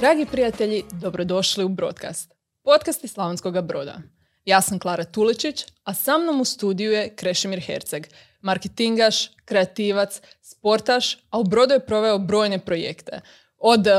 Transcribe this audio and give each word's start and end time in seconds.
Dragi 0.00 0.26
prijatelji, 0.26 0.84
dobrodošli 0.92 1.64
u 1.64 1.68
Broadcast, 1.68 2.34
podcast 2.64 3.04
iz 3.04 3.12
Slavonskog 3.12 3.66
broda. 3.66 3.98
Ja 4.44 4.60
sam 4.60 4.78
Klara 4.78 5.04
Tuličić, 5.04 5.64
a 5.84 5.94
sa 5.94 6.18
mnom 6.18 6.40
u 6.40 6.44
studiju 6.44 6.92
je 6.92 7.16
Krešimir 7.16 7.60
Herceg, 7.60 8.06
marketingaš, 8.40 9.30
kreativac, 9.44 10.20
sportaš, 10.42 11.18
a 11.30 11.38
u 11.38 11.44
brodu 11.44 11.74
je 11.74 11.86
proveo 11.86 12.18
brojne 12.18 12.58
projekte 12.58 13.20
od 13.62 13.86
uh, 13.86 13.92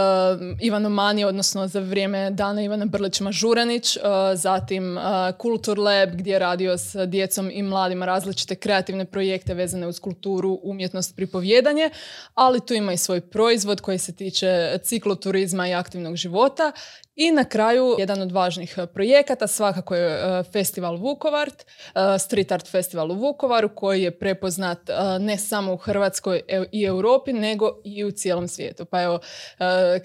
Ivana 0.61 0.89
Mani, 0.89 1.25
odnosno 1.25 1.67
za 1.67 1.79
vrijeme 1.79 2.31
dana 2.31 2.63
Ivana 2.63 2.85
Brlić-Mažuranić, 2.85 3.97
uh, 3.97 4.39
zatim 4.39 4.97
uh, 4.97 5.03
Kultur 5.37 5.79
Lab 5.79 6.09
gdje 6.13 6.31
je 6.31 6.39
radio 6.39 6.77
s 6.77 6.95
djecom 7.07 7.51
i 7.53 7.63
mladima 7.63 8.05
različite 8.05 8.55
kreativne 8.55 9.05
projekte 9.05 9.53
vezane 9.53 9.87
uz 9.87 9.99
kulturu, 9.99 10.59
umjetnost, 10.63 11.15
pripovjedanje, 11.15 11.89
ali 12.33 12.65
tu 12.65 12.73
ima 12.73 12.93
i 12.93 12.97
svoj 12.97 13.21
proizvod 13.21 13.81
koji 13.81 13.97
se 13.97 14.15
tiče 14.15 14.77
cikloturizma 14.83 15.67
i 15.67 15.73
aktivnog 15.73 16.15
života 16.15 16.71
i 17.15 17.31
na 17.31 17.43
kraju, 17.43 17.95
jedan 17.99 18.21
od 18.21 18.31
važnih 18.31 18.75
e, 18.77 18.87
projekata 18.87 19.47
svakako 19.47 19.95
je 19.95 20.11
e, 20.11 20.43
festival 20.43 20.97
Vukovart, 20.97 21.63
e, 21.63 22.19
Street 22.19 22.51
Art 22.51 22.67
Festival 22.67 23.11
u 23.11 23.15
Vukovaru 23.15 23.69
koji 23.75 24.03
je 24.03 24.19
prepoznat 24.19 24.79
ne 25.19 25.37
samo 25.37 25.73
u 25.73 25.77
Hrvatskoj 25.77 26.41
i 26.71 26.83
Europi, 26.83 27.33
nego 27.33 27.81
i 27.83 28.03
u 28.03 28.11
cijelom 28.11 28.47
svijetu. 28.47 28.85
Pa 28.85 29.01
evo, 29.01 29.19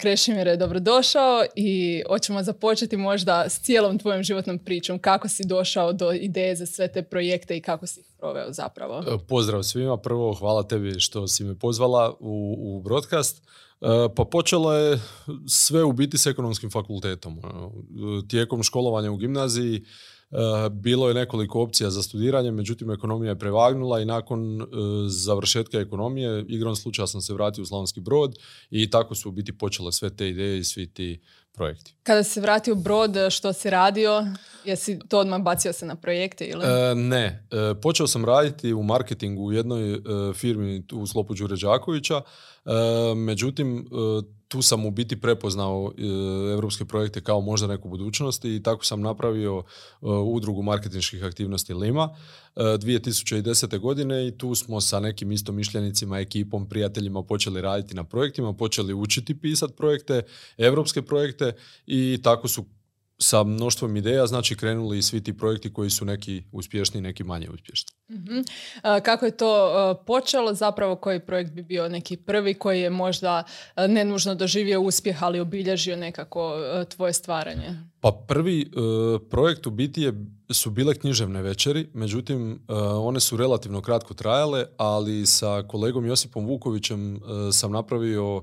Krešimir 0.01 0.47
je 0.47 0.57
dobrodošao 0.57 1.43
i 1.55 2.03
hoćemo 2.07 2.43
započeti 2.43 2.97
možda 2.97 3.49
s 3.49 3.61
cijelom 3.61 3.99
tvojom 3.99 4.23
životnom 4.23 4.59
pričom. 4.59 4.99
Kako 4.99 5.27
si 5.27 5.43
došao 5.45 5.93
do 5.93 6.11
ideje 6.11 6.55
za 6.55 6.65
sve 6.65 6.87
te 6.87 7.03
projekte 7.03 7.57
i 7.57 7.61
kako 7.61 7.87
si 7.87 7.99
ih 7.99 8.05
proveo 8.19 8.51
zapravo? 8.51 9.03
Pozdrav 9.27 9.63
svima. 9.63 9.97
Prvo, 9.97 10.33
hvala 10.33 10.63
tebi 10.63 10.99
što 10.99 11.27
si 11.27 11.43
me 11.43 11.59
pozvala 11.59 12.15
u, 12.19 12.55
u 12.59 12.81
broadcast. 12.81 13.43
E, 13.81 14.09
pa 14.15 14.25
počelo 14.25 14.73
je 14.73 14.99
sve 15.47 15.83
u 15.83 15.91
biti 15.91 16.17
s 16.17 16.25
ekonomskim 16.25 16.69
fakultetom. 16.69 17.39
Ono, 17.43 17.73
tijekom 18.27 18.63
školovanja 18.63 19.11
u 19.11 19.17
gimnaziji 19.17 19.75
e, 19.75 20.35
bilo 20.71 21.07
je 21.07 21.13
nekoliko 21.13 21.61
opcija 21.61 21.89
za 21.89 22.03
studiranje, 22.03 22.51
međutim 22.51 22.91
ekonomija 22.91 23.29
je 23.29 23.39
prevagnula 23.39 23.99
i 23.99 24.05
nakon 24.05 24.61
e, 24.61 24.65
završetka 25.07 25.79
ekonomije 25.79 26.45
igrom 26.47 26.75
slučaja 26.75 27.07
sam 27.07 27.21
se 27.21 27.33
vratio 27.33 27.61
u 27.61 27.65
Slavonski 27.65 28.01
brod 28.01 28.35
i 28.69 28.89
tako 28.89 29.15
su 29.15 29.29
u 29.29 29.31
biti 29.31 29.57
počele 29.57 29.91
sve 29.91 30.15
te 30.15 30.29
ideje 30.29 30.59
i 30.59 30.63
svi 30.63 30.93
ti 30.93 31.21
projekti. 31.57 31.93
Kada 32.03 32.23
si 32.23 32.39
vratio 32.39 32.75
brod, 32.75 33.15
što 33.29 33.53
si 33.53 33.69
radio? 33.69 34.25
Jesi 34.65 34.99
to 35.09 35.19
odmah 35.19 35.41
bacio 35.41 35.73
se 35.73 35.85
na 35.85 35.95
projekte? 35.95 36.45
Ili? 36.45 36.65
ne. 36.95 37.47
počeo 37.81 38.07
sam 38.07 38.25
raditi 38.25 38.73
u 38.73 38.83
marketingu 38.83 39.43
u 39.43 39.53
jednoj 39.53 40.01
firmi 40.33 40.83
u 40.93 41.07
sklopu 41.07 41.33
Đure 41.33 41.55
Đakovića 41.55 42.21
E, 42.67 43.15
međutim, 43.15 43.77
e, 43.77 43.83
tu 44.47 44.61
sam 44.61 44.85
u 44.85 44.91
biti 44.91 45.21
prepoznao 45.21 45.93
europske 46.51 46.85
projekte 46.85 47.21
kao 47.21 47.41
možda 47.41 47.67
neku 47.67 47.89
budućnost 47.89 48.45
i 48.45 48.63
tako 48.63 48.85
sam 48.85 49.01
napravio 49.01 49.57
e, 49.57 50.05
udrugu 50.05 50.61
marketinških 50.61 51.23
aktivnosti 51.23 51.73
Lima 51.73 52.15
2010. 52.55 53.79
godine 53.79 54.27
i 54.27 54.37
tu 54.37 54.55
smo 54.55 54.81
sa 54.81 54.99
nekim 54.99 55.31
istomišljenicima, 55.31 56.19
ekipom, 56.19 56.69
prijateljima 56.69 57.23
počeli 57.23 57.61
raditi 57.61 57.95
na 57.95 58.03
projektima, 58.03 58.53
počeli 58.53 58.93
učiti 58.93 59.39
pisati 59.39 59.73
projekte, 59.77 60.21
europske 60.57 61.01
projekte 61.01 61.53
i 61.85 62.19
tako 62.23 62.47
su 62.47 62.65
sa 63.19 63.43
mnoštvom 63.43 63.95
ideja, 63.95 64.27
znači 64.27 64.55
krenuli 64.55 65.01
svi 65.01 65.23
ti 65.23 65.37
projekti 65.37 65.73
koji 65.73 65.89
su 65.89 66.05
neki 66.05 66.43
uspješni, 66.51 67.01
neki 67.01 67.23
manje 67.23 67.49
uspješni. 67.49 67.91
uh 68.09 68.45
kako 69.03 69.25
je 69.25 69.37
to 69.37 70.03
počelo? 70.05 70.53
Zapravo 70.53 70.95
koji 70.95 71.19
projekt 71.19 71.51
bi 71.51 71.63
bio 71.63 71.89
neki 71.89 72.17
prvi 72.17 72.53
koji 72.53 72.81
je 72.81 72.89
možda 72.89 73.43
ne 73.87 74.05
nužno 74.05 74.35
doživio 74.35 74.81
uspjeh, 74.81 75.23
ali 75.23 75.39
obilježio 75.39 75.95
nekako 75.95 76.53
tvoje 76.95 77.13
stvaranje? 77.13 77.79
Pa 77.99 78.11
prvi 78.27 78.71
projekt 79.29 79.67
u 79.67 79.71
biti 79.71 80.01
je, 80.01 80.13
su 80.49 80.69
bile 80.69 80.95
književne 80.95 81.41
večeri, 81.41 81.89
međutim 81.93 82.59
one 83.01 83.19
su 83.19 83.37
relativno 83.37 83.81
kratko 83.81 84.13
trajale, 84.13 84.65
ali 84.77 85.25
sa 85.25 85.63
kolegom 85.67 86.05
Josipom 86.05 86.45
Vukovićem 86.45 87.21
sam 87.51 87.71
napravio 87.71 88.41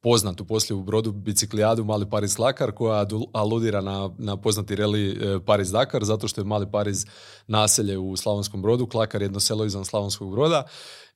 poznatu 0.00 0.44
poslije 0.44 0.76
u 0.76 0.82
brodu 0.82 1.12
biciklijadu 1.12 1.84
Mali 1.84 2.10
Pariz 2.10 2.38
Lakar 2.38 2.72
koja 2.72 3.06
aludira 3.32 3.80
na, 3.80 4.10
na 4.18 4.36
poznati 4.36 4.76
reli 4.76 5.10
e, 5.10 5.38
Pariz 5.46 5.70
Dakar 5.70 6.04
zato 6.04 6.28
što 6.28 6.40
je 6.40 6.44
Mali 6.44 6.66
Pariz 6.72 7.06
naselje 7.46 7.98
u 7.98 8.16
Slavonskom 8.16 8.62
brodu, 8.62 8.86
Klakar 8.86 9.22
jedno 9.22 9.40
selo 9.40 9.64
izvan 9.64 9.84
Slavonskog 9.84 10.30
broda. 10.30 10.62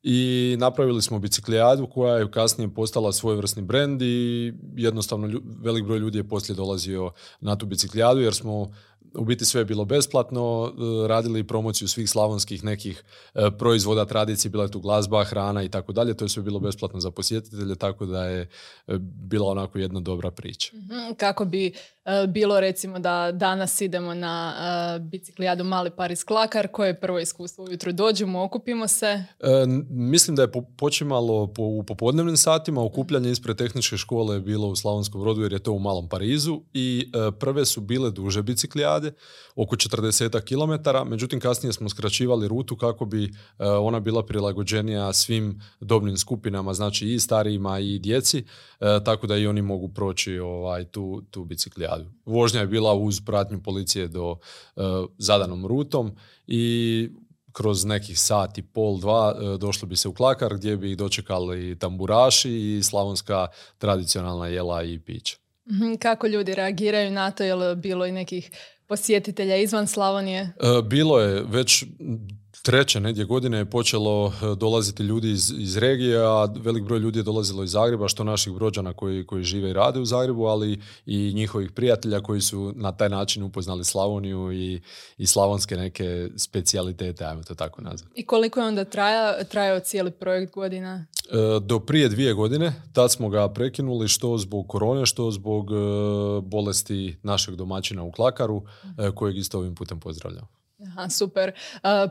I 0.03 0.57
napravili 0.59 1.03
smo 1.03 1.19
biciklijadu 1.19 1.87
koja 1.87 2.17
je 2.17 2.31
kasnije 2.31 2.75
postala 2.75 3.13
svojevrsni 3.13 3.63
brend 3.63 4.03
i 4.03 4.53
jednostavno 4.77 5.41
velik 5.63 5.85
broj 5.85 5.99
ljudi 5.99 6.19
je 6.19 6.29
poslije 6.29 6.57
dolazio 6.57 7.13
na 7.41 7.57
tu 7.57 7.67
biciklijadu 7.67 8.21
jer 8.21 8.35
smo 8.35 8.73
u 9.19 9.25
biti 9.25 9.45
sve 9.45 9.61
je 9.61 9.65
bilo 9.65 9.85
besplatno, 9.85 10.73
e, 11.05 11.09
radili 11.09 11.47
promociju 11.47 11.89
svih 11.89 12.11
slavonskih 12.11 12.65
nekih 12.65 13.05
e, 13.35 13.51
proizvoda, 13.59 14.05
tradicije, 14.05 14.51
bila 14.51 14.65
je 14.65 14.71
tu 14.71 14.81
glazba, 14.81 15.25
hrana 15.25 15.63
i 15.63 15.69
tako 15.69 15.93
dalje, 15.93 16.15
to 16.15 16.25
je 16.25 16.29
sve 16.29 16.43
bilo 16.43 16.61
besplatno 16.61 17.01
za 17.01 17.11
posjetitelje, 17.11 17.75
tako 17.75 18.07
da 18.07 18.25
je 18.25 18.41
e, 18.43 18.49
bila 19.01 19.51
onako 19.51 19.79
jedna 19.79 20.01
dobra 20.01 20.31
priča. 20.31 20.77
Mhm, 20.77 21.15
kako 21.17 21.45
bi 21.45 21.73
bilo 22.29 22.61
recimo 22.61 22.99
da 22.99 23.33
danas 23.33 23.81
idemo 23.81 24.15
na 24.15 24.55
biciklijadu 25.01 25.65
Mali 25.65 25.91
Paris 25.91 26.25
Klakar, 26.25 26.69
koje 26.69 26.89
je 26.89 27.01
prvo 27.01 27.19
iskustvo 27.19 27.65
ujutro 27.65 27.93
dođemo, 27.93 28.45
okupimo 28.45 28.89
se? 28.89 29.25
Mislim 29.91 30.37
da 30.37 30.43
je 30.43 30.53
počimalo 30.77 31.47
po, 31.47 31.63
u 31.63 31.83
popodnevnim 31.83 32.37
satima, 32.37 32.85
okupljanje 32.85 33.31
ispred 33.31 33.57
tehničke 33.57 33.97
škole 33.97 34.37
je 34.37 34.41
bilo 34.41 34.69
u 34.69 34.77
Slavonskom 34.77 35.25
rodu 35.25 35.43
jer 35.43 35.53
je 35.53 35.59
to 35.59 35.73
u 35.73 35.79
Malom 35.79 36.09
Parizu 36.09 36.61
i 36.73 37.13
prve 37.39 37.65
su 37.65 37.81
bile 37.81 38.11
duže 38.11 38.43
biciklijade, 38.43 39.06
oko 39.55 39.77
40 39.77 40.41
km, 40.41 41.09
međutim 41.11 41.41
kasnije 41.41 41.73
smo 41.73 41.89
skraćivali 41.89 42.49
rutu 42.49 42.77
kako 42.77 43.05
bi 43.05 43.25
e, 43.25 43.31
ona 43.65 44.01
bila 44.01 44.27
prilagođenija 44.27 45.13
svim 45.13 45.61
dobnim 45.81 46.17
skupinama, 46.17 46.75
znači 46.75 47.13
i 47.13 47.21
starijima 47.21 47.79
i 47.79 47.99
djeci, 47.99 48.39
e, 48.39 48.45
tako 49.05 49.27
da 49.27 49.37
i 49.37 49.47
oni 49.47 49.63
mogu 49.63 49.89
proći 49.89 50.39
ovaj, 50.39 50.85
tu, 50.85 51.23
tu 51.31 51.45
biciklijadu. 51.45 52.05
Vožnja 52.25 52.61
je 52.61 52.67
bila 52.67 52.95
uz 52.95 53.21
pratnju 53.27 53.63
policije 53.63 54.09
do 54.09 54.37
e, 54.77 54.81
zadanom 55.19 55.67
rutom 55.67 56.17
i 56.47 57.09
kroz 57.53 57.85
nekih 57.85 58.21
sati, 58.21 58.63
pol, 58.63 58.99
dva, 58.99 59.35
došlo 59.59 59.89
bi 59.89 59.97
se 59.97 60.09
u 60.09 60.15
Klakar 60.15 60.55
gdje 60.55 60.77
bi 60.77 60.97
dočekali 60.97 61.79
tamburaši 61.79 62.51
i 62.51 62.83
slavonska 62.83 63.47
tradicionalna 63.79 64.47
jela 64.47 64.83
i 64.83 64.99
pića. 64.99 65.37
Kako 65.99 66.27
ljudi 66.27 66.55
reagiraju 66.55 67.11
na 67.11 67.31
to? 67.31 67.45
Je 67.45 67.55
li 67.55 67.77
bilo 67.77 68.07
i 68.07 68.13
nekih 68.13 68.51
posjetitelja 68.89 69.57
izvan 69.57 69.87
Slavonije? 69.87 70.41
E, 70.41 70.83
bilo 70.83 71.21
je 71.21 71.43
već 71.49 71.85
treće 72.67 73.01
nedje 73.01 73.25
godine 73.25 73.59
je 73.59 73.65
počelo 73.65 74.27
e, 74.27 74.55
dolaziti 74.57 75.03
ljudi 75.03 75.31
iz, 75.31 75.53
iz 75.59 75.77
regije, 75.77 76.19
a 76.19 76.49
velik 76.57 76.85
broj 76.85 76.99
ljudi 76.99 77.19
je 77.19 77.23
dolazilo 77.23 77.65
iz 77.65 77.71
Zagreba, 77.71 78.09
što 78.09 78.25
naših 78.25 78.53
brođana 78.53 78.93
koji, 78.93 79.27
koji 79.27 79.45
žive 79.45 79.71
i 79.71 79.73
rade 79.73 80.01
u 80.01 80.05
Zagrebu, 80.05 80.45
ali 80.45 80.81
i 81.07 81.33
njihovih 81.35 81.71
prijatelja 81.73 82.21
koji 82.21 82.41
su 82.41 82.73
na 82.77 82.93
taj 82.93 83.09
način 83.09 83.43
upoznali 83.43 83.85
Slavoniju 83.85 84.53
i, 84.53 84.81
i 85.19 85.27
slavonske 85.27 85.77
neke 85.77 86.29
specijalitete, 86.37 87.25
ajmo 87.25 87.43
to 87.43 87.55
tako 87.55 87.83
nazvati. 87.83 88.21
I 88.21 88.27
koliko 88.27 88.61
je 88.61 88.67
onda 88.67 88.85
traja, 88.85 89.45
trajao 89.45 89.81
cijeli 89.81 90.11
projekt 90.11 90.53
godina? 90.53 91.07
E, 91.31 91.61
do 91.61 91.81
prije 91.81 92.09
dvije 92.09 92.35
godine, 92.35 92.73
tad 92.93 93.13
smo 93.13 93.29
ga 93.29 93.49
prekinuli 93.49 94.09
što 94.09 94.39
zbog 94.39 94.69
korone, 94.69 95.07
što 95.07 95.31
zbog 95.31 95.71
bolesti 96.43 97.17
našeg 97.23 97.55
domaćina 97.55 98.03
u 98.03 98.13
Klakaru, 98.13 98.63
kojeg 99.15 99.37
isto 99.37 99.59
ovim 99.59 99.75
putem 99.75 100.01
pozdravljam. 100.01 100.49
Aha, 100.87 101.09
super. 101.09 101.53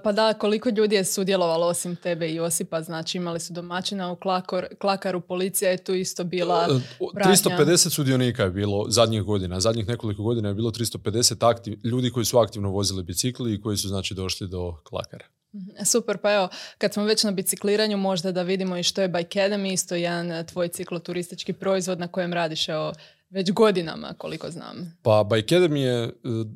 pa 0.03 0.11
da, 0.11 0.33
koliko 0.33 0.69
ljudi 0.69 0.95
je 0.95 1.03
sudjelovalo 1.03 1.67
osim 1.67 1.95
tebe 1.95 2.27
i 2.27 2.35
Josipa? 2.35 2.81
Znači 2.81 3.17
imali 3.17 3.39
su 3.39 3.53
domaćina 3.53 4.11
u 4.11 4.15
Klakor, 4.15 4.67
Klakaru, 4.81 5.21
policija 5.21 5.71
je 5.71 5.83
tu 5.83 5.93
isto 5.93 6.23
bila 6.23 6.67
pratnja. 7.13 7.33
350 7.33 7.89
sudionika 7.89 8.43
je 8.43 8.49
bilo 8.49 8.85
zadnjih 8.89 9.23
godina. 9.23 9.59
Zadnjih 9.59 9.87
nekoliko 9.87 10.23
godina 10.23 10.49
je 10.49 10.55
bilo 10.55 10.71
350 10.71 11.49
aktiv, 11.49 11.79
ljudi 11.83 12.09
koji 12.09 12.25
su 12.25 12.37
aktivno 12.37 12.69
vozili 12.69 13.03
bicikli 13.03 13.53
i 13.53 13.61
koji 13.61 13.77
su 13.77 13.87
znači 13.87 14.13
došli 14.13 14.47
do 14.47 14.75
Klakara. 14.83 15.25
Mhm, 15.55 15.83
super, 15.85 16.17
pa 16.17 16.33
evo, 16.33 16.49
kad 16.77 16.93
smo 16.93 17.03
već 17.03 17.23
na 17.23 17.31
bicikliranju, 17.31 17.97
možda 17.97 18.31
da 18.31 18.41
vidimo 18.41 18.77
i 18.77 18.83
što 18.83 19.01
je 19.01 19.07
Bike 19.07 19.39
Academy, 19.39 19.73
isto 19.73 19.95
jedan 19.95 20.45
tvoj 20.45 20.67
cikloturistički 20.67 21.53
proizvod 21.53 21.99
na 21.99 22.07
kojem 22.07 22.33
radiš 22.33 22.69
evo, 22.69 22.93
već 23.29 23.51
godinama, 23.51 24.13
koliko 24.17 24.51
znam. 24.51 24.97
Pa 25.01 25.23
Academy 25.29 25.75
je 25.75 26.03
e, 26.03 26.11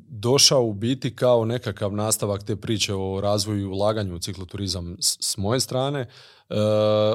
došao 0.08 0.64
u 0.64 0.74
biti 0.74 1.16
kao 1.16 1.44
nekakav 1.44 1.94
nastavak 1.94 2.42
te 2.42 2.56
priče 2.56 2.94
o 2.94 3.20
razvoju 3.20 3.60
i 3.60 3.64
ulaganju 3.64 4.14
u 4.14 4.18
cikloturizam 4.18 4.96
s 5.00 5.36
moje 5.36 5.60
strane. 5.60 6.00
E, 6.00 6.06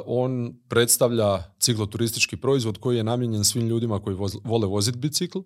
on 0.06 0.54
predstavlja 0.68 1.44
cikloturistički 1.60 2.38
proizvod 2.38 2.78
koji 2.78 2.98
je 2.98 3.04
namijenjen 3.04 3.44
svim 3.44 3.68
ljudima 3.68 4.00
koji 4.00 4.18
vole 4.44 4.68
voziti 4.68 4.98
bicikl, 4.98 5.40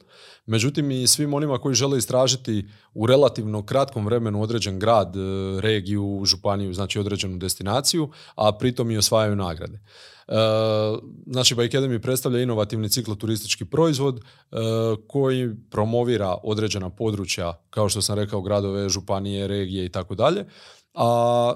međutim 0.45 0.91
i 0.91 1.07
svim 1.07 1.33
onima 1.33 1.57
koji 1.57 1.75
žele 1.75 1.97
istražiti 1.97 2.65
u 2.93 3.05
relativno 3.07 3.65
kratkom 3.65 4.05
vremenu 4.05 4.41
određen 4.41 4.79
grad, 4.79 5.15
e, 5.15 5.19
regiju, 5.61 6.21
županiju, 6.25 6.73
znači 6.73 6.99
određenu 6.99 7.37
destinaciju, 7.37 8.09
a 8.35 8.57
pritom 8.57 8.91
i 8.91 8.97
osvajaju 8.97 9.35
nagrade. 9.35 9.79
Znači, 11.25 11.55
Bike 11.55 11.77
Academy 11.77 12.01
predstavlja 12.01 12.41
inovativni 12.41 12.89
cikloturistički 12.89 13.65
proizvod 13.65 14.21
koji 15.07 15.55
promovira 15.71 16.35
određena 16.43 16.89
područja, 16.89 17.61
kao 17.69 17.89
što 17.89 18.01
sam 18.01 18.15
rekao, 18.15 18.41
gradove, 18.41 18.89
županije, 18.89 19.47
regije 19.47 19.85
i 19.85 19.89
tako 19.89 20.15
dalje, 20.15 20.45
a 20.93 21.53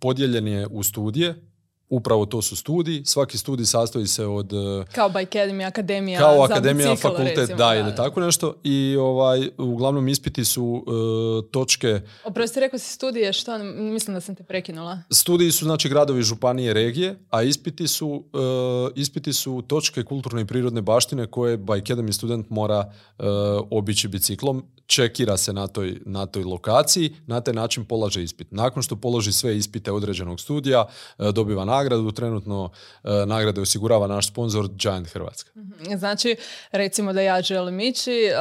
podijeljen 0.00 0.48
je 0.48 0.66
u 0.70 0.82
studije, 0.82 1.53
Upravo 1.94 2.26
to 2.26 2.42
su 2.42 2.56
studiji. 2.56 3.02
Svaki 3.04 3.38
studij 3.38 3.66
sastoji 3.66 4.06
se 4.06 4.26
od... 4.26 4.52
E, 4.52 4.84
kao 4.92 5.08
by 5.08 5.26
Academy, 5.26 5.66
akademija 5.66 6.18
Kao 6.18 6.42
akademija, 6.42 6.90
bicikl, 6.90 7.08
fakultet, 7.08 7.36
recimo, 7.38 7.58
da, 7.58 7.74
ili 7.74 7.94
tako 7.96 8.20
nešto. 8.20 8.54
I 8.64 8.96
ovaj, 8.96 9.48
uglavnom 9.58 10.08
ispiti 10.08 10.44
su 10.44 10.64
uh, 10.64 11.50
točke... 11.50 12.00
Oprosti, 12.24 12.60
rekao 12.60 12.78
si 12.78 12.92
studije, 12.92 13.32
što? 13.32 13.58
Mislim 13.64 14.14
da 14.14 14.20
sam 14.20 14.34
te 14.34 14.42
prekinula. 14.42 14.98
Studiji 15.10 15.52
su, 15.52 15.64
znači, 15.64 15.88
gradovi, 15.88 16.22
županije, 16.22 16.74
regije, 16.74 17.18
a 17.30 17.42
ispiti 17.42 17.88
su, 17.88 18.08
uh, 18.08 18.92
ispiti 18.94 19.32
su 19.32 19.62
točke 19.66 20.02
kulturne 20.02 20.42
i 20.42 20.46
prirodne 20.46 20.82
baštine 20.82 21.26
koje 21.26 21.58
by 21.58 21.82
Academy 21.82 22.12
student 22.12 22.50
mora 22.50 22.78
uh, 23.18 23.24
obići 23.70 24.08
biciklom 24.08 24.64
čekira 24.86 25.36
se 25.36 25.52
na 25.52 25.66
toj, 25.66 26.00
na 26.04 26.26
toj 26.26 26.44
lokaciji, 26.44 27.16
na 27.26 27.40
taj 27.40 27.54
način 27.54 27.84
polaže 27.84 28.22
ispit. 28.22 28.48
Nakon 28.50 28.82
što 28.82 28.96
položi 28.96 29.32
sve 29.32 29.56
ispite 29.56 29.92
određenog 29.92 30.40
studija, 30.40 30.86
e, 31.18 31.32
dobiva 31.32 31.64
nagradu, 31.64 32.12
trenutno 32.12 32.70
e, 33.04 33.26
nagrade 33.26 33.60
osigurava 33.60 34.06
naš 34.06 34.28
sponsor 34.28 34.68
Giant 34.68 35.08
Hrvatska. 35.08 35.50
Mhm. 35.56 35.96
Znači, 35.96 36.36
recimo 36.72 37.12
da 37.12 37.20
ja 37.20 37.42
želim 37.42 37.80
ići, 37.80 38.12
e, 38.12 38.34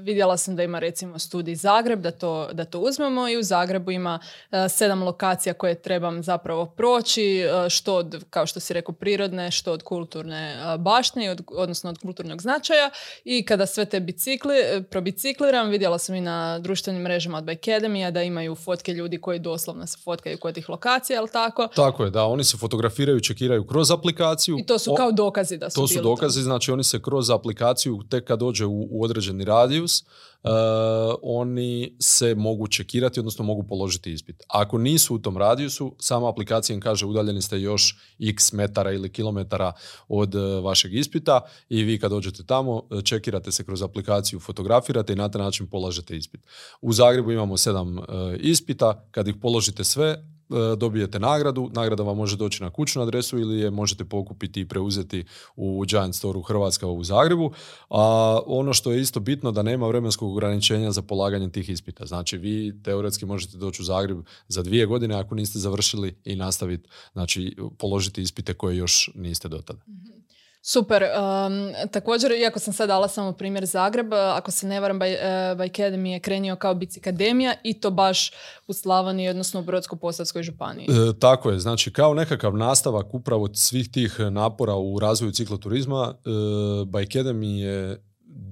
vidjela 0.00 0.36
sam 0.36 0.56
da 0.56 0.62
ima 0.62 0.78
recimo 0.78 1.18
studij 1.18 1.54
Zagreb, 1.54 2.00
da 2.00 2.10
to, 2.10 2.48
da 2.52 2.64
to 2.64 2.78
uzmemo 2.78 3.28
i 3.28 3.38
u 3.38 3.42
Zagrebu 3.42 3.90
ima 3.90 4.18
sedam 4.68 5.02
lokacija 5.02 5.54
koje 5.54 5.82
trebam 5.82 6.22
zapravo 6.22 6.66
proći, 6.66 7.42
što 7.68 7.94
od, 7.94 8.24
kao 8.30 8.46
što 8.46 8.60
si 8.60 8.74
rekao, 8.74 8.94
prirodne, 8.94 9.50
što 9.50 9.72
od 9.72 9.82
kulturne 9.82 10.56
baštine, 10.78 11.36
odnosno 11.46 11.90
od 11.90 11.98
kulturnog 11.98 12.42
značaja 12.42 12.90
i 13.24 13.44
kada 13.44 13.66
sve 13.66 13.84
te 13.84 14.00
bicikli, 14.00 14.54
probicikli 14.90 15.39
recikliram. 15.40 15.70
Vidjela 15.70 15.98
sam 15.98 16.14
i 16.14 16.20
na 16.20 16.58
društvenim 16.58 17.02
mrežama 17.02 17.38
od 17.38 17.44
Academy 17.44 18.10
da 18.10 18.22
imaju 18.22 18.54
fotke 18.54 18.92
ljudi 18.92 19.20
koji 19.20 19.38
doslovno 19.38 19.86
se 19.86 19.98
fotkaju 20.04 20.38
kod 20.38 20.54
tih 20.54 20.68
lokacija, 20.68 21.20
ali 21.20 21.28
tako? 21.32 21.68
Tako 21.76 22.04
je, 22.04 22.10
da. 22.10 22.24
Oni 22.24 22.44
se 22.44 22.56
fotografiraju, 22.56 23.20
čekiraju 23.20 23.66
kroz 23.66 23.90
aplikaciju. 23.90 24.58
I 24.58 24.66
to 24.66 24.78
su 24.78 24.94
kao 24.94 25.12
dokazi 25.12 25.56
da 25.56 25.70
su 25.70 25.80
To 25.80 25.88
su 25.88 26.02
dokazi, 26.02 26.42
znači 26.42 26.72
oni 26.72 26.84
se 26.84 27.02
kroz 27.02 27.30
aplikaciju 27.30 28.02
tek 28.10 28.24
kad 28.24 28.38
dođe 28.38 28.66
u, 28.66 28.88
u 28.90 29.04
određeni 29.04 29.44
radijus, 29.44 30.04
oni 31.22 31.96
se 31.98 32.34
mogu 32.34 32.66
čekirati, 32.66 33.20
odnosno 33.20 33.44
mogu 33.44 33.62
položiti 33.62 34.12
ispit. 34.12 34.42
Ako 34.48 34.78
nisu 34.78 35.14
u 35.14 35.18
tom 35.18 35.36
radijusu, 35.36 35.94
sama 35.98 36.28
aplikacija 36.28 36.74
im 36.74 36.80
kaže 36.80 37.06
udaljeni 37.06 37.42
ste 37.42 37.60
još 37.60 37.98
x 38.18 38.52
metara 38.52 38.92
ili 38.92 39.12
kilometara 39.12 39.72
od 40.08 40.34
uh, 40.34 40.64
vašeg 40.64 40.94
ispita 40.94 41.40
i 41.68 41.82
vi 41.82 41.98
kad 41.98 42.10
dođete 42.10 42.44
tamo, 42.44 42.82
čekirate 43.04 43.52
se 43.52 43.64
kroz 43.64 43.82
aplikaciju, 43.82 44.40
fotografirate 44.40 45.12
i 45.12 45.16
na 45.16 45.28
taj 45.28 45.42
način 45.42 45.66
polažete 45.66 46.16
ispit. 46.16 46.40
U 46.80 46.92
Zagrebu 46.92 47.32
imamo 47.32 47.56
sedam 47.56 47.98
ispita, 48.40 49.06
kad 49.10 49.28
ih 49.28 49.34
položite 49.40 49.84
sve, 49.84 50.16
E, 50.16 50.39
dobijete 50.76 51.18
nagradu, 51.18 51.70
nagrada 51.72 52.02
vam 52.02 52.16
može 52.16 52.36
doći 52.36 52.62
na 52.62 52.70
kućnu 52.70 53.02
adresu 53.02 53.38
ili 53.38 53.60
je 53.60 53.70
možete 53.70 54.04
pokupiti 54.04 54.60
i 54.60 54.68
preuzeti 54.68 55.24
u 55.56 55.84
Giant 55.84 56.14
Store 56.14 56.38
u 56.38 56.42
Hrvatska 56.42 56.86
u 56.86 57.04
Zagrebu. 57.04 57.52
A 57.90 58.38
ono 58.46 58.72
što 58.72 58.92
je 58.92 59.00
isto 59.00 59.20
bitno 59.20 59.52
da 59.52 59.62
nema 59.62 59.88
vremenskog 59.88 60.32
ograničenja 60.32 60.92
za 60.92 61.02
polaganje 61.02 61.50
tih 61.50 61.68
ispita. 61.68 62.06
Znači 62.06 62.38
vi 62.38 62.82
teoretski 62.82 63.26
možete 63.26 63.56
doći 63.56 63.82
u 63.82 63.84
Zagreb 63.84 64.18
za 64.48 64.62
dvije 64.62 64.86
godine 64.86 65.14
ako 65.14 65.34
niste 65.34 65.58
završili 65.58 66.14
i 66.24 66.36
nastaviti, 66.36 66.88
znači 67.12 67.56
položiti 67.78 68.22
ispite 68.22 68.54
koje 68.54 68.76
još 68.76 69.10
niste 69.14 69.48
do 69.48 69.58
tada. 69.58 69.82
Mhm. 69.88 70.20
Super. 70.62 71.02
Um, 71.02 71.90
također, 71.90 72.32
iako 72.32 72.58
sam 72.58 72.72
sad 72.72 72.88
dala 72.88 73.08
samo 73.08 73.32
primjer 73.32 73.66
Zagreb, 73.66 74.12
ako 74.14 74.50
se 74.50 74.66
ne 74.66 74.80
varam, 74.80 74.96
uh, 74.96 75.02
Academy 75.02 76.06
je 76.06 76.20
krenio 76.20 76.56
kao 76.56 76.74
Bicikademija 76.74 77.54
i 77.64 77.80
to 77.80 77.90
baš 77.90 78.32
u 78.66 78.72
Slavoniji, 78.72 79.28
odnosno 79.28 79.60
u 79.60 79.62
Brodsko-Posavskoj 79.62 80.42
županiji. 80.42 80.86
E, 80.90 81.18
tako 81.18 81.50
je. 81.50 81.58
Znači, 81.58 81.92
kao 81.92 82.14
nekakav 82.14 82.56
nastavak 82.56 83.14
upravo 83.14 83.48
svih 83.54 83.90
tih 83.90 84.20
napora 84.30 84.74
u 84.74 84.98
razvoju 84.98 85.32
cikloturizma, 85.32 86.14
by 86.86 87.06
Academy 87.06 87.58
je 87.58 88.02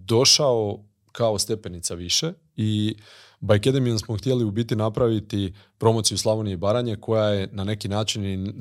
došao 0.04 0.84
kao 1.18 1.38
stepenica 1.38 1.94
više 1.94 2.32
i 2.56 2.94
By 3.40 3.60
Academy 3.60 3.98
smo 3.98 4.16
htjeli 4.16 4.44
u 4.44 4.50
biti 4.50 4.76
napraviti 4.76 5.52
promociju 5.78 6.18
Slavonije 6.18 6.54
i 6.54 6.56
Baranje 6.56 6.96
koja 6.96 7.24
je 7.24 7.48
na 7.52 7.64
neki 7.64 7.88
način 7.88 8.52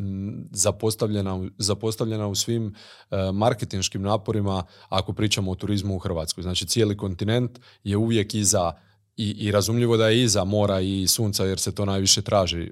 zapostavljena, 0.51 1.49
zapostavljena 1.57 2.27
u 2.27 2.35
svim 2.35 2.75
e, 3.11 3.31
marketinškim 3.33 4.01
naporima 4.01 4.63
ako 4.89 5.13
pričamo 5.13 5.51
o 5.51 5.55
turizmu 5.55 5.95
u 5.95 5.99
Hrvatskoj. 5.99 6.41
Znači 6.41 6.67
cijeli 6.67 6.97
kontinent 6.97 7.59
je 7.83 7.97
uvijek 7.97 8.35
iza 8.35 8.71
i, 9.17 9.29
i 9.29 9.51
razumljivo 9.51 9.97
da 9.97 10.07
je 10.07 10.23
iza 10.23 10.43
mora 10.43 10.79
i 10.79 11.07
sunca 11.07 11.45
jer 11.45 11.59
se 11.59 11.75
to 11.75 11.85
najviše 11.85 12.21
traži 12.21 12.71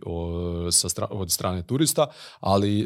od 1.09 1.31
strane 1.31 1.63
turista, 1.63 2.07
ali 2.39 2.81
e, 2.81 2.85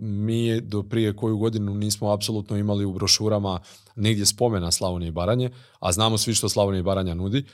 mi 0.00 0.60
do 0.60 0.82
prije 0.82 1.16
koju 1.16 1.38
godinu 1.38 1.74
nismo 1.74 2.10
apsolutno 2.10 2.56
imali 2.56 2.84
u 2.84 2.92
brošurama 2.92 3.60
nigdje 3.96 4.26
spomena 4.26 4.70
Slavonije 4.70 5.08
i 5.08 5.12
Baranje, 5.12 5.50
a 5.80 5.92
znamo 5.92 6.18
svi 6.18 6.34
što 6.34 6.48
Slavonija 6.48 6.80
i 6.80 6.82
Baranja 6.82 7.14
nudi 7.14 7.44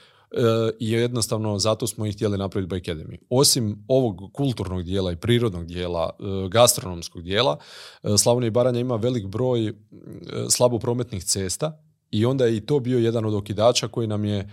i 0.78 0.90
jednostavno 0.90 1.58
zato 1.58 1.86
smo 1.86 2.06
ih 2.06 2.14
htjeli 2.14 2.38
napraviti 2.38 2.74
by 2.74 2.80
Academy. 2.80 3.18
Osim 3.30 3.84
ovog 3.88 4.30
kulturnog 4.32 4.82
dijela 4.82 5.12
i 5.12 5.16
prirodnog 5.16 5.66
dijela, 5.66 6.10
e, 6.18 6.48
gastronomskog 6.48 7.22
dijela, 7.22 7.58
e, 8.02 8.18
Slavonija 8.18 8.46
i 8.46 8.50
Baranja 8.50 8.80
ima 8.80 8.96
velik 8.96 9.26
broj 9.26 9.68
e, 9.68 9.72
slabo 10.50 10.78
prometnih 10.78 11.24
cesta 11.24 11.82
i 12.12 12.26
onda 12.26 12.44
je 12.44 12.56
i 12.56 12.60
to 12.60 12.80
bio 12.80 12.98
jedan 12.98 13.24
od 13.24 13.34
okidača 13.34 13.88
koji 13.88 14.06
nam 14.06 14.24
je, 14.24 14.48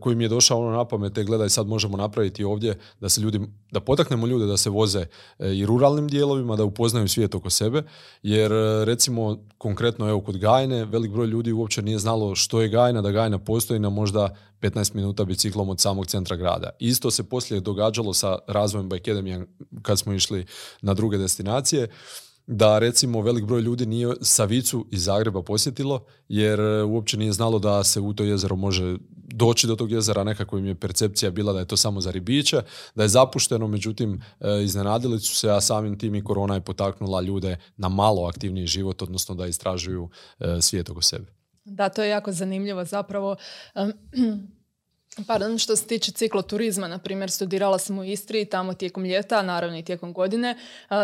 koji 0.00 0.16
mi 0.16 0.24
je 0.24 0.28
došao 0.28 0.60
ono 0.60 0.76
na 0.76 0.84
pamet, 0.84 1.12
gledaj 1.26 1.48
sad 1.48 1.66
možemo 1.66 1.96
napraviti 1.96 2.44
ovdje 2.44 2.78
da 3.00 3.08
se 3.08 3.20
ljudi, 3.20 3.40
da 3.70 3.80
potaknemo 3.80 4.26
ljude 4.26 4.46
da 4.46 4.56
se 4.56 4.70
voze 4.70 5.06
i 5.38 5.66
ruralnim 5.66 6.08
dijelovima, 6.08 6.56
da 6.56 6.64
upoznaju 6.64 7.08
svijet 7.08 7.34
oko 7.34 7.50
sebe, 7.50 7.82
jer 8.22 8.50
recimo 8.84 9.38
konkretno 9.58 10.08
evo 10.08 10.20
kod 10.20 10.38
Gajne, 10.38 10.84
velik 10.84 11.10
broj 11.10 11.26
ljudi 11.26 11.52
uopće 11.52 11.82
nije 11.82 11.98
znalo 11.98 12.34
što 12.34 12.60
je 12.60 12.68
Gajna, 12.68 13.02
da 13.02 13.10
Gajna 13.10 13.38
postoji 13.38 13.80
na 13.80 13.90
možda 13.90 14.36
15 14.60 14.94
minuta 14.94 15.24
biciklom 15.24 15.68
od 15.68 15.80
samog 15.80 16.06
centra 16.06 16.36
grada. 16.36 16.70
Isto 16.78 17.10
se 17.10 17.24
poslije 17.24 17.60
događalo 17.60 18.14
sa 18.14 18.38
razvojem 18.46 18.88
Bike 18.88 19.14
kad 19.82 19.98
smo 19.98 20.12
išli 20.12 20.46
na 20.82 20.94
druge 20.94 21.18
destinacije 21.18 21.88
da 22.46 22.78
recimo 22.78 23.20
velik 23.20 23.44
broj 23.44 23.60
ljudi 23.60 23.86
nije 23.86 24.14
Savicu 24.20 24.86
iz 24.90 25.04
Zagreba 25.04 25.42
posjetilo 25.42 26.04
jer 26.28 26.60
e, 26.60 26.82
uopće 26.82 27.16
nije 27.16 27.32
znalo 27.32 27.58
da 27.58 27.84
se 27.84 28.00
u 28.00 28.12
to 28.12 28.24
jezero 28.24 28.56
može 28.56 28.96
doći 29.34 29.66
do 29.66 29.76
tog 29.76 29.92
jezera, 29.92 30.24
nekako 30.24 30.58
im 30.58 30.66
je 30.66 30.74
percepcija 30.74 31.30
bila 31.30 31.52
da 31.52 31.58
je 31.58 31.66
to 31.66 31.76
samo 31.76 32.00
za 32.00 32.10
ribiće, 32.10 32.62
da 32.94 33.02
je 33.02 33.08
zapušteno, 33.08 33.66
međutim 33.66 34.22
e, 34.40 34.62
iznenadili 34.62 35.20
su 35.20 35.36
se, 35.36 35.50
a 35.50 35.60
samim 35.60 35.98
tim 35.98 36.14
i 36.14 36.24
korona 36.24 36.54
je 36.54 36.60
potaknula 36.60 37.20
ljude 37.20 37.56
na 37.76 37.88
malo 37.88 38.26
aktivniji 38.26 38.66
život, 38.66 39.02
odnosno 39.02 39.34
da 39.34 39.46
istražuju 39.46 40.08
e, 40.40 40.56
svijet 40.60 40.90
oko 40.90 41.02
sebe. 41.02 41.26
Da, 41.64 41.88
to 41.88 42.02
je 42.02 42.08
jako 42.08 42.32
zanimljivo 42.32 42.84
zapravo. 42.84 43.36
Pardon, 45.26 45.58
što 45.58 45.76
se 45.76 45.86
tiče 45.86 46.12
cikloturizma, 46.12 46.88
na 46.88 46.98
primjer, 46.98 47.30
studirala 47.30 47.78
sam 47.78 47.98
u 47.98 48.04
Istri 48.04 48.40
i 48.40 48.44
tamo 48.44 48.74
tijekom 48.74 49.04
ljeta, 49.04 49.42
naravno 49.42 49.78
i 49.78 49.82
tijekom 49.82 50.12
godine, 50.12 50.56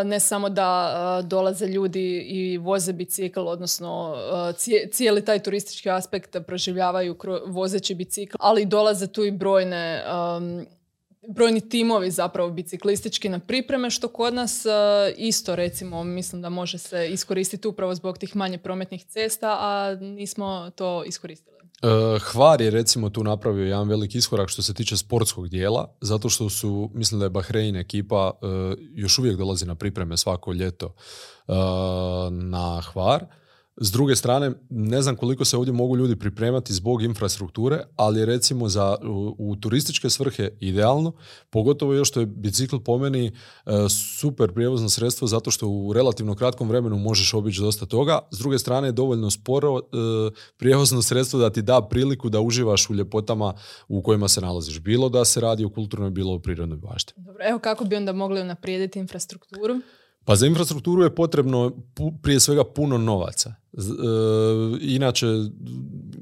ne 0.05 0.19
samo 0.19 0.49
da 0.49 1.21
dolaze 1.23 1.67
ljudi 1.67 2.19
i 2.19 2.57
voze 2.57 2.93
bicikl, 2.93 3.47
odnosno 3.47 4.15
cijeli 4.91 5.25
taj 5.25 5.39
turistički 5.39 5.89
aspekt 5.89 6.35
proživljavaju 6.47 7.17
vozeći 7.45 7.95
bicikl, 7.95 8.37
ali 8.39 8.65
dolaze 8.65 9.07
tu 9.07 9.25
i 9.25 9.31
brojne 9.31 10.03
brojni 11.27 11.69
timovi 11.69 12.11
zapravo 12.11 12.49
biciklistički 12.49 13.29
na 13.29 13.39
pripreme, 13.39 13.89
što 13.89 14.07
kod 14.07 14.33
nas 14.33 14.65
isto 15.17 15.55
recimo 15.55 16.03
mislim 16.03 16.41
da 16.41 16.49
može 16.49 16.77
se 16.77 17.07
iskoristiti 17.07 17.67
upravo 17.67 17.95
zbog 17.95 18.17
tih 18.17 18.35
manje 18.35 18.57
prometnih 18.57 19.05
cesta, 19.05 19.57
a 19.59 19.95
nismo 19.95 20.71
to 20.75 21.03
iskoristili. 21.03 21.59
Uh, 21.83 22.21
Hvar 22.21 22.61
je 22.61 22.71
recimo 22.71 23.09
tu 23.09 23.23
napravio 23.23 23.65
jedan 23.65 23.89
veliki 23.89 24.17
iskorak 24.17 24.49
što 24.49 24.61
se 24.61 24.73
tiče 24.73 24.97
sportskog 24.97 25.49
dijela, 25.49 25.95
zato 26.01 26.29
što 26.29 26.49
su, 26.49 26.91
mislim 26.93 27.19
da 27.19 27.25
je 27.25 27.29
Bahrein 27.29 27.75
ekipa 27.75 28.31
uh, 28.41 28.49
još 28.93 29.19
uvijek 29.19 29.37
dolazi 29.37 29.65
na 29.65 29.75
pripreme 29.75 30.17
svako 30.17 30.53
ljeto 30.53 30.95
na 32.31 32.81
Hvar 32.81 33.25
s 33.81 33.91
druge 33.91 34.15
strane, 34.15 34.51
ne 34.69 35.01
znam 35.01 35.15
koliko 35.15 35.45
se 35.45 35.57
ovdje 35.57 35.73
mogu 35.73 35.97
ljudi 35.97 36.15
pripremati 36.15 36.73
zbog 36.73 37.03
infrastrukture, 37.03 37.83
ali 37.95 38.25
recimo 38.25 38.69
za, 38.69 38.97
u, 39.37 39.55
turističke 39.55 40.09
svrhe 40.09 40.49
idealno, 40.59 41.11
pogotovo 41.49 41.93
još 41.93 42.09
što 42.09 42.19
je 42.19 42.25
bicikl 42.25 42.77
po 42.77 42.97
meni 42.97 43.27
e, 43.27 43.31
super 43.89 44.53
prijevozno 44.53 44.89
sredstvo 44.89 45.27
zato 45.27 45.51
što 45.51 45.67
u 45.67 45.93
relativno 45.93 46.35
kratkom 46.35 46.69
vremenu 46.69 46.97
možeš 46.97 47.33
obići 47.33 47.61
dosta 47.61 47.85
toga. 47.85 48.19
S 48.31 48.39
druge 48.39 48.59
strane 48.59 48.87
je 48.87 48.91
dovoljno 48.91 49.31
sporo 49.31 49.77
e, 49.77 49.81
prijevozno 50.57 51.01
sredstvo 51.01 51.39
da 51.39 51.49
ti 51.49 51.61
da 51.61 51.81
priliku 51.81 52.29
da 52.29 52.41
uživaš 52.41 52.89
u 52.89 52.93
ljepotama 52.93 53.53
u 53.87 54.01
kojima 54.01 54.27
se 54.27 54.41
nalaziš. 54.41 54.79
Bilo 54.79 55.09
da 55.09 55.25
se 55.25 55.41
radi 55.41 55.65
o 55.65 55.69
kulturnoj, 55.69 56.09
bilo 56.09 56.33
o 56.33 56.39
prirodnoj 56.39 56.77
bašti. 56.77 57.13
Dobro, 57.17 57.43
evo 57.49 57.59
kako 57.59 57.85
bi 57.85 57.95
onda 57.95 58.13
mogli 58.13 58.41
unaprijediti 58.41 58.99
infrastrukturu? 58.99 59.81
Pa 60.29 60.35
za 60.35 60.45
infrastrukturu 60.45 61.03
je 61.03 61.15
potrebno 61.15 61.71
prije 62.21 62.39
svega 62.39 62.63
puno 62.63 62.97
novaca. 62.97 63.49
E, 63.49 63.81
inače, 64.81 65.25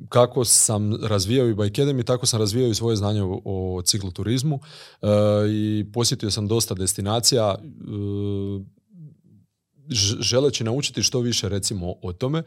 kako 0.09 0.45
sam 0.45 1.05
razvijao 1.05 1.47
i 1.47 1.53
Bike 1.53 1.81
Academy, 1.81 2.03
tako 2.03 2.25
sam 2.25 2.39
razvijao 2.39 2.69
i 2.69 2.75
svoje 2.75 2.95
znanje 2.95 3.23
o, 3.23 3.41
o 3.45 3.81
cikloturizmu 3.81 4.59
e, 5.01 5.07
i 5.49 5.85
posjetio 5.93 6.31
sam 6.31 6.47
dosta 6.47 6.73
destinacija 6.73 7.55
e, 7.55 7.63
želeći 10.19 10.63
naučiti 10.63 11.03
što 11.03 11.19
više 11.19 11.49
recimo 11.49 11.93
o 12.01 12.13
tome. 12.13 12.43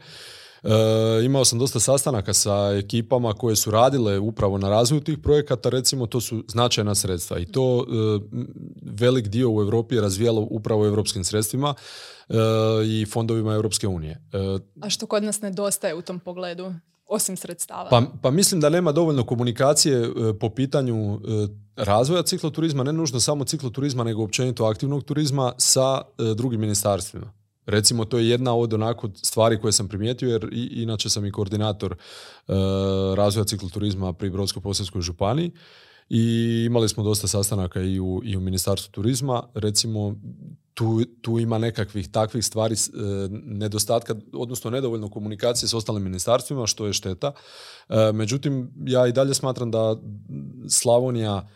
E, 0.63 1.25
imao 1.25 1.45
sam 1.45 1.59
dosta 1.59 1.79
sastanaka 1.79 2.33
sa 2.33 2.71
ekipama 2.79 3.33
koje 3.33 3.55
su 3.55 3.71
radile 3.71 4.19
upravo 4.19 4.57
na 4.57 4.69
razvoju 4.69 5.01
tih 5.01 5.17
projekata, 5.17 5.69
recimo 5.69 6.05
to 6.07 6.21
su 6.21 6.43
značajna 6.47 6.95
sredstva 6.95 7.39
i 7.39 7.45
to 7.45 7.85
e, 7.85 8.19
velik 8.81 9.27
dio 9.27 9.51
u 9.51 9.61
Europi 9.61 9.95
je 9.95 10.01
razvijalo 10.01 10.47
upravo 10.49 10.85
europskim 10.85 11.23
sredstvima 11.23 11.73
e, 12.29 12.33
i 12.85 13.05
fondovima 13.05 13.53
Europske 13.53 13.87
unije. 13.87 14.21
A 14.81 14.89
što 14.89 15.05
kod 15.05 15.23
nas 15.23 15.41
nedostaje 15.41 15.95
u 15.95 16.01
tom 16.01 16.19
pogledu? 16.19 16.73
osim 17.13 17.37
sredstava? 17.37 17.89
Pa, 17.89 18.03
pa 18.21 18.31
mislim 18.31 18.61
da 18.61 18.69
nema 18.69 18.91
dovoljno 18.91 19.23
komunikacije 19.23 20.09
po 20.39 20.49
pitanju 20.49 21.19
razvoja 21.75 22.23
cikloturizma, 22.23 22.83
ne 22.83 22.93
nužno 22.93 23.19
samo 23.19 23.43
cikloturizma, 23.43 24.03
nego 24.03 24.23
općenito 24.23 24.65
aktivnog 24.65 25.03
turizma 25.03 25.53
sa 25.57 26.01
drugim 26.35 26.59
ministarstvima. 26.61 27.40
Recimo, 27.65 28.05
to 28.05 28.17
je 28.17 28.29
jedna 28.29 28.55
od 28.55 28.73
onako 28.73 29.09
stvari 29.15 29.59
koje 29.59 29.71
sam 29.71 29.87
primijetio, 29.87 30.29
jer 30.29 30.49
inače 30.71 31.09
sam 31.09 31.25
i 31.25 31.31
koordinator 31.31 31.91
uh, 31.91 32.55
razvoja 33.15 33.45
cikloturizma 33.45 34.13
pri 34.13 34.29
Brodsko-posavskoj 34.29 35.01
županiji 35.01 35.51
i 36.13 36.63
imali 36.65 36.89
smo 36.89 37.03
dosta 37.03 37.27
sastanaka 37.27 37.81
i 37.81 37.99
u, 37.99 38.21
i 38.23 38.37
u 38.37 38.39
Ministarstvu 38.39 38.91
turizma. 38.91 39.43
Recimo, 39.53 40.15
tu, 40.73 41.01
tu 41.21 41.39
ima 41.39 41.57
nekakvih 41.57 42.09
takvih 42.11 42.45
stvari 42.45 42.75
e, 42.75 42.77
nedostatka, 43.31 44.15
odnosno 44.33 44.71
nedovoljno 44.71 45.09
komunikacije 45.09 45.69
s 45.69 45.73
ostalim 45.73 46.03
ministarstvima, 46.03 46.67
što 46.67 46.85
je 46.85 46.93
šteta. 46.93 47.31
E, 47.89 48.11
međutim, 48.13 48.73
ja 48.85 49.07
i 49.07 49.11
dalje 49.11 49.33
smatram 49.33 49.71
da 49.71 49.95
Slavonija, 50.69 51.49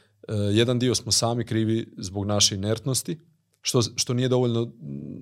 jedan 0.52 0.80
dio 0.80 0.96
smo 0.96 1.12
sami 1.12 1.46
krivi 1.46 1.94
zbog 1.98 2.26
naše 2.26 2.56
inertnosti, 2.56 3.20
što, 3.66 3.82
što 3.82 4.14
nije 4.14 4.30
dovoljno 4.30 4.72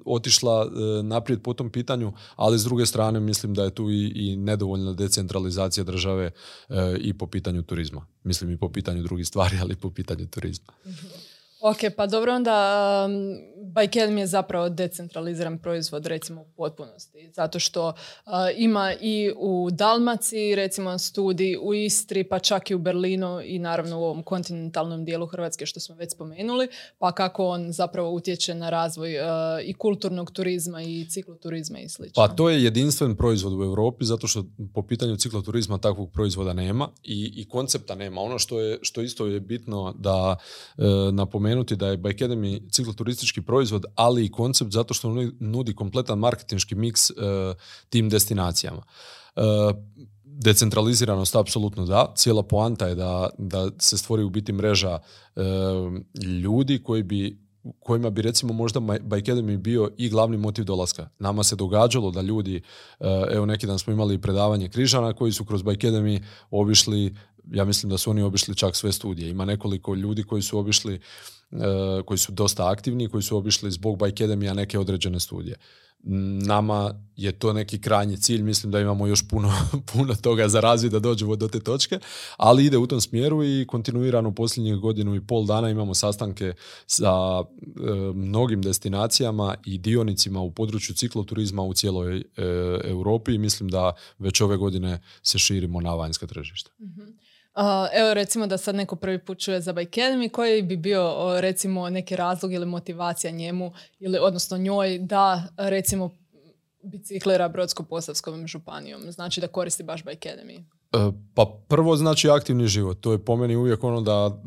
otišla 0.06 0.66
e, 0.66 1.04
naprijed 1.04 1.42
po 1.42 1.54
tom 1.54 1.70
pitanju, 1.70 2.14
ali 2.36 2.60
s 2.60 2.64
druge 2.64 2.86
strane 2.86 3.20
mislim 3.20 3.54
da 3.54 3.64
je 3.64 3.70
tu 3.70 3.92
i, 3.92 4.12
i 4.16 4.36
nedovoljna 4.36 4.94
decentralizacija 4.94 5.84
države 5.84 6.32
e, 6.70 6.98
i 7.00 7.14
po 7.18 7.28
pitanju 7.28 7.64
turizma. 7.64 8.06
Mislim 8.24 8.52
i 8.52 8.58
po 8.58 8.70
pitanju 8.70 9.04
drugih 9.04 9.28
stvari, 9.28 9.58
ali 9.62 9.74
i 9.74 9.78
po 9.78 9.90
pitanju 9.90 10.28
turizma. 10.28 10.74
Ok, 11.66 11.78
pa 11.98 12.08
dobro 12.08 12.34
onda 12.34 13.06
um, 13.06 14.18
je 14.18 14.28
zapravo 14.28 14.70
decentraliziran 14.70 15.58
proizvod 15.58 16.06
recimo 16.06 16.42
u 16.42 16.46
potpunosti 16.58 17.32
zato 17.34 17.60
što 17.60 17.88
uh, 17.88 17.94
ima 18.58 18.94
i 19.02 19.32
u 19.38 19.70
Dalmaciji 19.72 20.56
recimo 20.56 20.98
studij 20.98 21.58
u 21.62 21.74
Istri 21.74 22.24
pa 22.24 22.40
čak 22.40 22.72
i 22.72 22.76
u 22.76 22.80
Berlinu 22.80 23.42
i 23.46 23.60
naravno 23.60 24.00
u 24.00 24.04
ovom 24.04 24.24
kontinentalnom 24.24 25.06
dijelu 25.06 25.26
Hrvatske 25.26 25.66
što 25.66 25.80
smo 25.80 25.96
već 25.96 26.12
spomenuli 26.12 26.68
pa 27.00 27.12
kako 27.12 27.48
on 27.48 27.72
zapravo 27.72 28.12
utječe 28.12 28.56
na 28.56 28.70
razvoj 28.70 29.16
uh, 29.20 29.26
i 29.64 29.74
kulturnog 29.74 30.32
turizma 30.32 30.82
i 30.82 31.06
cikloturizma 31.10 31.80
i 31.80 31.90
sl. 31.90 32.04
Pa 32.16 32.28
to 32.28 32.50
je 32.50 32.64
jedinstven 32.64 33.16
proizvod 33.16 33.54
u 33.54 33.64
Europi 33.64 34.06
zato 34.06 34.28
što 34.28 34.46
po 34.74 34.82
pitanju 34.82 35.16
cikloturizma 35.16 35.78
takvog 35.78 36.12
proizvoda 36.12 36.54
nema 36.54 36.90
i, 37.04 37.34
i 37.36 37.50
koncepta 37.50 37.96
nema. 37.96 38.22
Ono 38.22 38.40
što 38.40 38.60
je 38.60 38.80
što 38.82 39.02
isto 39.02 39.26
je 39.26 39.40
bitno 39.40 39.94
da 39.98 40.36
uh, 40.78 40.86
spomenuti 41.54 41.76
da 41.76 41.88
je 41.88 41.98
Bike 41.98 42.26
Academy 42.26 42.72
cikloturistički 42.72 43.42
proizvod, 43.42 43.86
ali 43.96 44.26
i 44.26 44.32
koncept 44.32 44.72
zato 44.72 44.94
što 44.94 45.16
nudi 45.40 45.76
kompletan 45.76 46.20
marketinški 46.20 46.76
miks 46.76 47.10
uh, 47.10 47.16
tim 47.90 48.10
destinacijama. 48.10 48.82
Uh, 49.36 49.44
decentraliziranost 50.26 51.36
apsolutno 51.36 51.86
da. 51.86 52.14
Cijela 52.16 52.44
poanta 52.44 52.88
je 52.88 52.96
da, 52.96 53.30
da 53.38 53.70
se 53.80 53.98
stvori 53.98 54.24
u 54.24 54.30
biti 54.30 54.54
mreža 54.54 55.00
e, 55.36 55.42
ljudi 56.44 56.84
koji 56.84 57.04
bi 57.04 57.44
kojima 57.80 58.10
bi 58.10 58.22
recimo 58.22 58.54
možda 58.54 58.80
Bike 58.80 59.32
Academy 59.32 59.58
bio 59.58 59.92
i 59.98 60.10
glavni 60.10 60.38
motiv 60.38 60.66
dolaska. 60.66 61.10
Nama 61.20 61.44
se 61.44 61.56
događalo 61.56 62.12
da 62.12 62.22
ljudi, 62.22 62.62
evo 63.32 63.46
neki 63.46 63.68
dan 63.68 63.80
smo 63.80 63.94
imali 63.94 64.22
predavanje 64.22 64.70
Križana 64.70 65.14
koji 65.14 65.32
su 65.32 65.46
kroz 65.46 65.64
Bike 65.64 65.88
Academy 65.88 66.24
obišli, 66.52 67.16
ja 67.52 67.66
mislim 67.66 67.90
da 67.90 67.98
su 67.98 68.12
oni 68.12 68.22
obišli 68.22 68.56
čak 68.56 68.76
sve 68.76 68.92
studije. 68.92 69.30
Ima 69.30 69.46
nekoliko 69.46 69.96
ljudi 69.96 70.24
koji 70.24 70.42
su 70.42 70.60
obišli 70.60 71.00
koji 72.06 72.18
su 72.18 72.32
dosta 72.32 72.72
aktivni, 72.72 73.10
koji 73.10 73.24
su 73.24 73.38
obišli 73.38 73.72
zbog 73.72 74.00
Academy 74.00 74.54
neke 74.54 74.80
određene 74.80 75.20
studije. 75.20 75.58
Nama 76.46 76.94
je 77.16 77.32
to 77.32 77.54
neki 77.54 77.82
krajnji 77.82 78.18
cilj, 78.18 78.42
mislim 78.42 78.72
da 78.72 78.80
imamo 78.80 79.08
još 79.08 79.28
puno, 79.28 79.52
puno 79.94 80.16
toga 80.16 80.48
za 80.48 80.60
razvoj 80.60 80.90
da 80.90 81.00
dođemo 81.00 81.36
do 81.36 81.48
te 81.48 81.60
točke, 81.60 82.00
ali 82.38 82.66
ide 82.66 82.78
u 82.78 82.88
tom 82.88 83.02
smjeru 83.02 83.44
i 83.44 83.66
kontinuirano 83.68 84.36
posljednjih 84.36 84.76
godinu 84.76 85.16
i 85.16 85.28
pol 85.28 85.46
dana 85.46 85.70
imamo 85.70 85.94
sastanke 85.94 86.54
sa 86.86 87.44
e, 87.44 87.44
mnogim 88.14 88.62
destinacijama 88.62 89.56
i 89.66 89.78
dionicima 89.78 90.42
u 90.42 90.52
području 90.52 90.96
cikloturizma 90.96 91.62
u 91.62 91.74
cijeloj 91.74 92.18
e, 92.18 92.24
Europi 92.84 93.34
i 93.34 93.38
mislim 93.38 93.70
da 93.70 93.94
već 94.20 94.42
ove 94.42 94.58
godine 94.58 95.02
se 95.22 95.40
širimo 95.40 95.82
na 95.82 95.96
vanjska 95.96 96.28
tržišta. 96.28 96.72
mm 96.80 97.23
evo 97.94 98.14
recimo 98.14 98.48
da 98.48 98.58
sad 98.58 98.76
neko 98.76 98.96
prvi 98.96 99.20
put 99.20 99.40
čuje 99.40 99.62
za 99.62 99.74
Bike 99.74 100.02
koji 100.32 100.62
bi 100.62 100.78
bio 100.78 101.14
recimo 101.42 101.90
neki 101.90 102.16
razlog 102.16 102.54
ili 102.54 102.66
motivacija 102.66 103.32
njemu 103.32 103.74
ili 104.00 104.18
odnosno 104.22 104.58
njoj 104.58 105.00
da 105.00 105.44
recimo 105.58 106.10
biciklira 106.84 107.50
Brodsko-Posavskom 107.50 108.48
županijom, 108.48 109.12
znači 109.12 109.42
da 109.42 109.48
koristi 109.48 109.84
baš 109.84 110.04
Bike 110.04 110.30
Academy? 110.30 110.64
E, 110.94 111.12
pa 111.34 111.46
prvo 111.68 111.96
znači 111.96 112.30
aktivni 112.30 112.68
život. 112.68 113.00
To 113.02 113.12
je 113.12 113.26
po 113.26 113.36
meni 113.36 113.56
uvijek 113.56 113.84
ono 113.84 114.02
da 114.02 114.42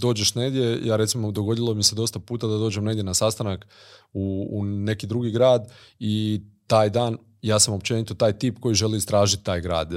dođeš 0.00 0.34
negdje, 0.34 0.86
ja 0.86 0.96
recimo 0.96 1.30
dogodilo 1.30 1.74
mi 1.74 1.82
se 1.82 1.94
dosta 1.94 2.18
puta 2.18 2.46
da 2.46 2.56
dođem 2.56 2.84
negdje 2.84 3.04
na 3.04 3.14
sastanak 3.14 3.66
u, 4.12 4.48
u 4.50 4.64
neki 4.64 5.06
drugi 5.06 5.30
grad 5.30 5.72
i 5.98 6.40
taj 6.66 6.90
dan 6.90 7.18
ja 7.42 7.58
sam 7.58 7.74
općenito 7.74 8.14
taj 8.14 8.32
tip 8.32 8.58
koji 8.60 8.74
želi 8.74 8.96
istražiti 8.96 9.44
taj 9.44 9.60
grad. 9.60 9.92
E, 9.92 9.96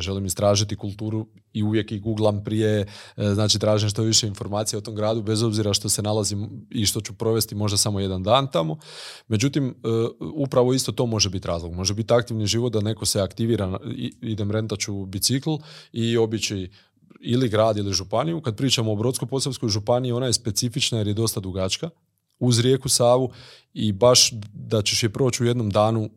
želim 0.00 0.26
istražiti 0.26 0.76
kulturu 0.76 1.26
i 1.52 1.62
uvijek 1.62 1.92
i 1.92 1.98
googlam 1.98 2.44
prije, 2.44 2.86
e, 3.16 3.34
znači 3.34 3.58
tražim 3.58 3.88
što 3.88 4.02
više 4.02 4.26
informacija 4.26 4.78
o 4.78 4.82
tom 4.82 4.94
gradu, 4.94 5.22
bez 5.22 5.42
obzira 5.42 5.74
što 5.74 5.88
se 5.88 6.02
nalazim 6.02 6.66
i 6.70 6.86
što 6.86 7.00
ću 7.00 7.14
provesti 7.14 7.54
možda 7.54 7.76
samo 7.76 8.00
jedan 8.00 8.22
dan 8.22 8.50
tamo. 8.50 8.78
Međutim, 9.28 9.68
e, 9.68 9.72
upravo 10.34 10.72
isto 10.72 10.92
to 10.92 11.06
može 11.06 11.30
biti 11.30 11.48
razlog. 11.48 11.72
Može 11.72 11.94
biti 11.94 12.14
aktivni 12.14 12.46
život 12.46 12.72
da 12.72 12.80
neko 12.80 13.06
se 13.06 13.20
aktivira, 13.20 13.78
idem 14.20 14.50
rentaću 14.50 15.06
bicikl 15.06 15.54
i 15.92 16.16
obići 16.16 16.70
ili 17.20 17.48
grad 17.48 17.76
ili 17.76 17.92
županiju. 17.92 18.40
Kad 18.40 18.56
pričamo 18.56 18.92
o 18.92 18.96
Brodsko-Posavskoj 18.96 19.68
županiji, 19.68 20.12
ona 20.12 20.26
je 20.26 20.32
specifična 20.32 20.98
jer 20.98 21.06
je 21.06 21.14
dosta 21.14 21.40
dugačka 21.40 21.90
uz 22.38 22.60
rijeku 22.60 22.88
Savu 22.88 23.30
i 23.74 23.92
baš 23.92 24.32
da 24.52 24.82
ćeš 24.82 25.02
je 25.02 25.12
proći 25.12 25.42
u 25.42 25.46
jednom 25.46 25.70
danu 25.70 26.10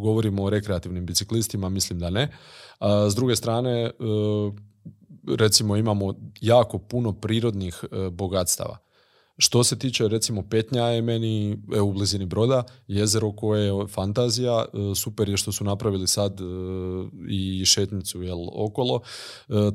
govorimo 0.00 0.44
o 0.44 0.50
rekreativnim 0.50 1.06
biciklistima, 1.06 1.68
mislim 1.68 1.98
da 1.98 2.10
ne. 2.10 2.28
S 3.10 3.14
druge 3.14 3.36
strane, 3.36 3.70
e, 3.70 3.90
recimo 5.36 5.76
imamo 5.76 6.14
jako 6.40 6.78
puno 6.78 7.12
prirodnih 7.12 7.84
e, 7.84 8.10
bogatstava. 8.10 8.78
Što 9.38 9.64
se 9.64 9.78
tiče 9.78 10.08
recimo 10.08 10.42
Petnja 10.42 10.82
je 10.82 11.02
meni 11.02 11.58
evo, 11.74 11.86
u 11.86 11.92
blizini 11.92 12.26
Broda, 12.26 12.64
jezero 12.88 13.32
koje 13.32 13.66
je 13.66 13.86
fantazija, 13.86 14.64
e, 14.64 14.94
super 14.94 15.28
je 15.28 15.36
što 15.36 15.52
su 15.52 15.64
napravili 15.64 16.06
sad 16.06 16.40
i 17.28 17.64
šetnicu 17.64 18.22
jel, 18.22 18.38
okolo, 18.52 19.00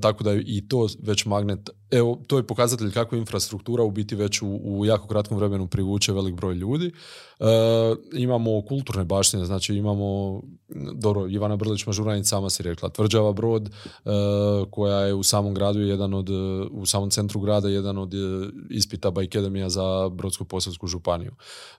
tako 0.01 0.23
da 0.23 0.31
je 0.31 0.43
i 0.45 0.67
to 0.67 0.87
već 0.99 1.25
magnet, 1.25 1.69
evo 1.91 2.21
to 2.27 2.37
je 2.37 2.47
pokazatelj 2.47 2.91
kako 2.91 3.15
infrastruktura 3.15 3.83
u 3.83 3.91
biti 3.91 4.15
već 4.15 4.41
u, 4.41 4.47
u 4.47 4.85
jako 4.85 5.07
kratkom 5.07 5.37
vremenu 5.37 5.67
privuče 5.67 6.13
velik 6.13 6.35
broj 6.35 6.55
ljudi. 6.55 6.91
Imamo 8.13 8.61
kulturne 8.61 9.05
baštine, 9.05 9.45
znači 9.45 9.75
imamo, 9.75 10.41
dobro, 10.93 11.27
Ivana 11.27 11.55
Brlić 11.55 11.85
Mažuranica 11.85 12.29
sama 12.29 12.49
si 12.49 12.63
rekla, 12.63 12.89
Tvrđava 12.89 13.33
Brod, 13.33 13.69
koja 14.71 14.99
je 14.99 15.13
u 15.13 15.23
samom 15.23 15.53
gradu 15.53 15.79
jedan 15.79 16.13
od, 16.13 16.29
u 16.71 16.85
samom 16.85 17.09
centru 17.09 17.39
grada 17.39 17.69
jedan 17.69 17.97
od 17.97 18.13
ispita 18.69 19.11
Bike 19.11 19.39
Academy 19.39 19.67
za 19.67 20.09
Brodsko-posavsku 20.09 20.87
županiju. 20.87 21.31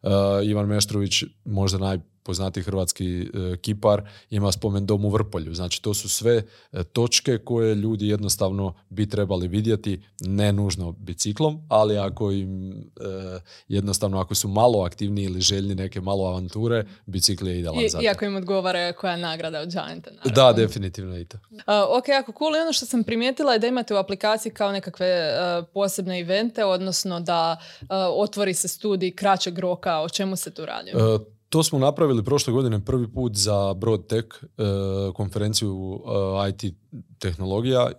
Uh, 0.03 0.11
Ivan 0.45 0.67
Meštrović, 0.67 1.25
možda 1.45 1.79
naj 1.79 1.99
poznati 2.29 2.63
hrvatski 2.63 3.21
e, 3.21 3.57
kipar 3.57 4.03
ima 4.31 4.53
spomen 4.53 4.87
dom 4.87 5.05
u 5.05 5.11
Vrpolju. 5.11 5.55
Znači 5.55 5.83
to 5.83 5.95
su 5.95 6.09
sve 6.09 6.43
e, 6.73 6.85
točke 6.85 7.39
koje 7.39 7.75
ljudi 7.75 8.09
jednostavno 8.09 8.75
bi 8.91 9.09
trebali 9.09 9.49
vidjeti, 9.49 10.03
ne 10.21 10.53
nužno 10.53 10.93
biciklom, 10.93 11.63
ali 11.69 11.99
ako 11.99 12.33
im 12.33 12.75
jednostavno 13.69 14.21
ako 14.21 14.35
su 14.35 14.49
malo 14.49 14.83
aktivni 14.83 15.23
ili 15.23 15.41
željni 15.41 15.75
neke 15.75 16.01
malo 16.01 16.27
avanture, 16.27 16.85
bicikl 17.07 17.49
je 17.49 17.59
idealan 17.59 17.85
I, 17.85 17.89
za 17.89 17.99
Iako 18.03 18.25
im 18.25 18.37
odgovara 18.37 18.93
koja 18.93 19.13
je 19.13 19.19
nagrada 19.19 19.61
od 19.61 19.69
Gianta. 19.71 20.11
Da, 20.25 20.53
definitivno 20.53 21.19
i 21.19 21.25
to. 21.25 21.39
ok, 21.99 22.09
ako 22.21 22.33
cool. 22.39 22.57
I 22.57 22.61
ono 22.61 22.73
što 22.73 22.87
sam 22.87 23.05
primijetila 23.05 23.53
je 23.53 23.59
da 23.59 23.67
imate 23.67 23.95
u 23.95 23.97
aplikaciji 23.97 24.53
kao 24.53 24.73
nekakve 24.73 25.33
posebne 25.75 26.21
evente, 26.21 26.65
odnosno 26.65 27.21
da 27.21 27.57
otvori 28.17 28.55
se 28.55 28.69
studij 28.69 29.15
kraćeg 29.15 29.59
roka. 29.59 30.01
O 30.01 30.09
čemu 30.09 30.37
se 30.37 30.51
tu 30.51 30.67
radi? 30.67 30.93
To 31.49 31.63
smo 31.63 31.79
napravili 31.79 32.25
prošle 32.25 32.53
godine 32.53 32.85
prvi 32.85 33.13
put 33.13 33.37
za 33.37 33.75
BroadTech 33.75 34.27
konferenciju 35.15 36.01
IT 36.49 36.75
tehnologija 37.19 37.91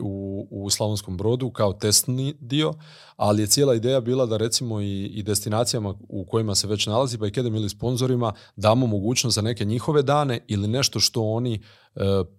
u, 0.00 0.48
u 0.50 0.70
Slavonskom 0.70 1.16
brodu 1.16 1.50
kao 1.50 1.72
testni 1.72 2.34
dio, 2.40 2.72
ali 3.16 3.42
je 3.42 3.46
cijela 3.46 3.74
ideja 3.74 4.00
bila 4.00 4.26
da 4.26 4.36
recimo 4.36 4.80
i, 4.80 5.04
i 5.04 5.22
destinacijama 5.22 5.94
u 6.08 6.24
kojima 6.24 6.54
se 6.54 6.66
već 6.66 6.86
nalazi, 6.86 7.18
pa 7.18 7.26
i 7.26 7.30
kedem 7.30 7.54
ili 7.54 7.68
sponzorima, 7.68 8.32
damo 8.56 8.86
mogućnost 8.86 9.34
za 9.34 9.42
neke 9.42 9.64
njihove 9.64 10.02
dane 10.02 10.44
ili 10.48 10.68
nešto 10.68 11.00
što 11.00 11.22
oni 11.22 11.54
e, 11.54 11.58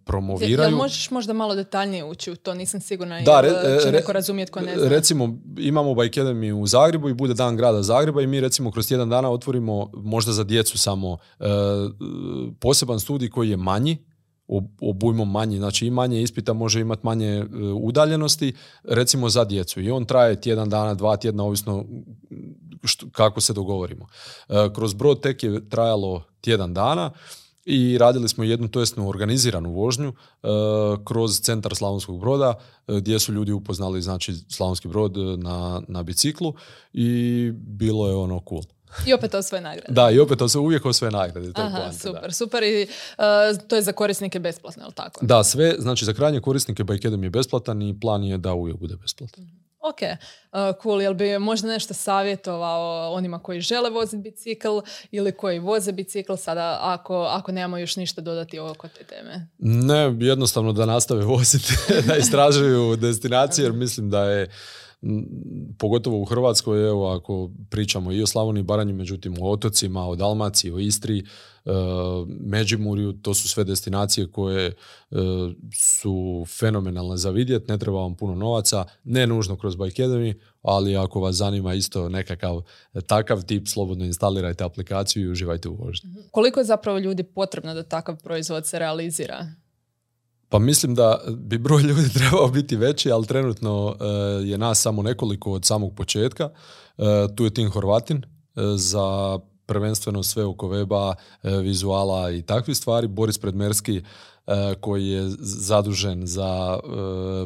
promoviraju. 0.03 0.69
Jel 0.69 0.77
možeš 0.77 1.11
možda 1.11 1.33
malo 1.33 1.55
detaljnije 1.55 2.03
ući 2.03 2.31
u 2.31 2.35
to? 2.35 2.53
Nisam 2.53 2.81
sigurna 2.81 3.21
da, 3.21 3.41
re, 3.41 3.49
će 3.83 3.91
neko 3.91 4.13
razumjeti 4.13 4.51
ko 4.51 4.59
ne 4.59 4.77
zna. 4.77 4.89
Recimo, 4.89 5.37
imamo 5.57 5.95
Bike 5.95 6.21
Academy 6.21 6.51
u 6.51 6.67
Zagrebu 6.67 7.09
i 7.09 7.13
bude 7.13 7.33
dan 7.33 7.57
grada 7.57 7.83
Zagreba 7.83 8.21
i 8.21 8.27
mi 8.27 8.41
recimo 8.41 8.71
kroz 8.71 8.87
tjedan 8.87 9.09
dana 9.09 9.29
otvorimo 9.29 9.91
možda 9.93 10.31
za 10.31 10.43
djecu 10.43 10.77
samo 10.77 11.17
e, 11.39 11.45
poseban 12.59 12.99
studij 12.99 13.29
koji 13.29 13.49
je 13.49 13.57
manji, 13.57 13.97
obujmom 14.81 15.31
manji, 15.31 15.57
znači 15.57 15.87
i 15.87 15.91
manje 15.91 16.21
ispita 16.21 16.53
može 16.53 16.81
imati 16.81 17.05
manje 17.05 17.29
e, 17.29 17.45
udaljenosti, 17.81 18.53
recimo 18.83 19.29
za 19.29 19.45
djecu. 19.45 19.81
I 19.81 19.91
on 19.91 20.05
traje 20.05 20.41
tjedan 20.41 20.69
dana, 20.69 20.93
dva 20.93 21.17
tjedna, 21.17 21.43
ovisno 21.43 21.85
kako 23.11 23.41
se 23.41 23.53
dogovorimo. 23.53 24.07
E, 24.49 24.53
kroz 24.75 24.93
brod 24.93 25.21
tek 25.21 25.43
je 25.43 25.69
trajalo 25.69 26.23
tjedan 26.41 26.73
dana 26.73 27.11
i 27.65 27.97
radili 27.97 28.29
smo 28.29 28.43
jednu 28.43 28.67
tjesnu 28.67 29.09
organiziranu 29.09 29.73
vožnju 29.73 30.09
e, 30.09 30.47
kroz 31.05 31.41
centar 31.41 31.75
Slavonskog 31.75 32.19
broda 32.19 32.53
gdje 32.87 33.19
su 33.19 33.33
ljudi 33.33 33.51
upoznali 33.51 34.01
znači 34.01 34.33
Slavonski 34.49 34.87
brod 34.87 35.17
na, 35.37 35.81
na 35.87 36.03
biciklu 36.03 36.53
i 36.93 37.51
bilo 37.55 38.07
je 38.07 38.15
ono 38.15 38.41
cool. 38.49 38.63
I 39.07 39.13
opet 39.13 39.33
osvoje 39.33 39.61
nagrade. 39.61 39.93
Da, 39.93 40.11
i 40.11 40.19
opet 40.19 40.39
se 40.47 40.59
uvijek 40.59 40.85
osvoje 40.85 41.11
nagrade. 41.11 41.53
To 41.53 41.61
Aha, 41.61 41.91
super, 41.91 42.33
super. 42.33 42.63
I 42.63 42.87
uh, 43.17 43.67
to 43.67 43.75
je 43.75 43.81
za 43.81 43.91
korisnike 43.91 44.39
besplatno, 44.39 44.85
li 44.87 44.93
tako? 44.93 45.25
Da, 45.25 45.43
sve, 45.43 45.75
znači 45.79 46.05
za 46.05 46.13
krajnje 46.13 46.41
korisnike 46.41 46.83
Bike 46.83 47.07
je 47.07 47.29
besplatan 47.29 47.81
i 47.81 47.99
plan 47.99 48.23
je 48.23 48.37
da 48.37 48.53
uvijek 48.53 48.77
bude 48.77 48.95
besplatan. 48.95 49.43
Mhm. 49.43 49.63
Ok, 49.85 49.99
uh, 50.01 50.59
cool. 50.83 51.01
Jel 51.01 51.13
bi 51.13 51.39
možda 51.39 51.67
nešto 51.67 51.93
savjetovao 51.93 53.13
onima 53.13 53.39
koji 53.39 53.61
žele 53.61 53.89
voziti 53.89 54.17
bicikl 54.17 54.79
ili 55.11 55.31
koji 55.31 55.59
voze 55.59 55.91
bicikl 55.91 56.35
sada 56.35 56.79
ako, 56.81 57.21
ako 57.21 57.51
nemamo 57.51 57.77
još 57.77 57.95
ništa 57.95 58.21
dodati 58.21 58.59
oko 58.59 58.87
te 58.87 59.03
teme? 59.03 59.47
Ne, 59.57 60.15
jednostavno 60.19 60.73
da 60.73 60.85
nastave 60.85 61.25
voziti, 61.25 61.73
da 62.07 62.15
istražuju 62.15 62.95
destinacije 62.95 63.63
jer 63.63 63.73
mislim 63.73 64.09
da 64.09 64.23
je 64.23 64.49
pogotovo 65.77 66.21
u 66.21 66.25
Hrvatskoj, 66.25 66.87
evo 66.87 67.09
ako 67.11 67.49
pričamo 67.69 68.11
i 68.11 68.21
o 68.21 68.27
Slavoniji 68.27 68.63
Baranji, 68.63 68.93
međutim 68.93 69.35
o 69.41 69.51
otocima, 69.51 70.07
o 70.07 70.15
Dalmaciji, 70.15 70.71
o 70.71 70.79
Istri, 70.79 71.19
e, 71.19 71.71
Međimurju, 72.27 73.13
to 73.13 73.33
su 73.33 73.49
sve 73.49 73.63
destinacije 73.63 74.31
koje 74.31 74.67
e, 74.67 74.73
su 75.75 76.45
fenomenalne 76.59 77.17
za 77.17 77.29
vidjet, 77.29 77.67
ne 77.67 77.77
treba 77.77 77.99
vam 77.99 78.15
puno 78.15 78.35
novaca, 78.35 78.85
ne 79.03 79.27
nužno 79.27 79.55
kroz 79.55 79.75
Bike 79.75 80.03
ali 80.61 80.95
ako 80.95 81.19
vas 81.19 81.35
zanima 81.35 81.73
isto 81.73 82.09
nekakav 82.09 82.61
takav 83.07 83.43
tip, 83.43 83.67
slobodno 83.67 84.05
instalirajte 84.05 84.63
aplikaciju 84.63 85.23
i 85.23 85.31
uživajte 85.31 85.69
u 85.69 85.75
vožnji. 85.75 86.09
Koliko 86.31 86.59
je 86.59 86.63
zapravo 86.63 86.99
ljudi 86.99 87.23
potrebno 87.23 87.73
da 87.73 87.83
takav 87.83 88.23
proizvod 88.23 88.67
se 88.67 88.79
realizira? 88.79 89.47
Pa 90.53 90.59
mislim 90.59 90.95
da 90.95 91.21
bi 91.29 91.57
broj 91.57 91.81
ljudi 91.81 92.13
trebao 92.19 92.47
biti 92.47 92.75
veći, 92.75 93.11
ali 93.11 93.25
trenutno 93.25 93.95
e, 93.99 94.05
je 94.49 94.57
nas 94.57 94.81
samo 94.81 95.01
nekoliko 95.01 95.51
od 95.51 95.65
samog 95.65 95.95
početka. 95.95 96.49
E, 96.97 97.03
tu 97.35 97.43
je 97.43 97.53
Tim 97.53 97.71
Horvatin 97.71 98.17
e, 98.17 98.21
za 98.75 99.39
prvenstveno 99.65 100.23
sve 100.23 100.45
oko 100.45 100.67
weba, 100.67 101.13
vizuala 101.43 102.31
i 102.31 102.41
takvih 102.41 102.77
stvari. 102.77 103.07
Boris 103.07 103.37
Predmerski 103.37 104.01
koji 104.79 105.07
je 105.07 105.29
zadužen 105.39 106.27
za 106.27 106.79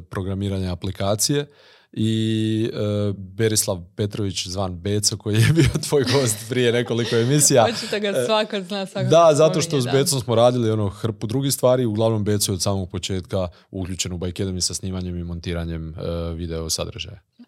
programiranje 0.10 0.68
aplikacije 0.68 1.48
i 1.94 2.72
uh, 2.74 3.16
Berislav 3.16 3.82
Petrović 3.96 4.48
zvan 4.48 4.80
Beco 4.80 5.18
koji 5.18 5.36
je 5.36 5.54
bio 5.56 5.70
tvoj 5.90 6.04
gost 6.04 6.50
prije 6.50 6.72
nekoliko 6.72 7.16
emisija. 7.16 7.66
Očito 7.66 8.00
ga 8.00 8.26
svako 8.26 8.62
zna, 8.62 8.86
svako 8.86 9.10
Da, 9.10 9.32
zato 9.34 9.62
što 9.62 9.82
s 9.82 9.86
Becom 9.86 10.20
smo 10.20 10.36
radili 10.36 10.72
ono 10.72 10.90
hrpu 10.90 11.28
drugih 11.28 11.54
stvari, 11.54 11.86
uglavnom 11.86 12.24
Beco 12.24 12.52
je 12.52 12.54
od 12.54 12.62
samog 12.62 12.90
početka 12.90 13.48
uključen 13.72 14.14
u 14.14 14.18
Bike 14.18 14.46
sa 14.62 14.74
snimanjem 14.74 15.18
i 15.18 15.24
montiranjem 15.24 15.90
uh, 15.90 16.36
video 16.36 16.70
sadržaja. 16.70 17.20
Uh, 17.40 17.48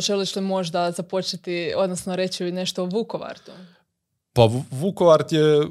želiš 0.00 0.36
li 0.36 0.42
možda 0.42 0.90
započeti, 0.90 1.72
odnosno 1.76 2.16
reći 2.16 2.52
nešto 2.52 2.82
o 2.82 2.86
Vukovartu? 2.86 3.52
Pa 4.36 4.48
Vukovart 4.70 5.32
je 5.32 5.58
e, 5.58 5.64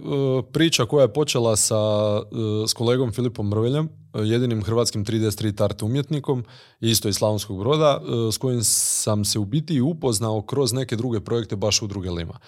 priča 0.51 0.85
koja 0.85 1.01
je 1.01 1.13
počela 1.13 1.55
sa, 1.55 1.75
e, 1.75 2.67
s 2.67 2.73
kolegom 2.73 3.11
Filipom 3.11 3.49
Mrveljem, 3.49 3.85
e, 3.85 4.19
jedinim 4.19 4.63
hrvatskim 4.63 5.05
3D 5.05 5.31
street 5.31 5.61
art 5.61 5.81
umjetnikom, 5.83 6.45
isto 6.79 7.09
iz 7.09 7.15
Slavonskog 7.15 7.59
broda, 7.59 8.01
s 8.31 8.37
kojim 8.37 8.63
sam 8.63 9.25
se 9.25 9.39
u 9.39 9.45
biti 9.45 9.81
upoznao 9.81 10.41
kroz 10.41 10.73
neke 10.73 10.95
druge 10.95 11.19
projekte 11.19 11.55
baš 11.55 11.81
u 11.81 11.87
druge 11.87 12.11
Lima. 12.11 12.39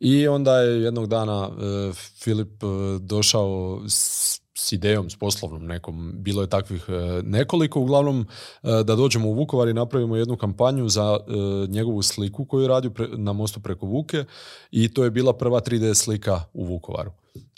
I 0.00 0.28
onda 0.28 0.60
je 0.60 0.82
jednog 0.82 1.06
dana 1.06 1.50
Filip 2.22 2.62
došao 3.00 3.80
s 3.88 4.40
s 4.58 4.72
idejom, 4.72 5.10
s 5.10 5.16
poslovnom 5.16 5.66
nekom, 5.66 6.12
bilo 6.14 6.42
je 6.42 6.50
takvih 6.50 6.84
e, 6.88 7.22
nekoliko, 7.22 7.80
uglavnom 7.80 8.20
e, 8.20 8.26
da 8.84 8.96
dođemo 8.96 9.28
u 9.28 9.32
Vukovar 9.32 9.68
i 9.68 9.74
napravimo 9.74 10.16
jednu 10.16 10.36
kampanju 10.36 10.88
za 10.88 11.18
e, 11.18 11.32
njegovu 11.68 12.02
sliku 12.02 12.44
koju 12.44 12.62
je 12.62 12.68
radio 12.68 12.90
na 13.16 13.32
mostu 13.32 13.60
preko 13.60 13.86
Vuke 13.86 14.24
i 14.70 14.88
to 14.88 15.04
je 15.04 15.10
bila 15.10 15.32
prva 15.32 15.60
3D 15.60 15.94
slika 15.94 16.42
u 16.52 16.64
Vukovaru. 16.64 17.10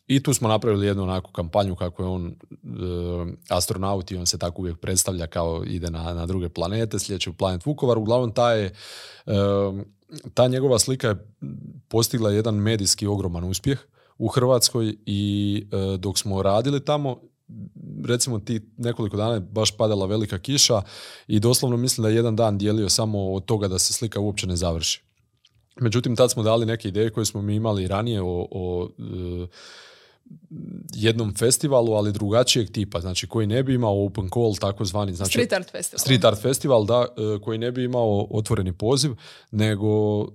I 0.06 0.22
tu 0.22 0.34
smo 0.34 0.48
napravili 0.48 0.86
jednu 0.86 1.02
onako 1.02 1.32
kampanju 1.32 1.74
kako 1.74 2.02
je 2.02 2.08
on 2.08 2.34
astronaut 3.48 4.10
i 4.10 4.16
on 4.16 4.26
se 4.26 4.38
tako 4.38 4.62
uvijek 4.62 4.78
predstavlja 4.78 5.26
kao 5.26 5.64
ide 5.66 5.90
na, 5.90 6.14
na 6.14 6.26
druge 6.26 6.48
planete, 6.48 6.98
sljedeći 6.98 7.30
u 7.30 7.32
planet 7.32 7.66
Vukovar. 7.66 7.98
Uglavnom 7.98 8.32
ta 8.32 8.52
je 8.52 8.72
ta 10.34 10.48
njegova 10.48 10.78
slika 10.78 11.08
je 11.08 11.26
postigla 11.88 12.30
jedan 12.30 12.54
medijski 12.54 13.06
ogroman 13.06 13.44
uspjeh 13.44 13.78
u 14.20 14.28
Hrvatskoj 14.28 14.96
i 15.06 15.64
e, 15.72 15.96
dok 15.98 16.18
smo 16.18 16.42
radili 16.42 16.84
tamo, 16.84 17.20
recimo 18.04 18.38
ti 18.38 18.60
nekoliko 18.76 19.16
dana 19.16 19.34
je 19.34 19.40
baš 19.40 19.76
padala 19.76 20.06
velika 20.06 20.38
kiša 20.38 20.82
i 21.26 21.40
doslovno 21.40 21.76
mislim 21.76 22.02
da 22.02 22.08
je 22.08 22.16
jedan 22.16 22.36
dan 22.36 22.58
dijelio 22.58 22.88
samo 22.88 23.32
od 23.32 23.44
toga 23.44 23.68
da 23.68 23.78
se 23.78 23.92
slika 23.92 24.20
uopće 24.20 24.46
ne 24.46 24.56
završi. 24.56 25.02
Međutim, 25.80 26.16
tad 26.16 26.30
smo 26.30 26.42
dali 26.42 26.66
neke 26.66 26.88
ideje 26.88 27.10
koje 27.10 27.24
smo 27.24 27.42
mi 27.42 27.54
imali 27.54 27.88
ranije 27.88 28.22
o, 28.22 28.48
o 28.50 28.88
e, 28.98 29.46
jednom 30.94 31.34
festivalu, 31.34 31.92
ali 31.92 32.12
drugačijeg 32.12 32.70
tipa, 32.70 33.00
znači 33.00 33.26
koji 33.26 33.46
ne 33.46 33.62
bi 33.62 33.74
imao 33.74 34.04
open 34.04 34.28
call, 34.34 34.54
takozvani, 34.60 35.14
znači 35.14 35.30
street 35.30 35.52
art 35.52 35.70
festival. 35.70 35.98
Street 35.98 36.24
art 36.24 36.42
festival, 36.42 36.84
da, 36.84 37.06
e, 37.16 37.38
koji 37.42 37.58
ne 37.58 37.72
bi 37.72 37.84
imao 37.84 38.26
otvoreni 38.30 38.72
poziv, 38.72 39.12
nego 39.50 40.22
e, 40.22 40.26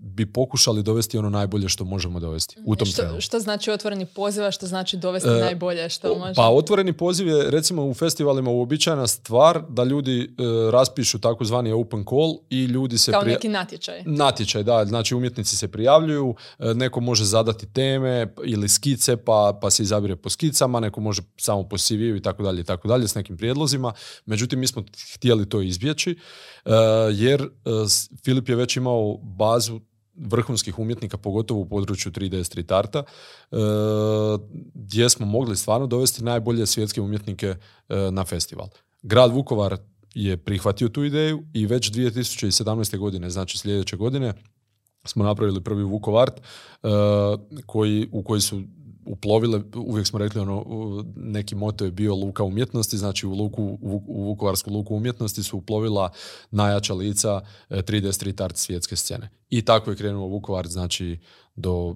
bi 0.00 0.32
pokušali 0.32 0.82
dovesti 0.82 1.18
ono 1.18 1.30
najbolje 1.30 1.68
što 1.68 1.84
možemo 1.84 2.20
dovesti 2.20 2.56
u 2.64 2.76
tom 2.76 2.86
što, 2.86 3.20
Što 3.20 3.40
znači 3.40 3.70
otvoreni 3.70 4.06
poziv, 4.06 4.44
a 4.44 4.50
što 4.50 4.66
znači 4.66 4.96
dovesti 4.96 5.28
e, 5.28 5.32
najbolje 5.32 5.88
što 5.88 6.18
može? 6.18 6.34
Pa 6.34 6.48
otvoreni 6.48 6.92
poziv 6.92 7.28
je 7.28 7.50
recimo 7.50 7.84
u 7.84 7.94
festivalima 7.94 8.50
uobičajena 8.50 9.06
stvar 9.06 9.62
da 9.68 9.84
ljudi 9.84 10.34
raspišu 10.72 11.18
takozvani 11.18 11.72
open 11.72 12.04
call 12.04 12.38
i 12.50 12.64
ljudi 12.64 12.98
se... 12.98 13.12
Kao 13.12 13.22
neki 13.22 13.48
natječaj. 13.48 14.02
Natječaj, 14.06 14.62
da, 14.62 14.84
znači 14.84 15.14
umjetnici 15.14 15.56
se 15.56 15.68
prijavljuju, 15.68 16.34
neko 16.58 17.00
može 17.00 17.24
zadati 17.24 17.66
teme 17.66 18.34
ili 18.44 18.68
skice, 18.68 19.16
pa 19.16 19.37
pa, 19.60 19.70
se 19.70 19.82
izabire 19.82 20.16
po 20.16 20.30
skicama, 20.30 20.80
neko 20.80 21.00
može 21.00 21.22
samo 21.36 21.68
po 21.68 21.78
cv 21.78 22.16
i 22.16 22.22
tako 22.22 22.42
dalje 22.42 22.60
i 22.60 22.64
tako 22.64 22.88
dalje 22.88 23.08
s 23.08 23.14
nekim 23.14 23.36
prijedlozima. 23.36 23.92
Međutim, 24.26 24.60
mi 24.60 24.66
smo 24.66 24.84
htjeli 25.14 25.48
to 25.48 25.62
izbjeći 25.62 26.18
uh, 26.64 26.72
jer 27.12 27.42
uh, 27.42 27.48
Filip 28.24 28.48
je 28.48 28.56
već 28.56 28.76
imao 28.76 29.16
bazu 29.16 29.80
vrhunskih 30.14 30.78
umjetnika, 30.78 31.18
pogotovo 31.18 31.60
u 31.60 31.68
području 31.68 32.12
3D 32.12 32.44
street 32.44 32.72
arta, 32.72 33.02
uh, 33.50 33.58
gdje 34.74 35.10
smo 35.10 35.26
mogli 35.26 35.56
stvarno 35.56 35.86
dovesti 35.86 36.24
najbolje 36.24 36.66
svjetske 36.66 37.00
umjetnike 37.00 37.56
na 38.10 38.24
festival. 38.24 38.68
Grad 39.02 39.32
Vukovar 39.32 39.76
je 40.14 40.36
prihvatio 40.36 40.88
tu 40.88 41.04
ideju 41.04 41.42
i 41.54 41.66
već 41.66 41.92
2017. 41.92 42.98
godine, 42.98 43.30
znači 43.30 43.58
sljedeće 43.58 43.96
godine, 43.96 44.34
smo 45.04 45.24
napravili 45.24 45.64
prvi 45.64 45.82
Vukovart 45.82 46.40
koji, 47.66 48.08
u 48.12 48.22
koji 48.22 48.40
su 48.40 48.62
uplovile, 49.08 49.60
uvijek 49.76 50.06
smo 50.06 50.18
rekli 50.18 50.40
ono, 50.40 50.64
neki 51.16 51.54
moto 51.54 51.84
je 51.84 51.90
bio 51.90 52.14
luka 52.14 52.44
umjetnosti, 52.44 52.98
znači 52.98 53.26
u, 53.26 53.34
luku, 53.34 53.78
u, 53.82 54.24
Vukovarsku 54.24 54.70
luku 54.70 54.94
umjetnosti 54.94 55.42
su 55.42 55.56
uplovila 55.56 56.10
najjača 56.50 56.94
lica 56.94 57.40
3D 57.70 58.12
street 58.12 58.40
art 58.40 58.56
svjetske 58.56 58.96
scene. 58.96 59.28
I 59.50 59.64
tako 59.64 59.90
je 59.90 59.96
krenuo 59.96 60.26
Vukovar, 60.26 60.68
znači 60.68 61.18
do 61.56 61.94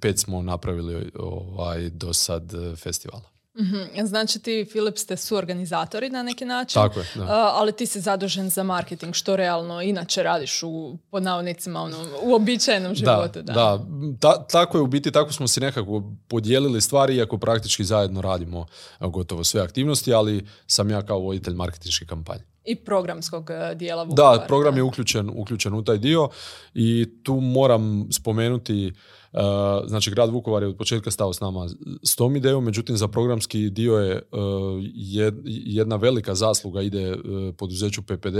pet 0.00 0.18
smo 0.18 0.42
napravili 0.42 1.10
ovaj, 1.18 1.90
do 1.90 2.12
sad 2.12 2.52
festivala. 2.76 3.39
Mm-hmm. 3.60 4.06
Znači 4.06 4.38
ti, 4.38 4.66
Filip, 4.72 4.98
ste 4.98 5.16
suorganizatori 5.16 6.10
na 6.10 6.22
neki 6.22 6.44
način, 6.44 6.82
Tako 6.82 7.00
je, 7.00 7.06
ali 7.28 7.72
ti 7.72 7.86
si 7.86 8.00
zadužen 8.00 8.50
za 8.50 8.62
marketing, 8.62 9.14
što 9.14 9.36
realno 9.36 9.82
inače 9.82 10.22
radiš 10.22 10.62
u, 10.62 10.98
pod 11.10 11.22
navodnicima, 11.22 11.80
ono, 11.80 11.96
u 12.22 12.34
običajnom 12.34 12.94
životu. 12.94 13.42
Da, 13.42 13.52
da. 13.52 13.84
da. 14.20 14.46
tako 14.50 14.78
je 14.78 14.82
u 14.82 14.86
biti, 14.86 15.10
tako 15.10 15.32
smo 15.32 15.48
si 15.48 15.60
nekako 15.60 16.02
podijelili 16.28 16.80
stvari, 16.80 17.16
iako 17.16 17.38
praktički 17.38 17.84
zajedno 17.84 18.20
radimo 18.20 18.66
gotovo 19.00 19.44
sve 19.44 19.60
aktivnosti, 19.60 20.14
ali 20.14 20.46
sam 20.66 20.90
ja 20.90 21.02
kao 21.02 21.18
voditelj 21.18 21.54
marketinške 21.54 22.06
kampanje. 22.06 22.49
I 22.64 22.76
programskog 22.76 23.50
e, 23.50 23.74
dijela 23.74 24.04
Da, 24.04 24.44
program 24.48 24.76
je 24.76 24.82
uključen, 24.82 25.30
uključen 25.36 25.74
u 25.74 25.84
taj 25.84 25.98
dio 25.98 26.28
i 26.74 27.06
tu 27.22 27.34
moram 27.34 28.08
spomenuti 28.12 28.92
Uh, 29.32 29.40
znači, 29.88 30.10
grad 30.10 30.30
Vukovar 30.30 30.62
je 30.62 30.68
od 30.68 30.76
početka 30.76 31.10
stao 31.10 31.32
s 31.32 31.40
nama 31.40 31.68
s 32.02 32.16
tom 32.16 32.36
idejom, 32.36 32.64
međutim 32.64 32.96
za 32.96 33.08
programski 33.08 33.70
dio 33.70 33.94
je 33.94 34.14
uh, 34.32 34.40
jedna 35.44 35.96
velika 35.96 36.34
zasluga 36.34 36.82
ide 36.82 37.12
uh, 37.12 37.18
poduzeću 37.58 38.02
PPD 38.02 38.36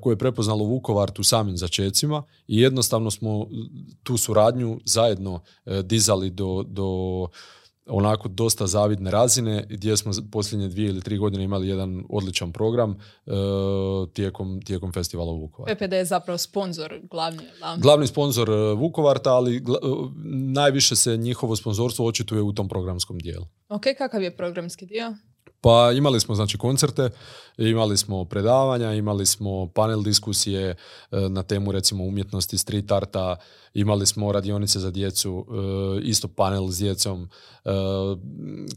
koje 0.00 0.12
je 0.12 0.18
prepoznalo 0.18 0.64
Vukovar 0.64 1.10
tu 1.10 1.22
samim 1.22 1.56
začecima 1.56 2.22
i 2.46 2.60
jednostavno 2.60 3.10
smo 3.10 3.46
tu 4.02 4.16
suradnju 4.16 4.80
zajedno 4.84 5.40
dizali 5.84 6.30
do, 6.30 6.64
do 6.66 7.28
onako 7.88 8.28
dosta 8.28 8.66
zavidne 8.66 9.10
razine 9.10 9.66
gdje 9.68 9.96
smo 9.96 10.12
posljednje 10.32 10.68
dvije 10.68 10.88
ili 10.88 11.02
tri 11.02 11.18
godine 11.18 11.44
imali 11.44 11.68
jedan 11.68 12.04
odličan 12.08 12.52
program 12.52 12.90
uh, 12.90 13.34
tijekom, 14.12 14.60
tijekom 14.62 14.92
festivala 14.92 15.32
u 15.32 15.40
Vukovaru. 15.40 15.76
PPD 15.76 15.92
je 15.92 16.04
zapravo 16.04 16.38
sponsor 16.38 17.00
glavni. 17.10 17.42
Glavni 17.78 18.06
sponsor 18.06 18.50
uh, 18.50 18.78
Vukovarta, 18.78 19.34
ali 19.34 19.56
uh, 19.56 20.10
najviše 20.54 20.96
se 20.96 21.16
njihovo 21.16 21.56
sponzorstvo 21.56 22.06
očituje 22.06 22.42
u 22.42 22.52
tom 22.52 22.68
programskom 22.68 23.18
dijelu. 23.18 23.46
Ok, 23.68 23.82
kakav 23.98 24.22
je 24.22 24.36
programski 24.36 24.86
dio? 24.86 25.14
Pa 25.60 25.92
imali 25.92 26.20
smo 26.20 26.34
znači 26.34 26.58
koncerte, 26.58 27.10
imali 27.56 27.96
smo 27.96 28.24
predavanja, 28.24 28.92
imali 28.92 29.26
smo 29.26 29.66
panel 29.66 30.02
diskusije 30.02 30.70
e, 30.70 30.76
na 31.28 31.42
temu 31.42 31.72
recimo 31.72 32.04
umjetnosti 32.04 32.58
street 32.58 32.92
arta, 32.92 33.36
imali 33.74 34.06
smo 34.06 34.32
radionice 34.32 34.78
za 34.78 34.90
djecu, 34.90 35.46
e, 35.48 36.00
isto 36.02 36.28
panel 36.28 36.68
s 36.68 36.78
djecom, 36.78 37.28
e, 37.64 37.70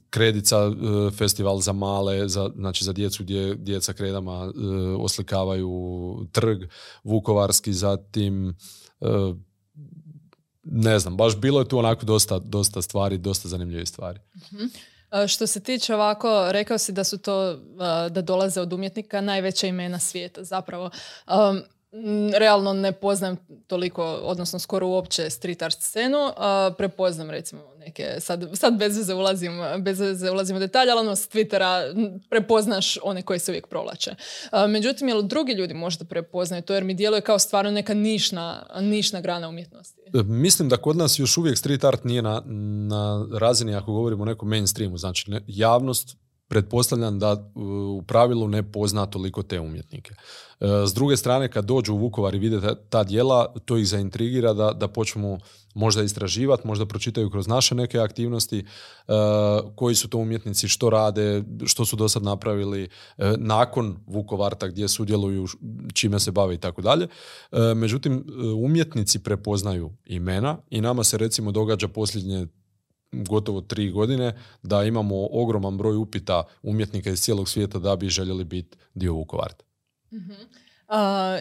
kredica 0.10 0.72
festival 1.18 1.60
za 1.60 1.74
male, 1.74 2.28
za, 2.28 2.52
znači 2.56 2.84
za 2.84 2.94
djecu 2.94 3.24
gdje 3.24 3.56
djeca 3.56 3.94
kredama 3.94 4.54
oslikavaju 5.00 5.72
trg 6.32 6.64
vukovarski, 7.04 7.74
zatim 7.74 8.56
ne 10.64 11.00
znam, 11.00 11.18
baš 11.18 11.38
bilo 11.38 11.60
je 11.60 11.68
tu 11.68 11.78
onako 11.78 12.06
dosta, 12.06 12.40
dosta 12.40 12.82
stvari, 12.82 13.18
dosta 13.18 13.48
zanimljivih 13.48 13.90
stvari. 13.90 14.20
Mhm. 14.54 14.66
Što 15.28 15.48
se 15.48 15.64
tiče 15.64 15.96
ovako, 15.96 16.52
rekao 16.52 16.78
si 16.78 16.92
da 16.92 17.04
su 17.04 17.18
to, 17.18 17.56
da 18.10 18.22
dolaze 18.22 18.62
od 18.62 18.74
umjetnika 18.74 19.22
najveća 19.22 19.68
imena 19.68 20.00
svijeta 20.00 20.44
zapravo. 20.44 20.90
Realno 22.38 22.74
ne 22.74 22.92
poznam 22.92 23.38
toliko, 23.68 24.04
odnosno 24.04 24.60
skoro 24.60 24.88
uopće 24.88 25.30
street 25.30 25.62
art 25.62 25.78
scenu. 25.82 26.18
Prepoznam 26.78 27.30
recimo 27.30 27.62
neke, 27.78 28.16
sad, 28.20 28.50
sad 28.54 28.78
bez 28.78 28.98
veze 28.98 29.14
ulazim, 29.14 29.52
bez 29.80 30.00
veze 30.00 30.32
ulazim 30.32 30.56
u 30.56 30.60
detalje, 30.60 30.92
ali 30.92 31.00
ono 31.00 31.16
s 31.16 31.30
Twittera 31.30 31.94
prepoznaš 32.30 32.98
one 33.04 33.22
koji 33.22 33.40
se 33.40 33.52
uvijek 33.52 33.68
provlače. 33.68 34.16
Međutim, 34.70 35.08
jel 35.08 35.22
drugi 35.22 35.54
ljudi 35.54 35.74
možda 35.74 36.06
prepoznaju 36.06 36.64
to 36.64 36.74
jer 36.74 36.84
mi 36.84 36.94
djeluje 36.94 37.22
kao 37.22 37.40
stvarno 37.40 37.72
neka 37.72 37.94
nišna, 37.94 38.66
nišna 38.82 39.22
grana 39.22 39.50
umjetnosti? 39.50 40.02
E, 40.14 40.24
mislim 40.24 40.70
da 40.70 40.78
kod 40.78 40.98
nas 40.98 41.20
još 41.20 41.38
uvijek 41.38 41.58
street 41.58 41.84
art 41.84 42.04
nije 42.04 42.22
na, 42.22 42.42
na 42.88 43.28
razini 43.40 43.76
ako 43.76 43.94
govorimo 43.94 44.24
o 44.24 44.26
nekom 44.26 44.50
mainstreamu. 44.50 44.98
Znači, 44.98 45.32
javnost 45.48 46.18
pretpostavljam 46.52 47.20
da 47.20 47.52
u 47.56 48.04
pravilu 48.08 48.48
ne 48.48 48.72
pozna 48.72 49.06
toliko 49.06 49.44
te 49.44 49.60
umjetnike. 49.60 50.14
E, 50.60 50.66
s 50.88 50.94
druge 50.94 51.18
strane, 51.18 51.52
kad 51.52 51.66
dođu 51.66 51.94
u 51.94 51.98
Vukovar 51.98 52.36
i 52.36 52.40
vide 52.40 52.62
ta, 52.62 52.76
ta 52.76 53.04
dijela, 53.04 53.54
to 53.66 53.78
ih 53.78 53.88
zaintrigira 53.88 54.54
da, 54.54 54.72
da 54.74 54.88
počnu 54.88 55.40
možda 55.74 56.04
istraživati, 56.04 56.68
možda 56.68 56.86
pročitaju 56.86 57.30
kroz 57.30 57.48
naše 57.48 57.76
neke 57.76 58.00
aktivnosti, 58.00 58.60
e, 58.60 58.64
koji 59.76 59.96
su 59.96 60.10
to 60.10 60.18
umjetnici, 60.18 60.68
što 60.68 60.90
rade, 60.90 61.44
što 61.66 61.86
su 61.86 61.96
do 61.96 62.10
sad 62.10 62.24
napravili 62.24 62.84
e, 62.84 63.34
nakon 63.38 63.98
Vukovarta 64.08 64.68
gdje 64.68 64.88
sudjeluju, 64.88 65.48
čime 65.94 66.20
se 66.20 66.32
bave 66.32 66.56
i 66.56 66.58
tako 66.58 66.82
dalje. 66.82 67.08
Međutim, 67.76 68.26
umjetnici 68.58 69.20
prepoznaju 69.20 69.92
imena 70.06 70.58
i 70.70 70.82
nama 70.82 71.04
se 71.04 71.18
recimo 71.18 71.52
događa 71.52 71.88
posljednje 71.88 72.48
gotovo 73.12 73.62
tri 73.62 73.92
godine 73.92 74.34
da 74.64 74.84
imamo 74.84 75.28
ogroman 75.32 75.78
broj 75.78 75.96
upita 75.96 76.44
umjetnika 76.64 77.10
iz 77.10 77.22
cijelog 77.22 77.50
svijeta 77.50 77.80
da 77.80 77.96
bi 77.96 78.10
željeli 78.10 78.44
biti 78.44 78.78
dio 78.94 79.14
Vukovarta. 79.14 79.66
mm 80.12 80.62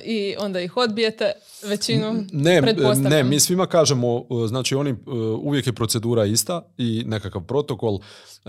I 0.04 0.34
onda 0.38 0.60
ih 0.60 0.76
odbijete 0.76 1.32
većinu, 1.68 2.24
ne, 2.32 2.60
ne, 2.96 3.24
mi 3.24 3.40
svima 3.40 3.66
kažemo, 3.66 4.24
znači 4.48 4.74
oni, 4.74 4.94
uvijek 5.42 5.66
je 5.66 5.72
procedura 5.72 6.24
ista 6.24 6.62
i 6.78 7.04
nekakav 7.06 7.42
protokol, 7.42 7.98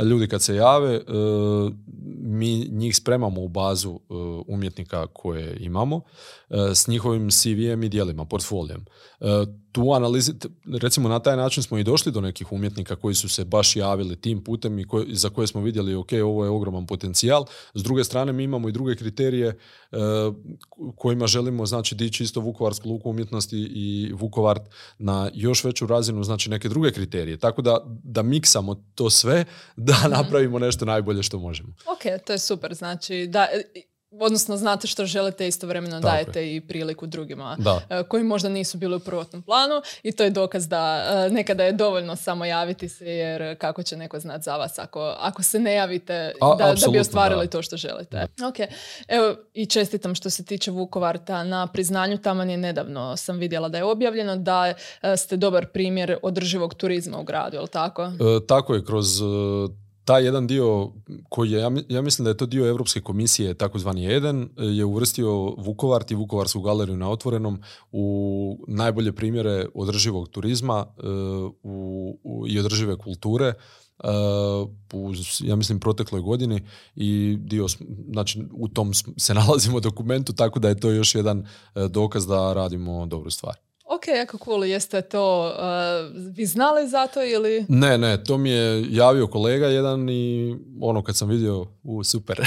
ljudi 0.04 0.28
kad 0.28 0.42
se 0.42 0.56
jave, 0.56 0.96
e, 0.96 1.02
mi 2.22 2.68
njih 2.70 2.96
spremamo 2.96 3.42
u 3.42 3.48
bazu 3.48 3.92
e, 3.92 4.14
umjetnika 4.48 5.08
koje 5.08 5.58
imamo 5.60 6.02
e, 6.50 6.56
s 6.76 6.88
njihovim 6.88 7.30
CV-em 7.32 7.84
i 7.84 7.90
dijelima, 7.90 8.26
portfolijem. 8.26 8.86
Tu 9.72 9.94
analizi, 9.94 10.34
recimo 10.82 11.10
na 11.10 11.20
taj 11.20 11.38
način 11.38 11.64
smo 11.64 11.78
i 11.78 11.84
došli 11.84 12.12
do 12.12 12.22
nekih 12.22 12.52
umjetnika 12.52 12.96
koji 12.96 13.16
su 13.16 13.30
se 13.30 13.46
baš 13.46 13.76
javili 13.76 14.22
tim 14.22 14.44
putem 14.44 14.80
i 14.80 14.86
za 15.08 15.30
koje 15.30 15.48
smo 15.48 15.62
vidjeli 15.62 15.96
ok, 15.96 16.10
ovo 16.24 16.44
je 16.44 16.50
ogroman 16.50 16.86
potencijal. 16.86 17.46
S 17.74 17.84
druge 17.84 18.04
strane 18.04 18.34
mi 18.34 18.44
imamo 18.44 18.70
i 18.70 18.72
druge 18.72 18.96
kriterije 18.96 19.58
kojima 20.96 21.28
želimo 21.28 21.66
znači 21.66 21.96
dići 21.96 22.24
isto 22.24 22.40
Vukovarsku 22.40 22.90
luku 22.90 23.10
umjetnosti 23.10 23.58
i 23.58 24.12
Vukovar 24.14 24.60
na 25.00 25.30
još 25.34 25.64
veću 25.64 25.88
razinu, 25.88 26.24
znači 26.24 26.50
neke 26.50 26.70
druge 26.70 26.92
kriterije. 26.92 27.38
Tako 27.38 27.62
da, 27.62 27.80
da 28.04 28.22
miksamo 28.22 28.76
to 28.96 29.10
sve 29.10 29.46
da 29.76 29.94
mhm. 29.94 30.12
napravimo 30.12 30.60
nešto 30.60 30.86
najbolje 30.86 31.24
što 31.24 31.40
možemo. 31.40 31.70
Ok, 31.70 32.26
to 32.26 32.34
je 32.34 32.40
super. 32.40 32.74
Znači, 32.74 33.28
da, 33.28 33.48
odnosno 34.20 34.58
znate 34.58 34.88
što 34.88 35.06
želite 35.06 35.48
istovremeno 35.48 36.00
dajete 36.00 36.56
i 36.56 36.62
priliku 36.62 37.06
drugima 37.06 37.58
e, 37.90 38.04
koji 38.04 38.24
možda 38.24 38.50
nisu 38.50 38.78
bili 38.78 38.96
u 38.96 39.00
prvotnom 39.00 39.42
planu 39.42 39.82
i 40.04 40.12
to 40.12 40.24
je 40.24 40.30
dokaz 40.30 40.68
da 40.68 41.04
e, 41.28 41.30
nekada 41.30 41.64
je 41.64 41.72
dovoljno 41.72 42.16
samo 42.16 42.46
javiti 42.46 42.90
se 42.90 43.06
jer 43.06 43.58
kako 43.58 43.84
će 43.84 43.98
neko 43.98 44.20
znati 44.20 44.44
za 44.44 44.58
vas 44.58 44.80
ako, 44.80 45.16
ako 45.20 45.44
se 45.44 45.60
ne 45.60 45.74
javite 45.74 46.34
da, 46.58 46.74
da 46.86 46.92
bi 46.92 47.00
ostvarili 47.00 47.50
to 47.50 47.62
što 47.62 47.78
želite. 47.78 48.28
Ok, 48.48 48.56
evo 49.08 49.36
i 49.54 49.66
čestitam 49.66 50.16
što 50.16 50.30
se 50.30 50.46
tiče 50.46 50.72
Vukovarta 50.72 51.44
na 51.44 51.68
priznanju, 51.68 52.18
tamo 52.18 52.44
je 52.44 52.58
nedavno 52.58 53.18
sam 53.18 53.38
vidjela 53.38 53.70
da 53.70 53.78
je 53.78 53.84
objavljeno 53.84 54.36
da 54.36 54.74
e, 55.02 55.18
ste 55.18 55.38
dobar 55.38 55.66
primjer 55.66 56.18
održivog 56.24 56.74
turizma 56.74 57.20
u 57.20 57.24
gradu, 57.24 57.56
je 57.56 57.62
li 57.62 57.68
tako? 57.68 58.12
tako 58.48 58.74
je, 58.74 58.86
kroz 58.86 59.22
taj 60.06 60.26
jedan 60.26 60.48
dio 60.48 60.92
koji 61.30 61.52
je, 61.52 61.62
ja 61.90 62.02
mislim 62.02 62.24
da 62.24 62.30
je 62.30 62.38
to 62.38 62.46
dio 62.46 62.68
Europske 62.68 63.02
komisije, 63.02 63.54
takozvani 63.54 64.04
jedan, 64.04 64.50
je 64.58 64.86
uvrstio 64.86 65.32
Vukovart 65.58 66.12
i 66.12 66.16
Vukovarsku 66.16 66.62
galeriju 66.62 66.98
na 66.98 67.10
otvorenom 67.10 67.62
u 67.92 68.66
najbolje 68.68 69.12
primjere 69.12 69.66
održivog 69.74 70.30
turizma 70.30 70.86
e, 70.98 71.02
u, 71.64 72.46
i 72.48 72.60
održive 72.60 72.98
kulture 72.98 73.46
e, 73.46 73.56
u, 74.94 75.14
ja 75.40 75.56
mislim, 75.56 75.80
protekloj 75.80 76.22
godini 76.22 76.62
i 76.96 77.38
dio, 77.40 77.68
znači, 78.12 78.44
u 78.54 78.68
tom 78.68 78.94
se 78.94 79.34
nalazimo 79.40 79.80
dokumentu, 79.80 80.34
tako 80.34 80.60
da 80.60 80.70
je 80.70 80.80
to 80.80 80.90
još 80.90 81.16
jedan 81.16 81.40
e, 81.40 81.88
dokaz 81.88 82.28
da 82.28 82.54
radimo 82.54 83.06
dobru 83.06 83.30
stvar. 83.30 83.71
Ok, 83.96 84.08
jako 84.08 84.38
cool. 84.38 84.66
Jeste 84.66 85.02
to, 85.02 85.54
uh, 85.58 86.34
vi 86.36 86.46
znali 86.46 86.90
za 86.90 87.08
to 87.08 87.24
ili? 87.24 87.66
Ne, 87.70 87.98
ne, 87.98 88.24
to 88.24 88.38
mi 88.38 88.50
je 88.50 88.86
javio 88.90 89.28
kolega 89.28 89.68
jedan 89.68 90.10
i 90.10 90.56
ono 90.82 91.04
kad 91.04 91.18
sam 91.18 91.30
vidio, 91.30 91.66
u 91.84 92.04
super. 92.04 92.42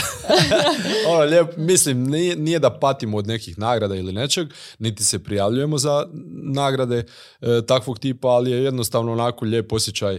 ono, 1.11 1.24
lijep, 1.24 1.57
mislim, 1.57 2.04
nije, 2.04 2.37
nije, 2.37 2.59
da 2.59 2.78
patimo 2.78 3.16
od 3.16 3.26
nekih 3.26 3.59
nagrada 3.59 3.94
ili 3.94 4.12
nečeg, 4.12 4.48
niti 4.78 5.04
se 5.04 5.24
prijavljujemo 5.24 5.78
za 5.78 6.07
nagrade 6.52 7.04
e, 7.40 7.66
takvog 7.66 7.98
tipa, 7.98 8.28
ali 8.28 8.50
je 8.50 8.64
jednostavno 8.64 9.12
onako 9.12 9.44
lijep 9.44 9.72
osjećaj 9.72 10.18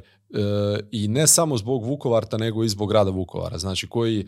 i 0.91 1.07
ne 1.07 1.27
samo 1.27 1.57
zbog 1.57 1.85
Vukovarta, 1.85 2.37
nego 2.37 2.63
i 2.63 2.69
zbog 2.69 2.89
grada 2.89 3.11
Vukovara. 3.11 3.57
Znači, 3.57 3.87
koji 3.87 4.27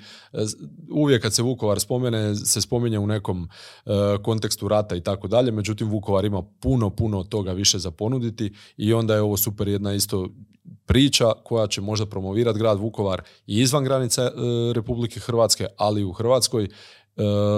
uvijek 0.91 1.21
kad 1.21 1.33
se 1.33 1.41
Vukovar 1.41 1.79
spomene, 1.79 2.35
se 2.35 2.61
spominje 2.61 2.99
u 2.99 3.07
nekom 3.07 3.49
kontekstu 4.23 4.67
rata 4.67 4.95
i 4.95 5.01
tako 5.01 5.27
dalje, 5.27 5.51
međutim 5.51 5.89
Vukovar 5.89 6.25
ima 6.25 6.43
puno, 6.59 6.89
puno 6.89 7.23
toga 7.23 7.51
više 7.51 7.79
za 7.79 7.91
ponuditi 7.91 8.53
i 8.77 8.93
onda 8.93 9.15
je 9.15 9.21
ovo 9.21 9.37
super 9.37 9.67
jedna 9.67 9.93
isto 9.93 10.27
priča 10.85 11.31
koja 11.43 11.67
će 11.67 11.81
možda 11.81 12.05
promovirati 12.05 12.59
grad 12.59 12.79
Vukovar 12.79 13.21
i 13.47 13.61
izvan 13.61 13.83
granica 13.83 14.21
e, 14.21 14.29
Republike 14.73 15.19
Hrvatske, 15.19 15.65
ali 15.77 16.01
i 16.01 16.05
u 16.05 16.11
Hrvatskoj 16.11 16.63
e, 16.63 16.69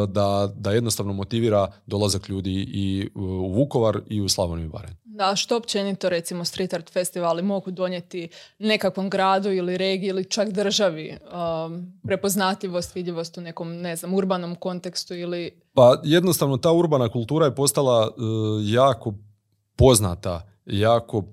da, 0.08 0.52
da 0.56 0.72
jednostavno 0.72 1.14
motivira 1.14 1.72
dolazak 1.86 2.30
ljudi 2.30 2.66
i 2.74 3.10
u 3.16 3.54
Vukovar 3.54 4.00
i 4.08 4.22
u 4.22 4.30
Slavoniju 4.30 4.66
i 4.66 4.70
Baranj. 4.70 4.94
Da, 5.20 5.36
što 5.36 5.58
općenito 5.58 6.10
recimo 6.10 6.46
street 6.46 6.74
art 6.74 6.90
festivali 6.90 7.44
mogu 7.44 7.72
donijeti 7.72 8.30
nekakvom 8.60 9.10
gradu 9.10 9.52
ili 9.52 9.78
regiji 9.78 10.10
ili 10.10 10.26
čak 10.26 10.50
državi 10.50 11.18
um, 11.66 12.00
prepoznatljivost, 12.04 12.96
vidljivost 12.96 13.38
u 13.38 13.42
nekom, 13.42 13.78
ne 13.78 13.96
znam, 13.96 14.14
urbanom 14.14 14.56
kontekstu 14.56 15.16
ili... 15.16 15.62
Pa 15.74 16.02
jednostavno 16.04 16.58
ta 16.58 16.72
urbana 16.72 17.10
kultura 17.10 17.46
je 17.46 17.56
postala 17.56 18.08
e, 18.08 18.22
jako 18.64 19.14
poznata, 19.76 20.48
jako 20.66 21.24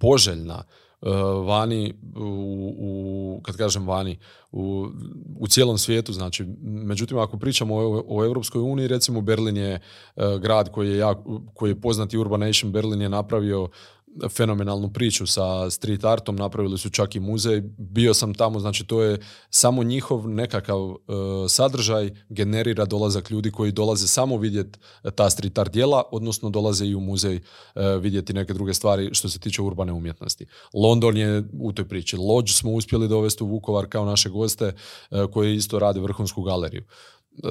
poželjna. 0.00 0.64
E, 1.06 1.08
vani, 1.44 1.94
u, 2.16 2.74
u, 2.78 3.40
kad 3.42 3.56
kažem 3.56 3.86
vani, 3.86 4.18
u, 4.52 4.86
u 5.38 5.48
cijelom 5.48 5.78
svijetu. 5.78 6.12
Znači, 6.12 6.44
međutim, 6.62 7.18
ako 7.18 7.38
pričamo 7.38 7.74
o, 7.76 8.04
o 8.08 8.24
Europskoj 8.24 8.60
uniji, 8.60 8.88
recimo 8.88 9.20
Berlin 9.20 9.56
je 9.56 9.72
e, 9.72 9.80
grad 10.40 10.72
koji 10.72 10.88
je, 10.88 10.96
jak, 10.96 11.18
koji 11.54 11.70
je 11.70 11.80
poznati 11.80 12.18
Urban 12.18 12.40
Nation, 12.40 12.72
Berlin 12.72 13.02
je 13.02 13.08
napravio 13.08 13.68
fenomenalnu 14.28 14.92
priču 14.92 15.26
sa 15.26 15.70
street 15.70 16.04
artom, 16.04 16.36
napravili 16.36 16.78
su 16.78 16.90
čak 16.90 17.14
i 17.14 17.20
muzej, 17.20 17.62
bio 17.78 18.14
sam 18.14 18.34
tamo, 18.34 18.60
znači 18.60 18.84
to 18.84 19.02
je 19.02 19.18
samo 19.50 19.84
njihov 19.84 20.28
nekakav 20.28 20.90
e, 20.90 20.94
sadržaj 21.48 22.10
generira 22.28 22.84
dolazak 22.84 23.30
ljudi 23.30 23.50
koji 23.50 23.72
dolaze 23.72 24.06
samo 24.06 24.36
vidjeti 24.36 24.78
ta 25.14 25.30
street 25.30 25.58
art 25.58 25.72
djela, 25.72 26.02
odnosno 26.12 26.50
dolaze 26.50 26.86
i 26.86 26.94
u 26.94 27.00
muzej 27.00 27.36
e, 27.36 27.40
vidjeti 28.00 28.32
neke 28.32 28.54
druge 28.54 28.74
stvari 28.74 29.10
što 29.12 29.28
se 29.28 29.38
tiče 29.38 29.62
urbane 29.62 29.92
umjetnosti. 29.92 30.46
London 30.74 31.16
je 31.16 31.44
u 31.60 31.72
toj 31.72 31.88
priči. 31.88 32.16
Lodge 32.16 32.52
smo 32.52 32.72
uspjeli 32.72 33.08
dovesti 33.08 33.44
u 33.44 33.46
Vukovar 33.46 33.86
kao 33.86 34.04
naše 34.04 34.28
goste 34.28 34.64
e, 35.10 35.26
koji 35.32 35.54
isto 35.54 35.78
rade 35.78 36.00
vrhunsku 36.00 36.42
galeriju. 36.42 36.84
E, 37.44 37.48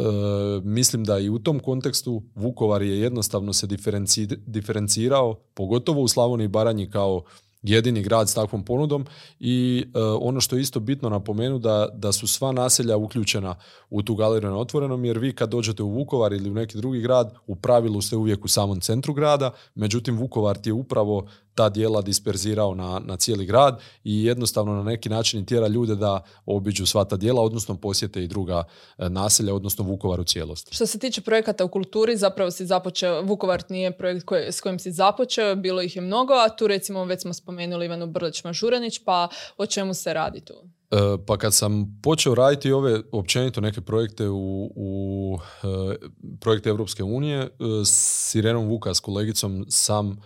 mislim 0.64 1.04
da 1.04 1.20
i 1.20 1.30
u 1.30 1.40
tom 1.40 1.60
kontekstu 1.60 2.24
Vukovar 2.36 2.82
je 2.82 3.00
jednostavno 3.00 3.54
se 3.54 3.68
diferenci, 3.68 4.28
diferencirao, 4.46 5.36
pogotovo 5.54 6.02
u 6.02 6.08
Slavoniji 6.08 6.46
i 6.46 6.48
Baranji 6.48 6.90
kao 6.90 7.24
jedini 7.64 8.02
grad 8.02 8.30
s 8.30 8.34
takvom 8.34 8.64
ponudom. 8.64 9.06
I 9.40 9.86
e, 9.86 10.00
ono 10.00 10.42
što 10.42 10.56
je 10.56 10.62
isto 10.62 10.80
bitno 10.80 11.10
napomenu 11.10 11.60
da, 11.60 11.90
da 11.94 12.12
su 12.12 12.28
sva 12.28 12.52
naselja 12.52 12.98
uključena 12.98 13.56
u 13.90 14.04
tu 14.04 14.16
galeriju 14.16 14.52
na 14.52 14.58
otvorenom 14.58 15.06
jer 15.06 15.20
vi 15.20 15.36
kad 15.36 15.50
dođete 15.50 15.84
u 15.84 15.90
Vukovar 15.90 16.34
ili 16.34 16.50
u 16.50 16.54
neki 16.54 16.78
drugi 16.78 17.02
grad 17.02 17.34
u 17.48 17.56
pravilu 17.56 18.02
ste 18.02 18.16
uvijek 18.16 18.46
u 18.46 18.48
samom 18.48 18.82
centru 18.82 19.14
grada, 19.14 19.52
međutim 19.76 20.18
Vukovar 20.18 20.58
ti 20.58 20.70
je 20.70 20.74
upravo 20.74 21.28
ta 21.56 21.70
dijela 21.70 22.02
disperzirao 22.02 22.76
na, 22.76 23.00
na 23.00 23.18
cijeli 23.18 23.46
grad 23.46 23.80
i 24.04 24.24
jednostavno 24.24 24.74
na 24.74 24.84
neki 24.84 25.10
način 25.10 25.46
tjera 25.46 25.68
ljude 25.68 25.96
da 25.96 26.24
obiđu 26.46 26.86
sva 26.86 27.06
ta 27.06 27.18
dijela, 27.18 27.42
odnosno 27.42 27.76
posjete 27.76 28.24
i 28.24 28.28
druga 28.28 28.64
e, 28.98 29.10
naselja, 29.10 29.56
odnosno 29.56 29.86
Vukovar 29.86 30.20
u 30.20 30.24
cijelosti. 30.24 30.76
Što 30.76 30.86
se 30.86 31.00
tiče 31.00 31.22
projekata 31.22 31.66
u 31.66 31.70
kulturi, 31.70 32.18
zapravo 32.18 32.52
si 32.52 32.66
započeo, 32.66 33.22
Vukovar 33.22 33.64
nije 33.70 33.98
projekt 33.98 34.26
koji, 34.26 34.52
s 34.52 34.62
kojim 34.62 34.80
si 34.80 34.92
započeo, 34.92 35.56
bilo 35.56 35.82
ih 35.82 35.96
je 35.96 36.02
mnogo, 36.02 36.34
a 36.34 36.56
tu 36.56 36.68
recimo 36.68 37.06
već 37.06 37.22
smo 37.22 37.34
spomenuli 37.34 37.86
Ivanu 37.86 38.08
Brlić-Mažuranić, 38.08 39.02
pa 39.06 39.28
o 39.58 39.66
čemu 39.66 39.94
se 39.94 40.14
radi 40.14 40.42
tu? 40.42 40.54
E, 40.92 40.98
pa 41.28 41.38
kad 41.38 41.54
sam 41.54 42.00
počeo 42.04 42.36
raditi 42.36 42.72
ove 42.72 43.02
općenito 43.12 43.62
neke 43.62 43.82
projekte 43.82 44.30
u, 44.30 44.72
u 44.76 45.38
e, 45.64 45.96
projekte 46.40 46.70
Europske 46.70 47.04
unije, 47.04 47.50
s 47.86 48.36
Irenom 48.36 48.68
Vuka 48.68 48.94
s 48.94 49.00
kolegicom 49.00 49.66
sam 49.70 50.18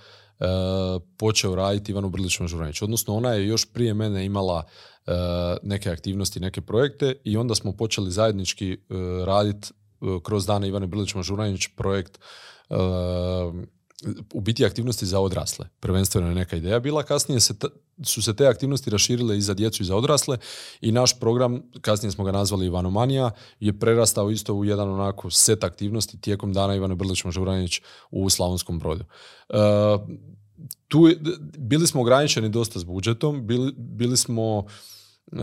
počeo 1.17 1.55
raditi 1.55 1.91
Ivanu 1.91 2.09
Brlić 2.09 2.39
Mažuranić. 2.39 2.81
Odnosno 2.81 3.15
ona 3.15 3.33
je 3.33 3.47
još 3.47 3.73
prije 3.73 3.93
mene 3.93 4.25
imala 4.25 4.63
e, 5.07 5.11
neke 5.63 5.89
aktivnosti, 5.89 6.39
neke 6.39 6.61
projekte 6.61 7.15
i 7.23 7.37
onda 7.37 7.55
smo 7.55 7.71
počeli 7.71 8.11
zajednički 8.11 8.71
e, 8.71 8.77
raditi 9.25 9.67
kroz 10.23 10.45
dane 10.45 10.67
Ivane 10.67 10.87
Brlić 10.87 11.13
Mažuranić 11.13 11.67
projekt 11.75 12.19
u 14.33 14.41
biti 14.41 14.65
aktivnosti 14.65 15.05
za 15.05 15.19
odrasle. 15.19 15.67
Prvenstveno 15.79 16.27
je 16.27 16.35
neka 16.35 16.55
ideja 16.55 16.79
bila, 16.79 17.03
kasnije 17.03 17.39
se 17.39 17.53
su 18.03 18.21
se 18.21 18.35
te 18.35 18.47
aktivnosti 18.47 18.89
raširile 18.89 19.37
i 19.37 19.41
za 19.41 19.53
djecu 19.53 19.83
i 19.83 19.85
za 19.85 19.95
odrasle 19.95 20.37
i 20.81 20.91
naš 20.91 21.19
program, 21.19 21.61
kasnije 21.81 22.11
smo 22.11 22.23
ga 22.23 22.31
nazvali 22.31 22.65
Ivanomanija, 22.65 23.31
je 23.59 23.79
prerastao 23.79 24.31
isto 24.31 24.53
u 24.53 24.65
jedan 24.65 24.89
onako 24.89 25.29
set 25.29 25.63
aktivnosti 25.63 26.21
tijekom 26.21 26.53
dana 26.53 26.75
Ivana 26.75 26.95
Brlić 26.95 27.23
Mažuranić 27.23 27.81
u 28.11 28.29
Slavonskom 28.29 28.79
brodu. 28.79 29.03
Uh, 29.49 29.57
tu 30.87 31.09
bili 31.57 31.87
smo 31.87 32.01
ograničeni 32.01 32.49
dosta 32.49 32.79
s 32.79 32.83
budžetom, 32.83 33.47
bili, 33.47 33.73
bili 33.77 34.17
smo 34.17 34.65
e, 35.31 35.37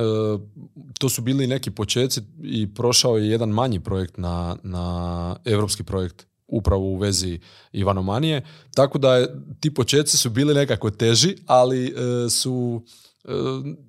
to 0.98 1.08
su 1.08 1.22
bili 1.22 1.46
neki 1.46 1.70
počeci 1.70 2.20
i 2.42 2.74
prošao 2.74 3.16
je 3.16 3.30
jedan 3.30 3.48
manji 3.48 3.80
projekt 3.80 4.18
na, 4.18 4.56
na 4.62 5.36
europski 5.44 5.82
projekt 5.82 6.26
upravo 6.48 6.84
u 6.84 6.96
vezi 6.96 7.40
Ivanomanije. 7.72 8.46
Tako 8.74 8.98
da 8.98 9.16
je, 9.16 9.28
ti 9.60 9.74
početci 9.74 10.16
su 10.16 10.30
bili 10.30 10.54
nekako 10.54 10.90
teži, 10.90 11.36
ali 11.46 11.86
e, 11.86 12.30
su 12.30 12.82
e, 13.24 13.30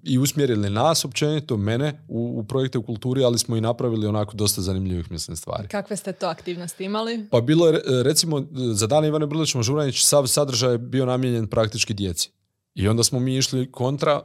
i 0.03 0.17
usmjerili 0.17 0.69
nas 0.69 1.05
općenito, 1.05 1.57
mene 1.57 2.05
u, 2.07 2.39
u 2.39 2.43
projekte 2.43 2.77
u 2.77 2.83
kulturi, 2.83 3.23
ali 3.23 3.39
smo 3.39 3.57
i 3.57 3.61
napravili 3.61 4.07
onako 4.07 4.37
dosta 4.37 4.61
zanimljivih 4.61 5.11
mislim 5.11 5.37
stvari. 5.37 5.67
Kakve 5.67 5.95
ste 5.95 6.13
to 6.13 6.27
aktivnosti 6.27 6.83
imali? 6.83 7.27
Pa 7.31 7.41
bilo 7.41 7.67
je 7.67 7.81
recimo 8.03 8.45
za 8.73 8.87
dan 8.87 9.05
Ivane 9.05 9.27
Brlić 9.27 9.55
Mažuranić 9.55 10.03
sav 10.03 10.27
sadržaj 10.27 10.71
je 10.71 10.77
bio 10.77 11.05
namijenjen 11.05 11.47
praktički 11.47 11.93
djeci. 11.93 12.36
I 12.77 12.87
onda 12.87 13.03
smo 13.03 13.19
mi 13.19 13.37
išli 13.37 13.71
kontra, 13.71 14.21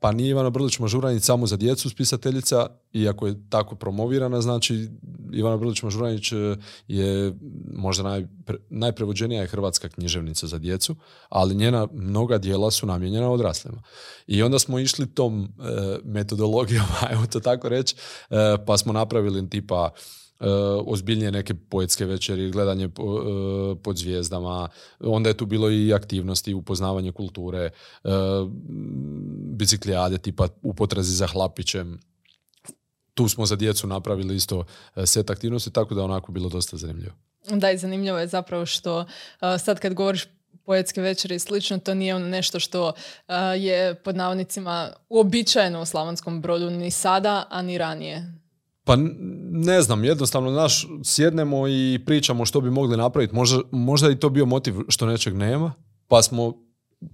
pa 0.00 0.12
nije 0.12 0.30
Ivana 0.30 0.50
Brlić 0.50 0.78
Mažuranić 0.78 1.22
samo 1.22 1.46
za 1.46 1.56
djecu 1.56 1.90
spisateljica, 1.90 2.66
iako 2.92 3.26
je 3.26 3.48
tako 3.48 3.74
promovirana, 3.74 4.40
znači 4.40 4.88
Ivana 5.32 5.56
Brlić 5.56 5.82
Mažuranić 5.82 6.32
e, 6.32 6.56
je 6.88 7.34
možda 7.74 8.02
naj, 8.02 8.26
najprevođenija 8.70 9.40
je 9.40 9.48
hrvatska 9.48 9.88
književnica 9.88 10.46
za 10.46 10.58
djecu, 10.58 10.96
ali 11.28 11.54
njena 11.54 11.88
mnoga 11.92 12.38
dijela 12.38 12.70
su 12.70 12.86
namijenjena 12.86 13.30
odraslima. 13.30 13.82
I 14.26 14.42
onda 14.42 14.58
smo 14.58 14.78
išli 14.78 15.14
tom 15.14 15.44
e, 15.44 15.98
metodologijom, 16.04 16.86
ajmo 17.10 17.26
to 17.26 17.40
tako 17.40 17.68
reći, 17.68 17.96
e, 18.30 18.34
pa 18.66 18.78
smo 18.78 18.92
napravili 18.92 19.50
tipa 19.50 19.90
ozbiljnije 20.86 21.32
neke 21.32 21.54
poetske 21.54 22.04
večeri, 22.04 22.50
gledanje 22.50 22.86
uh, 22.86 22.92
pod 23.82 23.96
zvijezdama, 23.96 24.68
onda 25.00 25.30
je 25.30 25.36
tu 25.36 25.46
bilo 25.46 25.70
i 25.70 25.94
aktivnosti, 25.94 26.54
upoznavanje 26.54 27.12
kulture, 27.12 27.70
uh, 28.04 28.10
biciklijade 29.56 30.18
tipa 30.18 30.48
u 30.62 30.74
potrazi 30.74 31.16
za 31.16 31.26
hlapićem. 31.26 32.00
Tu 33.14 33.28
smo 33.28 33.46
za 33.46 33.56
djecu 33.56 33.86
napravili 33.86 34.36
isto 34.36 34.64
set 35.04 35.30
aktivnosti, 35.30 35.70
tako 35.70 35.94
da 35.94 36.04
onako 36.04 36.32
bilo 36.32 36.48
dosta 36.48 36.76
zanimljivo. 36.76 37.14
Da, 37.50 37.70
i 37.70 37.78
zanimljivo 37.78 38.18
je 38.18 38.26
zapravo 38.26 38.66
što 38.66 39.04
sad 39.58 39.80
kad 39.80 39.94
govoriš 39.94 40.26
poetske 40.64 41.00
večeri 41.00 41.34
i 41.34 41.38
slično, 41.38 41.78
to 41.78 41.94
nije 41.94 42.14
ono 42.14 42.28
nešto 42.28 42.60
što 42.60 42.92
je 43.56 43.94
pod 43.94 44.16
navodnicima 44.16 44.92
uobičajeno 45.08 45.82
u 45.82 45.86
Slavonskom 45.86 46.40
brodu 46.40 46.70
ni 46.70 46.90
sada, 46.90 47.44
a 47.50 47.62
ni 47.62 47.78
ranije. 47.78 48.39
Pa 48.90 48.96
ne 49.50 49.82
znam, 49.82 50.04
jednostavno 50.04 50.50
naš 50.50 50.86
sjednemo 51.04 51.68
i 51.68 52.00
pričamo 52.06 52.46
što 52.46 52.60
bi 52.60 52.70
mogli 52.70 52.96
napraviti. 52.96 53.34
Možda, 53.34 53.60
možda 53.70 54.10
i 54.10 54.16
to 54.16 54.28
bio 54.28 54.46
motiv 54.46 54.74
što 54.88 55.06
nečeg 55.06 55.36
nema, 55.36 55.72
pa 56.08 56.22
smo, 56.22 56.54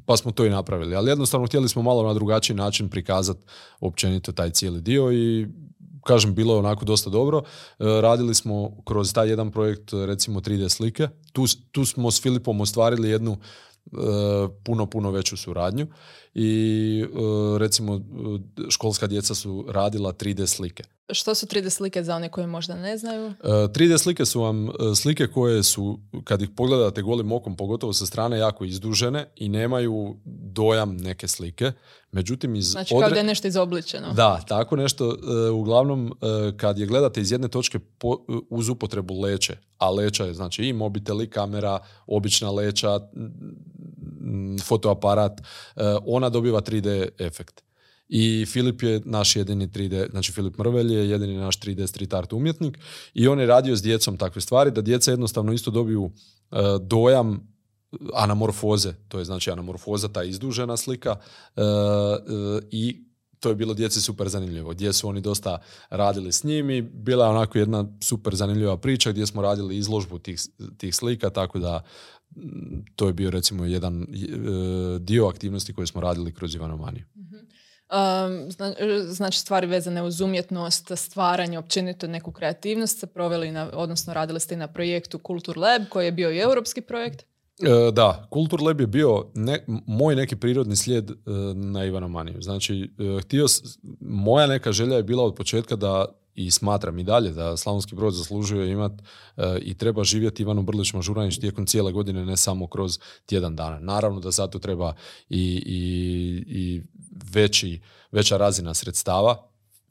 pa 0.07 0.17
smo 0.17 0.31
to 0.31 0.45
i 0.45 0.51
napravili. 0.51 0.97
Ali 0.97 1.11
jednostavno 1.11 1.47
htjeli 1.47 1.69
smo 1.69 1.83
malo 1.83 2.03
na 2.03 2.15
drugačiji 2.15 2.57
način 2.57 2.89
prikazati 2.89 3.41
općenito 3.81 4.33
taj 4.33 4.51
cijeli 4.51 4.81
dio 4.81 5.13
i 5.13 5.47
kažem, 6.05 6.35
bilo 6.35 6.55
je 6.55 6.59
onako 6.59 6.85
dosta 6.85 7.11
dobro. 7.11 7.39
E, 7.39 7.45
radili 7.79 8.35
smo 8.35 8.83
kroz 8.85 9.13
taj 9.13 9.29
jedan 9.29 9.51
projekt, 9.51 9.93
recimo 9.93 10.41
3D 10.41 10.69
slike. 10.69 11.09
Tu, 11.33 11.45
tu 11.73 11.85
smo 11.85 12.11
s 12.11 12.23
Filipom 12.23 12.61
ostvarili 12.61 13.11
jednu 13.11 13.33
e, 13.33 13.97
puno, 14.65 14.87
puno 14.87 15.11
veću 15.11 15.37
suradnju 15.37 15.87
i 16.39 17.05
e, 17.05 17.09
recimo 17.59 18.01
školska 18.71 19.07
djeca 19.07 19.35
su 19.35 19.65
radila 19.69 20.13
3D 20.13 20.47
slike. 20.47 20.83
Što 21.13 21.35
su 21.35 21.47
3D 21.47 21.71
slike 21.71 22.03
za 22.03 22.17
one 22.17 22.29
koje 22.29 22.47
možda 22.47 22.77
ne 22.77 22.99
znaju? 22.99 23.33
3D 23.43 23.95
e, 23.95 23.99
slike 23.99 24.25
su 24.25 24.41
vam 24.41 24.69
e, 24.69 24.73
slike 24.97 25.27
koje 25.27 25.63
su, 25.63 25.99
kad 26.25 26.43
ih 26.43 26.49
pogledate 26.57 27.03
golim 27.03 27.33
okom, 27.33 27.57
pogotovo 27.57 27.93
sa 27.93 28.07
strane, 28.07 28.39
jako 28.39 28.65
izdužene 28.65 29.27
i 29.37 29.49
nemaju 29.49 30.17
dojam 30.25 30.97
neke 30.97 31.29
slike. 31.29 31.73
Međutim, 32.13 32.57
iz 32.57 32.67
Znači 32.67 32.95
kao 33.01 33.11
da 33.11 33.17
je 33.17 33.25
nešto 33.25 33.49
izobličeno. 33.49 34.13
Da, 34.13 34.41
tako 34.49 34.77
nešto. 34.77 35.17
e, 35.47 35.51
uglavnom, 35.51 36.07
e, 36.07 36.57
kad 36.57 36.79
je 36.79 36.87
gledate 36.87 37.21
iz 37.21 37.33
jedne 37.33 37.49
točke 37.49 37.79
po- 37.79 38.25
uz 38.51 38.69
upotrebu 38.69 39.21
leće, 39.21 39.57
a 39.79 39.91
leća 39.91 40.25
je 40.25 40.35
znači 40.35 40.65
i 40.65 40.73
mobitel 40.73 41.23
i 41.23 41.31
kamera, 41.31 41.79
obična 42.07 42.51
leća, 42.51 43.01
fotoaparat, 44.65 45.41
e, 45.41 45.43
ona 46.27 46.31
dobiva 46.31 46.61
3D 46.61 47.09
efekt. 47.19 47.63
I 48.09 48.47
Filip 48.47 48.83
je 48.83 49.01
naš 49.05 49.37
jedini 49.37 49.69
3D, 49.69 50.11
znači 50.11 50.33
Filip 50.33 50.59
Mrvelj 50.59 50.95
je 50.95 51.11
jedini 51.11 51.37
naš 51.37 51.59
3D 51.61 51.87
street 51.87 52.15
art 52.15 52.33
umjetnik 52.33 52.79
i 53.15 53.29
on 53.29 53.41
je 53.41 53.47
radio 53.47 53.77
s 53.77 53.83
djecom 53.83 54.17
takve 54.17 54.41
stvari 54.41 54.71
da 54.71 54.83
djeca 54.83 55.11
jednostavno 55.11 55.53
isto 55.53 55.71
dobiju 55.71 56.11
e, 56.11 56.57
dojam 56.81 57.57
anamorfoze, 58.15 58.93
to 59.09 59.19
je 59.19 59.25
znači 59.25 59.51
anamorfoza, 59.51 60.09
ta 60.09 60.23
izdužena 60.23 60.77
slika 60.77 61.17
e, 61.57 61.63
e, 61.63 62.61
i 62.71 63.07
to 63.41 63.49
je 63.49 63.55
bilo 63.55 63.75
djeci 63.75 64.01
super 64.01 64.29
zanimljivo, 64.29 64.71
gdje 64.71 64.93
su 64.93 65.09
oni 65.09 65.21
dosta 65.21 65.59
radili 65.91 66.33
s 66.33 66.45
njim 66.45 66.71
i 66.71 66.83
bila 66.83 67.25
je 67.25 67.31
onako 67.31 67.59
jedna 67.59 67.85
super 68.01 68.35
zanimljiva 68.35 68.77
priča 68.77 69.11
gdje 69.11 69.27
smo 69.27 69.43
radili 69.43 69.77
izložbu 69.77 70.19
tih, 70.19 70.41
tih 70.79 70.95
slika, 70.95 71.31
tako 71.31 71.59
da 71.59 71.83
to 72.97 73.07
je 73.07 73.13
bio 73.13 73.31
recimo 73.31 73.65
jedan 73.65 74.03
e, 74.03 74.07
dio 74.99 75.27
aktivnosti 75.27 75.75
koje 75.75 75.87
smo 75.87 76.01
radili 76.01 76.35
kroz 76.35 76.55
Ivanomaniju. 76.55 77.05
Um, 77.91 78.51
zna- 78.51 78.75
znači 79.09 79.39
stvari 79.39 79.67
vezane 79.67 80.03
uz 80.03 80.21
umjetnost, 80.21 80.93
stvaranje, 80.97 81.59
općenito 81.59 82.07
neku 82.07 82.33
kreativnost 82.33 82.97
ste 82.97 83.07
proveli, 83.07 83.53
na, 83.53 83.71
odnosno 83.73 84.15
radili 84.15 84.41
ste 84.41 84.55
i 84.55 84.59
na 84.59 84.69
projektu 84.69 85.19
Kultur 85.19 85.59
Lab 85.59 85.83
koji 85.91 86.05
je 86.05 86.13
bio 86.13 86.33
i 86.33 86.39
europski 86.39 86.81
projekt. 86.81 87.23
E, 87.63 87.93
da, 87.93 88.27
Kultur 88.31 88.63
Lab 88.63 88.81
je 88.81 88.87
bio 88.87 89.27
ne- 89.35 89.65
moj 89.87 90.17
neki 90.17 90.37
prirodni 90.37 90.77
slijed 90.77 91.11
e, 91.11 91.15
na 91.55 91.85
Ivanomaniju. 91.85 92.43
Znači, 92.43 92.91
e, 92.99 93.21
htio, 93.21 93.47
moja 94.01 94.47
neka 94.47 94.73
želja 94.73 94.97
je 94.97 95.03
bila 95.03 95.25
od 95.25 95.35
početka 95.35 95.77
da 95.77 96.07
i 96.37 96.51
smatram 96.51 96.99
i 96.99 97.05
dalje 97.05 97.31
da 97.31 97.57
Slavonski 97.57 97.95
Brod 97.95 98.15
zaslužuje 98.15 98.71
imati 98.71 99.03
i 99.63 99.75
treba 99.75 100.05
živjeti 100.05 100.43
Ivanu 100.43 100.63
Brlić 100.63 100.93
Mažuranić 100.93 101.39
tijekom 101.39 101.67
cijele 101.67 101.93
godine, 101.93 102.27
ne 102.27 102.37
samo 102.37 102.67
kroz 102.67 102.99
tjedan 103.27 103.57
dana. 103.57 103.79
Naravno 103.81 104.21
da 104.21 104.31
zato 104.31 104.59
treba 104.59 104.95
i, 105.29 105.63
i, 105.67 105.79
i 106.49 106.83
veći, 107.27 107.81
veća 108.13 108.37
razina 108.37 108.75
sredstava, 108.75 109.43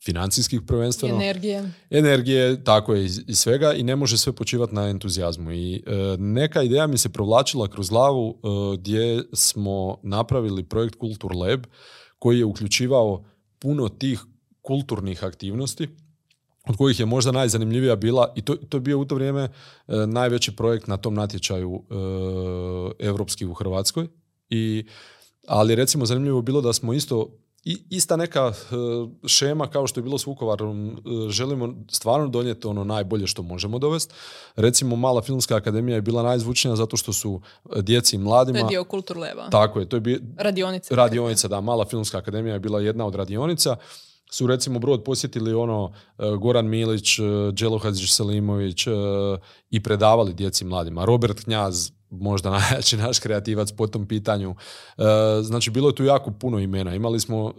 financijskih 0.01 0.61
prvenstveno 0.61 1.15
Energije. 1.15 1.71
energije, 1.89 2.63
tako 2.63 2.93
je 2.93 3.05
i- 3.05 3.23
i 3.27 3.35
svega 3.35 3.73
i 3.73 3.83
ne 3.83 3.95
može 3.95 4.17
sve 4.17 4.33
počivati 4.33 4.75
na 4.75 4.83
entuzijazmu. 4.83 5.51
I 5.51 5.75
e, 5.75 5.81
neka 6.17 6.63
ideja 6.63 6.87
mi 6.87 6.97
se 6.97 7.09
provlačila 7.09 7.67
kroz 7.67 7.89
glavu 7.89 8.29
e, 8.33 8.47
gdje 8.77 9.23
smo 9.33 9.97
napravili 10.03 10.63
projekt 10.63 10.95
Kultur 10.95 11.35
Lab 11.35 11.63
koji 12.19 12.39
je 12.39 12.45
uključivao 12.45 13.25
puno 13.59 13.89
tih 13.89 14.19
kulturnih 14.61 15.23
aktivnosti 15.23 15.87
od 16.67 16.77
kojih 16.77 16.99
je 16.99 17.05
možda 17.05 17.31
najzanimljivija 17.31 17.95
bila 17.95 18.33
i 18.35 18.41
to, 18.41 18.55
to 18.55 18.77
je 18.77 18.81
bio 18.81 18.99
u 18.99 19.05
to 19.05 19.15
vrijeme 19.15 19.41
e, 19.41 19.51
najveći 20.07 20.55
projekt 20.55 20.87
na 20.87 20.97
tom 20.97 21.13
natječaju 21.13 21.83
e, 21.89 23.05
europski 23.05 23.45
u 23.45 23.53
Hrvatskoj 23.53 24.07
i 24.49 24.85
ali 25.47 25.75
recimo 25.75 26.05
zanimljivo 26.05 26.41
bilo 26.41 26.61
da 26.61 26.73
smo 26.73 26.93
isto 26.93 27.29
i, 27.65 27.77
ista 27.89 28.15
neka 28.15 28.41
e, 28.41 28.75
šema 29.27 29.67
kao 29.67 29.87
što 29.87 29.99
je 29.99 30.03
bilo 30.03 30.17
s 30.17 30.25
Vukovarom, 30.25 30.89
e, 30.89 30.93
želimo 31.29 31.73
stvarno 31.91 32.27
donijeti 32.27 32.67
ono 32.67 32.83
najbolje 32.83 33.27
što 33.27 33.41
možemo 33.41 33.79
dovesti. 33.79 34.13
Recimo 34.55 34.95
Mala 34.95 35.21
filmska 35.21 35.55
akademija 35.55 35.95
je 35.95 36.01
bila 36.01 36.23
najzvučnija 36.23 36.75
zato 36.75 36.97
što 36.97 37.13
su 37.13 37.41
djeci 37.75 38.15
i 38.15 38.19
To 38.19 38.23
mladima... 38.23 38.59
je 38.59 38.65
dio 38.69 38.83
Kultur 38.83 39.17
Laba. 39.17 39.49
Tako 39.49 39.79
je, 39.79 39.89
to 39.89 39.95
je 39.95 39.99
bio, 39.99 40.19
Radionice. 40.37 40.95
radionica, 40.95 41.47
da, 41.47 41.61
Mala 41.61 41.85
filmska 41.85 42.17
akademija 42.17 42.53
je 42.53 42.59
bila 42.59 42.81
jedna 42.81 43.05
od 43.05 43.15
radionica. 43.15 43.75
Su 44.31 44.47
recimo 44.47 44.79
Brod 44.79 45.03
posjetili 45.03 45.53
ono 45.53 45.91
e, 46.17 46.23
Goran 46.39 46.67
Milić, 46.67 47.19
e, 47.19 47.23
Đelo 47.51 47.79
Selimović 48.07 48.87
e, 48.87 48.91
i 49.69 49.83
predavali 49.83 50.33
djeci 50.33 50.65
mladima. 50.65 51.05
Robert 51.05 51.43
Knjaz, 51.43 51.89
možda 52.09 52.49
najjači 52.59 52.97
naš 52.97 53.19
kreativac 53.19 53.71
po 53.71 53.87
tom 53.87 54.07
pitanju. 54.07 54.55
Znači, 55.41 55.71
bilo 55.71 55.89
je 55.89 55.95
tu 55.95 56.03
jako 56.03 56.31
puno 56.31 56.59
imena. 56.59 56.95
Imali 56.95 57.19
smo 57.19 57.53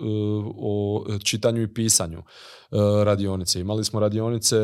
o 0.59 1.05
čitanju 1.25 1.63
i 1.63 1.75
pisanju 1.75 2.23
radionice. 3.05 3.61
Imali 3.61 3.85
smo 3.85 4.01
radionice 4.01 4.57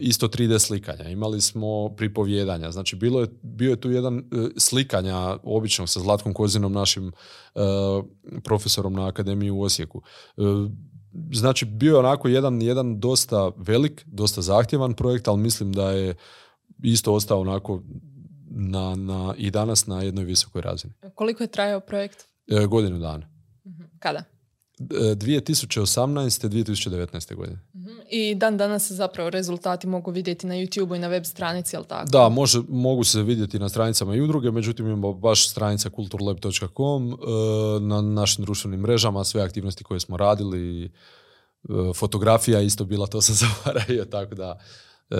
isto 0.00 0.28
3D 0.28 0.58
slikanja. 0.58 1.08
Imali 1.08 1.40
smo 1.40 1.88
pripovjedanja. 1.96 2.70
Znači, 2.70 2.96
bilo 2.96 3.20
je, 3.20 3.26
bio 3.42 3.70
je 3.70 3.80
tu 3.80 3.90
jedan 3.90 4.22
slikanja 4.56 5.36
običnog 5.42 5.88
sa 5.88 6.00
Zlatkom 6.00 6.34
Kozinom, 6.34 6.72
našim 6.72 7.12
profesorom 8.44 8.92
na 8.92 9.08
Akademiji 9.08 9.50
u 9.50 9.62
Osijeku. 9.62 10.02
Znači, 11.32 11.64
bio 11.64 11.92
je 11.92 11.98
onako 11.98 12.28
jedan, 12.28 12.62
jedan 12.62 13.00
dosta 13.00 13.50
velik, 13.56 14.02
dosta 14.06 14.42
zahtjevan 14.42 14.94
projekt, 14.94 15.28
ali 15.28 15.40
mislim 15.40 15.72
da 15.72 15.90
je 15.90 16.14
isto 16.82 17.14
ostao 17.14 17.40
onako 17.40 17.82
na, 18.50 18.94
na, 18.94 19.34
i 19.36 19.50
danas 19.50 19.86
na 19.86 20.02
jednoj 20.02 20.24
visokoj 20.24 20.62
razini. 20.62 20.94
Koliko 21.14 21.42
je 21.42 21.46
trajao 21.46 21.80
projekt? 21.80 22.24
E, 22.48 22.66
godinu 22.66 22.98
dana. 22.98 23.28
Kada? 23.98 24.24
E, 24.80 25.14
2018. 25.14 26.48
2019. 26.48 27.34
godine. 27.34 27.58
Mhm. 27.74 27.90
I 28.10 28.34
dan 28.34 28.56
danas 28.56 28.88
se 28.88 28.94
zapravo 28.94 29.30
rezultati 29.30 29.86
mogu 29.86 30.10
vidjeti 30.10 30.46
na 30.46 30.54
YouTube 30.54 30.96
i 30.96 30.98
na 30.98 31.08
web 31.08 31.24
stranici, 31.24 31.76
jel 31.76 31.84
tako? 31.84 32.10
Da, 32.10 32.28
može, 32.28 32.60
mogu 32.68 33.04
se 33.04 33.22
vidjeti 33.22 33.58
na 33.58 33.68
stranicama 33.68 34.14
i 34.14 34.20
udruge, 34.20 34.50
međutim 34.50 34.86
imamo 34.86 35.12
baš 35.12 35.50
stranica 35.50 35.90
kulturlab.com, 35.90 37.12
e, 37.12 37.16
na 37.80 38.00
našim 38.00 38.44
društvenim 38.44 38.80
mrežama, 38.80 39.24
sve 39.24 39.42
aktivnosti 39.42 39.84
koje 39.84 40.00
smo 40.00 40.16
radili, 40.16 40.84
e, 40.84 40.90
fotografija 41.94 42.60
isto 42.60 42.84
bila, 42.84 43.06
to 43.06 43.20
sam 43.20 43.34
zaboravio, 43.48 44.04
tako 44.04 44.34
da 44.34 44.60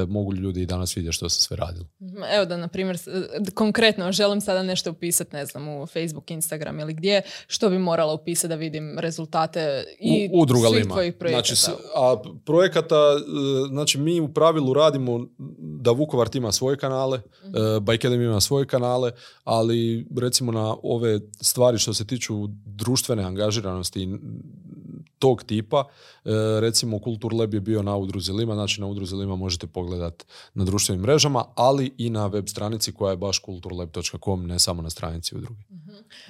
mogu 0.04 0.34
ljudi 0.34 0.62
i 0.62 0.66
danas 0.66 0.96
vidjeti 0.96 1.12
što 1.12 1.28
se 1.28 1.42
sve 1.42 1.56
radilo. 1.56 1.86
Mhm. 2.00 2.16
Evo 2.26 2.44
da, 2.44 2.56
na 2.56 2.68
primjer, 2.68 2.98
s- 2.98 3.08
konkretno 3.54 4.12
želim 4.12 4.40
sada 4.40 4.62
nešto 4.62 4.90
upisati, 4.90 5.30
ne 5.32 5.46
znam, 5.46 5.68
u 5.70 5.86
Facebook, 5.86 6.30
Instagram 6.30 6.80
ili 6.80 6.94
gdje, 6.94 7.22
što 7.46 7.70
bi 7.70 7.78
morala 7.78 8.12
upisati 8.14 8.48
da 8.48 8.54
vidim 8.54 8.98
rezultate 8.98 9.60
i 10.00 10.28
U- 10.28 10.40
udruga 10.40 10.68
svih 10.68 10.76
Lima. 10.76 10.94
tvojih 10.94 11.14
projekata. 11.14 11.54
Znači, 11.54 11.72
a 11.96 12.16
projekata, 12.44 12.94
e, 12.94 13.20
znači 13.68 13.98
mi 13.98 14.20
u 14.20 14.28
pravilu 14.28 14.74
radimo 14.74 15.26
da 15.58 15.90
Vukovar 15.90 16.28
ima 16.34 16.52
svoje 16.52 16.76
kanale, 16.76 17.18
mm 17.18 17.48
Mhm. 17.48 18.22
ima 18.22 18.40
svoje 18.40 18.66
kanale, 18.66 19.10
ali 19.44 20.06
recimo 20.16 20.52
na 20.52 20.76
ove 20.82 21.20
stvari 21.40 21.78
što 21.78 21.94
se 21.94 22.06
tiču 22.06 22.34
društvene 22.66 23.22
angažiranosti 23.22 24.02
i 24.02 24.08
tog 25.20 25.42
tipa, 25.42 25.84
e, 26.24 26.30
recimo 26.60 26.98
Kultur 26.98 27.34
Lab 27.34 27.54
je 27.54 27.60
bio 27.60 27.82
na 27.82 27.96
Udruzi 27.96 28.32
Lima, 28.32 28.54
znači 28.54 28.80
na 28.80 28.86
Udruzi 28.86 29.14
Lima 29.14 29.36
možete 29.36 29.66
pogledat 29.66 30.26
na 30.54 30.64
društvenim 30.64 31.02
mrežama, 31.02 31.44
ali 31.54 31.94
i 31.98 32.10
na 32.10 32.26
web 32.26 32.48
stranici 32.48 32.92
koja 32.92 33.10
je 33.10 33.16
baš 33.16 33.38
kulturlab.com, 33.38 34.46
ne 34.46 34.58
samo 34.58 34.82
na 34.82 34.90
stranici 34.90 35.36
udruge. 35.36 35.60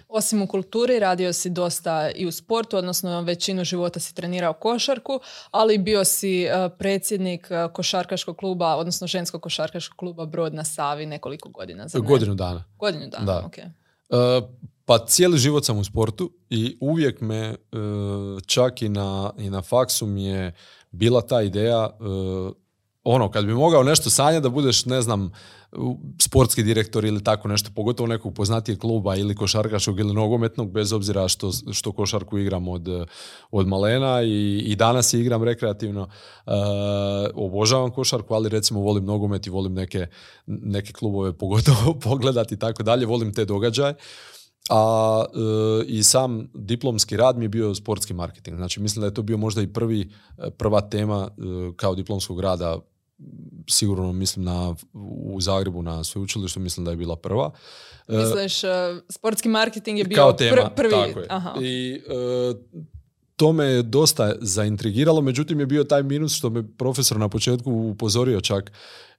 Osim 0.08 0.42
u 0.42 0.46
kulturi, 0.46 0.98
radio 0.98 1.32
si 1.32 1.50
dosta 1.50 2.10
i 2.10 2.26
u 2.26 2.32
sportu, 2.32 2.76
odnosno 2.76 3.22
većinu 3.22 3.64
života 3.64 4.00
si 4.00 4.14
trenirao 4.14 4.52
košarku, 4.52 5.20
ali 5.50 5.78
bio 5.78 6.04
si 6.04 6.42
eh, 6.42 6.68
predsjednik 6.78 7.46
eh, 7.50 7.68
košarkaškog 7.72 8.36
kluba, 8.36 8.76
odnosno 8.76 9.06
ženskog 9.06 9.42
košarkaškog 9.42 9.96
kluba 9.96 10.26
Brod 10.26 10.54
na 10.54 10.64
Savi 10.64 11.06
nekoliko 11.06 11.48
godina. 11.48 11.88
Za 11.88 11.98
Godinu 11.98 12.34
dana. 12.34 12.64
Godinu 12.78 13.06
dana, 13.08 13.24
Da. 13.24 13.46
ok. 13.46 13.58
E, 13.58 13.66
pa 14.90 14.98
cijeli 14.98 15.38
život 15.38 15.64
sam 15.64 15.78
u 15.78 15.84
sportu 15.84 16.30
i 16.48 16.76
uvijek 16.80 17.20
me 17.20 17.36
e, 17.36 17.56
čak 18.46 18.82
i 18.82 18.88
na, 18.88 19.32
i 19.38 19.50
na 19.50 19.62
faksu 19.62 20.06
mi 20.06 20.24
je 20.24 20.54
bila 20.90 21.20
ta 21.20 21.42
ideja 21.42 21.90
e, 21.90 22.04
ono, 23.04 23.30
kad 23.30 23.46
bi 23.46 23.54
mogao 23.54 23.82
nešto 23.82 24.10
sanjati 24.10 24.42
da 24.42 24.48
budeš, 24.48 24.84
ne 24.84 25.02
znam, 25.02 25.32
sportski 26.22 26.62
direktor 26.62 27.04
ili 27.04 27.24
tako 27.24 27.48
nešto, 27.48 27.70
pogotovo 27.74 28.06
nekog 28.06 28.34
poznatijeg 28.34 28.78
kluba 28.78 29.16
ili 29.16 29.34
košarkaškog 29.34 30.00
ili 30.00 30.14
nogometnog, 30.14 30.70
bez 30.70 30.92
obzira 30.92 31.28
što, 31.28 31.50
što 31.72 31.92
košarku 31.92 32.38
igram 32.38 32.68
od, 32.68 32.88
od 33.50 33.68
malena 33.68 34.22
i, 34.22 34.58
i 34.66 34.76
danas 34.76 35.14
je 35.14 35.20
igram 35.20 35.44
rekreativno. 35.44 36.08
E, 36.46 36.50
obožavam 37.34 37.90
košarku, 37.90 38.34
ali 38.34 38.48
recimo 38.48 38.80
volim 38.80 39.04
nogomet 39.04 39.46
i 39.46 39.50
volim 39.50 39.74
neke, 39.74 40.06
neke 40.46 40.92
klubove 40.92 41.32
pogotovo 41.32 41.94
pogledati 42.10 42.54
i 42.54 42.58
tako 42.58 42.82
dalje, 42.82 43.06
volim 43.06 43.34
te 43.34 43.44
događaje. 43.44 43.94
A 44.70 45.24
e, 45.34 45.84
i 45.86 46.02
sam 46.02 46.50
diplomski 46.54 47.16
rad 47.16 47.38
mi 47.38 47.44
je 47.44 47.48
bio 47.48 47.74
sportski 47.74 48.14
marketing. 48.14 48.56
Znači 48.56 48.80
mislim 48.80 49.00
da 49.00 49.06
je 49.06 49.14
to 49.14 49.22
bio 49.22 49.36
možda 49.36 49.62
i 49.62 49.66
prvi, 49.66 50.10
e, 50.38 50.50
prva 50.50 50.80
tema 50.80 51.28
e, 51.30 51.42
kao 51.76 51.94
diplomskog 51.94 52.40
rada 52.40 52.78
sigurno 53.68 54.12
mislim 54.12 54.44
na, 54.44 54.74
u 54.92 55.40
Zagrebu 55.40 55.82
na 55.82 56.04
sveučilištu, 56.04 56.60
mislim 56.60 56.84
da 56.84 56.90
je 56.90 56.96
bila 56.96 57.16
prva. 57.16 57.50
E, 58.08 58.16
Misliš, 58.16 58.64
eh, 58.64 58.68
sportski 59.08 59.48
marketing 59.48 59.98
je 59.98 60.04
bio 60.04 60.16
kao 60.16 60.32
tema, 60.32 60.56
pr- 60.56 60.74
prvi... 60.76 60.90
tako 60.90 61.20
je. 61.20 61.26
Aha. 61.30 61.54
I 61.60 62.02
e, 62.08 62.54
to 63.40 63.52
me 63.52 63.64
je 63.64 63.82
dosta 63.82 64.34
zaintrigiralo, 64.40 65.20
međutim 65.20 65.60
je 65.60 65.66
bio 65.66 65.84
taj 65.84 66.02
minus 66.02 66.34
što 66.34 66.50
me 66.50 66.76
profesor 66.76 67.18
na 67.18 67.28
početku 67.28 67.72
upozorio 67.72 68.40
čak 68.40 68.72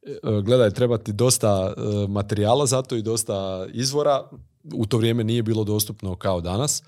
e, 0.03 0.17
gledaj, 0.43 0.69
treba 0.69 0.97
ti 0.97 1.13
dosta 1.13 1.73
e, 1.77 1.81
materijala 2.07 2.65
za 2.65 2.81
to 2.81 2.95
i 2.95 3.01
dosta 3.01 3.67
izvora. 3.73 4.29
U 4.73 4.85
to 4.85 4.97
vrijeme 4.97 5.23
nije 5.23 5.43
bilo 5.43 5.63
dostupno 5.63 6.15
kao 6.15 6.41
danas. 6.41 6.83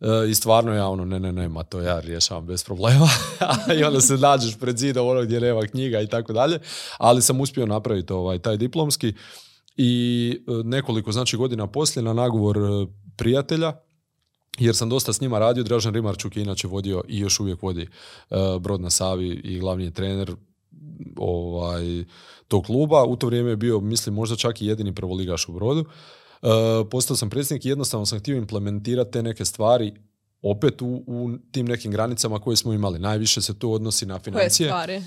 E, 0.00 0.30
I 0.30 0.34
stvarno 0.34 0.74
ja 0.74 0.88
ono, 0.88 1.04
ne, 1.04 1.20
ne, 1.20 1.32
ne, 1.32 1.48
ma 1.48 1.62
to 1.62 1.80
ja 1.80 2.00
rješavam 2.00 2.46
bez 2.46 2.64
problema. 2.64 3.08
I 3.78 3.84
onda 3.84 4.00
se 4.00 4.16
nađeš 4.16 4.58
pred 4.58 4.78
zidom 4.78 5.08
ono 5.08 5.22
gdje 5.22 5.40
nema 5.40 5.62
knjiga 5.62 6.00
i 6.00 6.06
tako 6.06 6.32
dalje. 6.32 6.58
Ali 6.98 7.22
sam 7.22 7.40
uspio 7.40 7.66
napraviti 7.66 8.12
ovaj, 8.12 8.38
taj 8.38 8.56
diplomski. 8.56 9.14
I 9.76 10.38
nekoliko 10.64 11.12
znači 11.12 11.36
godina 11.36 11.66
poslije 11.66 12.02
na 12.02 12.12
nagovor 12.12 12.58
prijatelja 13.16 13.72
jer 14.58 14.76
sam 14.76 14.88
dosta 14.88 15.12
s 15.12 15.20
njima 15.20 15.38
radio. 15.38 15.64
Dražan 15.64 15.94
Rimarčuk 15.94 16.36
je 16.36 16.42
inače 16.42 16.68
vodio 16.68 17.02
i 17.08 17.18
još 17.18 17.40
uvijek 17.40 17.62
vodi 17.62 17.88
uh, 18.30 18.38
Brod 18.60 18.80
na 18.80 18.90
Savi 18.90 19.28
i 19.28 19.58
glavni 19.58 19.84
je 19.84 19.90
trener 19.90 20.34
ovaj, 21.16 22.04
tog 22.48 22.64
kluba. 22.64 23.04
U 23.04 23.16
to 23.16 23.26
vrijeme 23.26 23.50
je 23.50 23.56
bio, 23.56 23.80
mislim, 23.80 24.14
možda 24.14 24.36
čak 24.36 24.62
i 24.62 24.66
jedini 24.66 24.94
prvoligaš 24.94 25.48
u 25.48 25.52
Brodu. 25.52 25.80
Uh, 26.42 26.48
postao 26.90 27.16
sam 27.16 27.30
predsjednik 27.30 27.64
i 27.64 27.68
jednostavno 27.68 28.06
sam 28.06 28.18
htio 28.18 28.36
implementirati 28.36 29.10
te 29.10 29.22
neke 29.22 29.44
stvari 29.44 29.94
opet 30.42 30.82
u, 30.82 31.04
u 31.06 31.30
tim 31.52 31.66
nekim 31.66 31.92
granicama 31.92 32.38
koje 32.38 32.56
smo 32.56 32.72
imali. 32.72 32.98
Najviše 32.98 33.40
se 33.42 33.58
to 33.58 33.70
odnosi 33.70 34.06
na 34.06 34.18
financije. 34.18 34.68
Koje 34.68 34.70
stvari? 34.70 35.02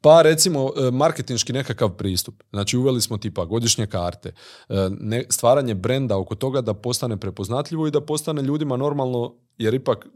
Pa 0.00 0.22
recimo 0.22 0.72
e, 0.76 0.90
marketinški 0.90 1.52
nekakav 1.52 1.90
pristup. 1.96 2.42
Znači 2.50 2.76
uveli 2.76 3.00
smo 3.00 3.18
tipa 3.18 3.44
godišnje 3.44 3.86
karte, 3.86 4.32
e, 4.68 5.24
stvaranje 5.28 5.74
brenda 5.74 6.18
oko 6.18 6.34
toga 6.34 6.60
da 6.60 6.74
postane 6.74 7.16
prepoznatljivo 7.16 7.86
i 7.86 7.90
da 7.90 8.00
postane 8.00 8.42
ljudima 8.42 8.76
normalno 8.76 9.34
jer 9.58 9.74
ipak 9.74 10.06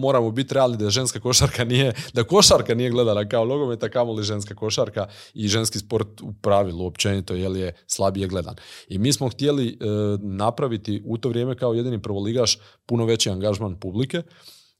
moramo 0.00 0.30
biti 0.30 0.54
realni 0.54 0.76
da 0.76 0.90
ženska 0.90 1.20
košarka 1.20 1.64
nije, 1.64 1.92
da 2.12 2.24
košarka 2.24 2.74
nije 2.74 2.90
gledana 2.90 3.28
kao 3.28 3.44
nogometa, 3.44 3.88
kamo 3.88 4.12
li 4.12 4.22
ženska 4.22 4.54
košarka 4.54 5.06
i 5.34 5.48
ženski 5.48 5.78
sport 5.78 6.20
u 6.20 6.32
pravilu 6.32 6.86
općenito 6.86 7.34
jer 7.34 7.56
je 7.56 7.74
slabije 7.86 8.28
gledan. 8.28 8.56
I 8.88 8.98
mi 8.98 9.12
smo 9.12 9.28
htjeli 9.28 9.68
e, 9.68 9.76
napraviti 10.20 11.02
u 11.06 11.18
to 11.18 11.28
vrijeme 11.28 11.56
kao 11.56 11.74
jedini 11.74 12.02
prvoligaš 12.02 12.58
puno 12.86 13.04
veći 13.04 13.30
angažman 13.30 13.80
publike 13.80 14.22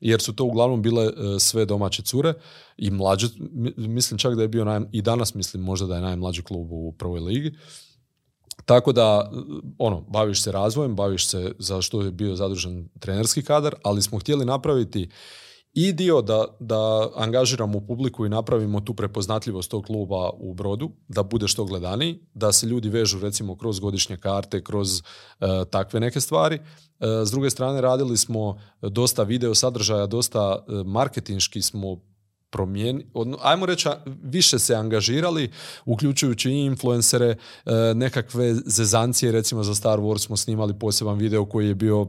jer 0.00 0.20
su 0.20 0.32
to 0.32 0.44
uglavnom 0.44 0.82
bile 0.82 1.04
e, 1.04 1.38
sve 1.38 1.64
domaće 1.64 2.02
cure 2.02 2.34
i 2.76 2.90
mlađe, 2.90 3.26
mislim 3.76 4.18
čak 4.18 4.34
da 4.34 4.42
je 4.42 4.48
bio 4.48 4.64
naj, 4.64 4.80
i 4.92 5.02
danas 5.02 5.34
mislim 5.34 5.62
možda 5.62 5.86
da 5.86 5.94
je 5.94 6.02
najmlađi 6.02 6.42
klub 6.42 6.72
u 6.72 6.92
prvoj 6.92 7.20
ligi. 7.20 7.52
Tako 8.64 8.92
da, 8.92 9.30
e, 9.32 9.36
ono, 9.78 10.00
baviš 10.00 10.42
se 10.42 10.52
razvojem, 10.52 10.96
baviš 10.96 11.26
se 11.26 11.52
za 11.58 11.82
što 11.82 12.02
je 12.02 12.10
bio 12.10 12.36
zadužen 12.36 12.88
trenerski 13.00 13.42
kadar, 13.42 13.74
ali 13.82 14.02
smo 14.02 14.18
htjeli 14.18 14.44
napraviti 14.44 15.08
i 15.80 15.92
dio 15.92 16.22
da, 16.22 16.44
da 16.60 17.08
angažiramo 17.16 17.80
publiku 17.80 18.26
i 18.26 18.28
napravimo 18.28 18.80
tu 18.80 18.94
prepoznatljivost 18.94 19.70
tog 19.70 19.84
kluba 19.84 20.30
u 20.38 20.54
brodu, 20.54 20.90
da 21.08 21.22
bude 21.22 21.48
što 21.48 21.64
gledaniji, 21.64 22.18
da 22.34 22.52
se 22.52 22.66
ljudi 22.66 22.88
vežu 22.88 23.20
recimo 23.20 23.56
kroz 23.56 23.80
godišnje 23.80 24.16
karte, 24.16 24.64
kroz 24.64 24.98
e, 24.98 25.02
takve 25.70 26.00
neke 26.00 26.20
stvari. 26.20 26.56
E, 26.56 26.60
s 27.24 27.30
druge 27.30 27.50
strane 27.50 27.80
radili 27.80 28.16
smo 28.16 28.58
dosta 28.82 29.22
video 29.22 29.54
sadržaja, 29.54 30.06
dosta 30.06 30.64
e, 30.68 30.72
marketinški 30.84 31.62
smo 31.62 31.96
promijeni, 32.50 33.06
ajmo 33.42 33.66
reći, 33.66 33.88
više 34.22 34.58
se 34.58 34.74
angažirali, 34.74 35.50
uključujući 35.84 36.50
i 36.50 36.64
influencere, 36.64 37.36
nekakve 37.94 38.54
zezancije, 38.54 39.32
recimo 39.32 39.62
za 39.62 39.74
Star 39.74 39.98
Wars 39.98 40.26
smo 40.26 40.36
snimali 40.36 40.78
poseban 40.78 41.18
video 41.18 41.44
koji 41.44 41.68
je 41.68 41.74
bio 41.74 42.06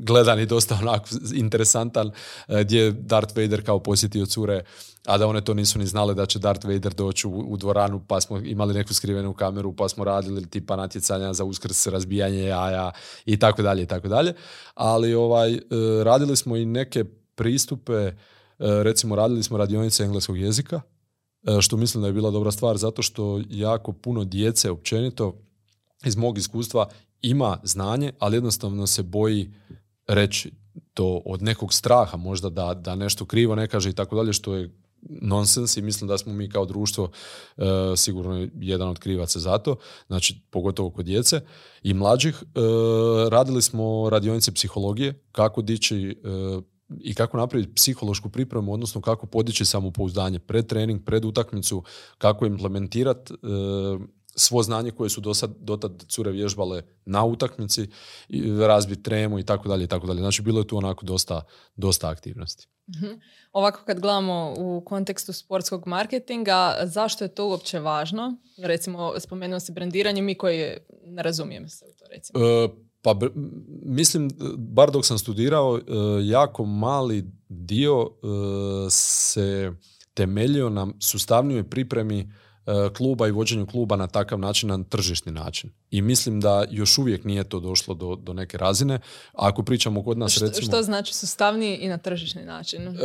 gledan 0.00 0.40
i 0.40 0.46
dosta 0.46 0.78
onako 0.82 1.08
interesantan 1.34 2.10
e, 2.48 2.64
gdje 2.64 2.80
je 2.80 2.92
Darth 2.92 3.36
Vader 3.36 3.64
kao 3.64 3.82
posjetio 3.82 4.26
cure 4.26 4.64
a 5.06 5.18
da 5.18 5.26
one 5.26 5.40
to 5.40 5.54
nisu 5.54 5.78
ni 5.78 5.86
znale 5.86 6.14
da 6.14 6.26
će 6.26 6.38
Darth 6.38 6.66
Vader 6.66 6.94
doći 6.94 7.26
u, 7.26 7.30
u 7.30 7.56
dvoranu 7.56 8.04
pa 8.08 8.20
smo 8.20 8.38
imali 8.38 8.74
neku 8.74 8.94
skrivenu 8.94 9.34
kameru 9.34 9.76
pa 9.76 9.88
smo 9.88 10.04
radili 10.04 10.50
tipa 10.50 10.76
natjecanja 10.76 11.32
za 11.32 11.44
uskrs 11.44 11.86
razbijanje 11.86 12.42
jaja 12.42 12.90
i 13.26 13.38
tako 13.38 13.62
dalje 13.62 13.82
i 13.82 13.86
tako 13.86 14.08
dalje. 14.08 14.34
Ali 14.74 15.14
ovaj 15.14 15.54
e, 15.54 15.60
radili 16.04 16.36
smo 16.36 16.56
i 16.56 16.64
neke 16.64 17.04
pristupe 17.34 17.92
e, 17.92 18.16
recimo 18.58 19.16
radili 19.16 19.42
smo 19.42 19.58
radionice 19.58 20.04
engleskog 20.04 20.38
jezika 20.38 20.80
što 21.60 21.76
mislim 21.76 22.00
da 22.00 22.06
je 22.06 22.12
bila 22.12 22.30
dobra 22.30 22.50
stvar 22.50 22.76
zato 22.76 23.02
što 23.02 23.42
jako 23.50 23.92
puno 23.92 24.24
djece 24.24 24.70
općenito 24.70 25.34
iz 26.04 26.16
mog 26.16 26.38
iskustva 26.38 26.88
ima 27.22 27.58
znanje, 27.62 28.12
ali 28.18 28.36
jednostavno 28.36 28.86
se 28.86 29.02
boji 29.02 29.50
reći 30.06 30.52
to 30.94 31.22
od 31.24 31.42
nekog 31.42 31.74
straha 31.74 32.16
možda 32.16 32.50
da, 32.50 32.74
da 32.74 32.94
nešto 32.94 33.24
krivo 33.24 33.54
ne 33.54 33.68
kaže 33.68 33.90
i 33.90 33.92
tako 33.92 34.16
dalje, 34.16 34.32
što 34.32 34.54
je 34.54 34.70
nonsens 35.02 35.76
i 35.76 35.82
mislim 35.82 36.08
da 36.08 36.18
smo 36.18 36.32
mi 36.32 36.48
kao 36.48 36.66
društvo 36.66 37.10
e, 37.56 37.62
sigurno 37.96 38.48
jedan 38.54 38.88
od 38.88 38.98
krivaca 38.98 39.38
za 39.38 39.58
to, 39.58 39.76
znači 40.06 40.40
pogotovo 40.50 40.90
kod 40.90 41.04
djece 41.04 41.40
i 41.82 41.94
mlađih. 41.94 42.42
E, 42.42 42.60
radili 43.30 43.62
smo 43.62 44.10
radionice 44.10 44.52
psihologije, 44.52 45.24
kako 45.32 45.62
dići 45.62 46.22
e, 46.24 46.60
i 47.00 47.14
kako 47.14 47.36
napraviti 47.36 47.74
psihološku 47.74 48.28
pripremu, 48.28 48.72
odnosno 48.72 49.00
kako 49.00 49.26
podići 49.26 49.64
samopouzdanje 49.64 50.38
pred 50.38 50.66
trening, 50.66 51.04
pred 51.04 51.24
utakmicu, 51.24 51.82
kako 52.18 52.46
implementirati 52.46 53.34
svo 54.38 54.62
znanje 54.62 54.90
koje 54.90 55.10
su 55.10 55.20
dosad, 55.20 55.54
dotad 55.60 56.04
cure 56.08 56.30
vježbale 56.30 56.82
na 57.04 57.24
utakmici, 57.24 57.88
razbiti 58.66 59.02
tremu 59.02 59.38
i 59.38 59.44
tako 59.44 59.68
dalje 59.68 59.84
i 59.84 59.86
tako 59.86 60.06
dalje. 60.06 60.18
Znači 60.18 60.42
bilo 60.42 60.60
je 60.60 60.66
tu 60.66 60.76
onako 60.76 61.06
dosta, 61.06 61.42
dosta 61.76 62.10
aktivnosti. 62.10 62.68
Mhm. 62.88 63.12
Ovako 63.52 63.80
kad 63.86 64.00
gledamo 64.00 64.54
u 64.58 64.82
kontekstu 64.86 65.32
sportskog 65.32 65.86
marketinga, 65.86 66.76
zašto 66.82 67.24
je 67.24 67.34
to 67.34 67.48
uopće 67.48 67.78
važno? 67.80 68.36
Recimo, 68.58 69.20
spomenuo 69.20 69.60
si 69.60 69.72
brendiranje, 69.72 70.22
mi 70.22 70.34
koji 70.34 70.76
ne 71.04 71.22
razumijemo 71.22 71.68
se 71.68 71.84
u 71.84 71.92
to 71.98 72.04
recimo. 72.10 72.44
E, 72.44 72.68
pa 73.14 73.26
mislim, 73.82 74.30
bar 74.56 74.90
dok 74.90 75.06
sam 75.06 75.18
studirao, 75.18 75.78
e, 75.78 75.82
jako 76.22 76.64
mali 76.64 77.24
dio 77.48 78.10
e, 78.10 78.90
se 78.90 79.72
temeljio 80.14 80.70
na 80.70 80.86
sustavnijoj 81.00 81.70
pripremi 81.70 82.28
E, 82.68 82.94
kluba 82.94 83.28
i 83.28 83.30
vođenju 83.30 83.66
kluba 83.66 83.96
na 83.96 84.06
takav 84.06 84.38
način, 84.38 84.68
na 84.68 84.84
tržišni 84.84 85.32
način. 85.32 85.70
I 85.90 86.02
mislim 86.02 86.40
da 86.40 86.64
još 86.70 86.98
uvijek 86.98 87.24
nije 87.24 87.44
to 87.44 87.60
došlo 87.60 87.94
do, 87.94 88.16
do 88.16 88.32
neke 88.32 88.58
razine. 88.58 89.00
ako 89.32 89.62
pričamo 89.62 90.04
kod 90.04 90.18
nas, 90.18 90.38
recimo... 90.38 90.66
Što 90.66 90.82
znači 90.82 91.14
sustavniji 91.14 91.76
i 91.76 91.88
na 91.88 91.98
tržišni 91.98 92.44
način? 92.44 92.98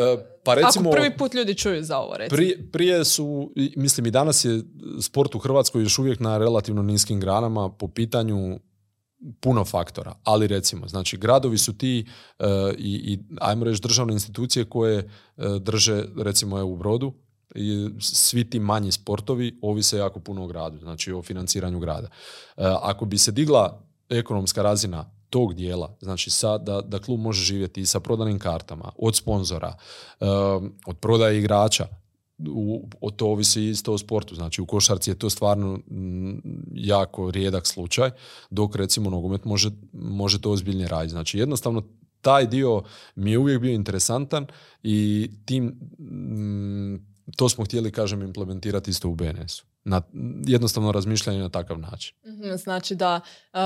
Pa 0.44 0.54
recimo... 0.54 0.90
Ako 0.90 0.96
prvi 0.98 1.18
put 1.18 1.34
ljudi 1.34 1.56
čuju 1.56 1.84
za 1.84 1.98
ovo, 1.98 2.18
recimo. 2.18 2.36
Prije, 2.36 2.72
prije 2.72 3.06
su, 3.06 3.52
mislim 3.76 4.06
i 4.06 4.12
danas 4.12 4.46
je 4.46 4.62
sport 5.02 5.36
u 5.36 5.40
Hrvatskoj 5.40 5.84
još 5.84 6.00
uvijek 6.00 6.20
na 6.20 6.38
relativno 6.38 6.82
niskim 6.82 7.20
granama 7.20 7.70
po 7.70 7.88
pitanju 7.88 8.60
puno 9.40 9.66
faktora, 9.66 10.14
ali 10.24 10.48
recimo, 10.48 10.88
znači 10.88 11.18
gradovi 11.18 11.58
su 11.58 11.78
ti 11.78 12.06
e, 12.40 12.46
i, 12.78 13.14
i 13.14 13.20
ajmo 13.42 13.66
reći 13.66 13.82
državne 13.82 14.14
institucije 14.14 14.66
koje 14.66 15.10
drže 15.60 16.06
recimo 16.18 16.66
u 16.66 16.78
Brodu 16.78 17.14
i 17.56 17.90
svi 18.00 18.50
ti 18.50 18.60
manji 18.60 18.92
sportovi 18.92 19.60
ovise 19.62 19.98
jako 19.98 20.20
puno 20.20 20.44
o 20.44 20.48
gradu, 20.48 20.80
znači 20.80 21.12
o 21.12 21.22
financiranju 21.22 21.80
grada. 21.80 22.08
E, 22.08 22.10
ako 22.82 23.06
bi 23.06 23.18
se 23.18 23.32
digla 23.32 23.82
ekonomska 24.10 24.62
razina 24.62 25.12
tog 25.30 25.54
dijela, 25.54 25.96
znači 26.02 26.30
sad 26.30 26.64
da, 26.64 26.82
da 26.82 27.00
klub 27.00 27.20
može 27.20 27.44
živjeti 27.44 27.82
i 27.82 27.86
sa 27.86 28.00
prodanim 28.00 28.40
kartama, 28.40 28.92
od 28.98 29.16
sponzora, 29.16 29.76
od 30.86 30.98
prodaje 30.98 31.40
igrača, 31.40 31.88
u, 32.50 32.90
o 33.02 33.12
to 33.12 33.28
ovisi 33.28 33.64
isto 33.64 33.94
o 33.94 33.98
sportu. 33.98 34.36
Znači 34.36 34.62
u 34.62 34.66
košarci 34.66 35.12
je 35.12 35.16
to 35.16 35.30
stvarno 35.30 35.80
jako 36.74 37.32
rijedak 37.32 37.68
slučaj, 37.68 38.10
dok 38.50 38.76
recimo 38.76 39.10
nogomet 39.10 39.46
može, 39.46 39.70
može 39.94 40.42
to 40.42 40.52
ozbiljnije 40.52 40.88
raditi. 40.88 41.12
Znači 41.12 41.40
jednostavno 41.40 41.84
taj 42.22 42.48
dio 42.48 42.84
mi 43.16 43.32
je 43.32 43.38
uvijek 43.38 43.62
bio 43.62 43.72
interesantan 43.72 44.48
i 44.84 45.30
tim 45.46 45.80
to 47.36 47.50
smo 47.50 47.66
htjeli, 47.66 47.92
kažem, 47.92 48.22
implementirati 48.22 48.92
isto 48.92 49.10
u 49.10 49.16
BNS-u. 49.16 49.66
Na, 49.84 50.02
jednostavno 50.46 50.92
razmišljanje 50.92 51.40
na 51.40 51.50
takav 51.50 51.80
način. 51.80 52.16
Mhm, 52.28 52.56
znači 52.56 52.96
da 52.96 53.22
uh, 53.54 53.60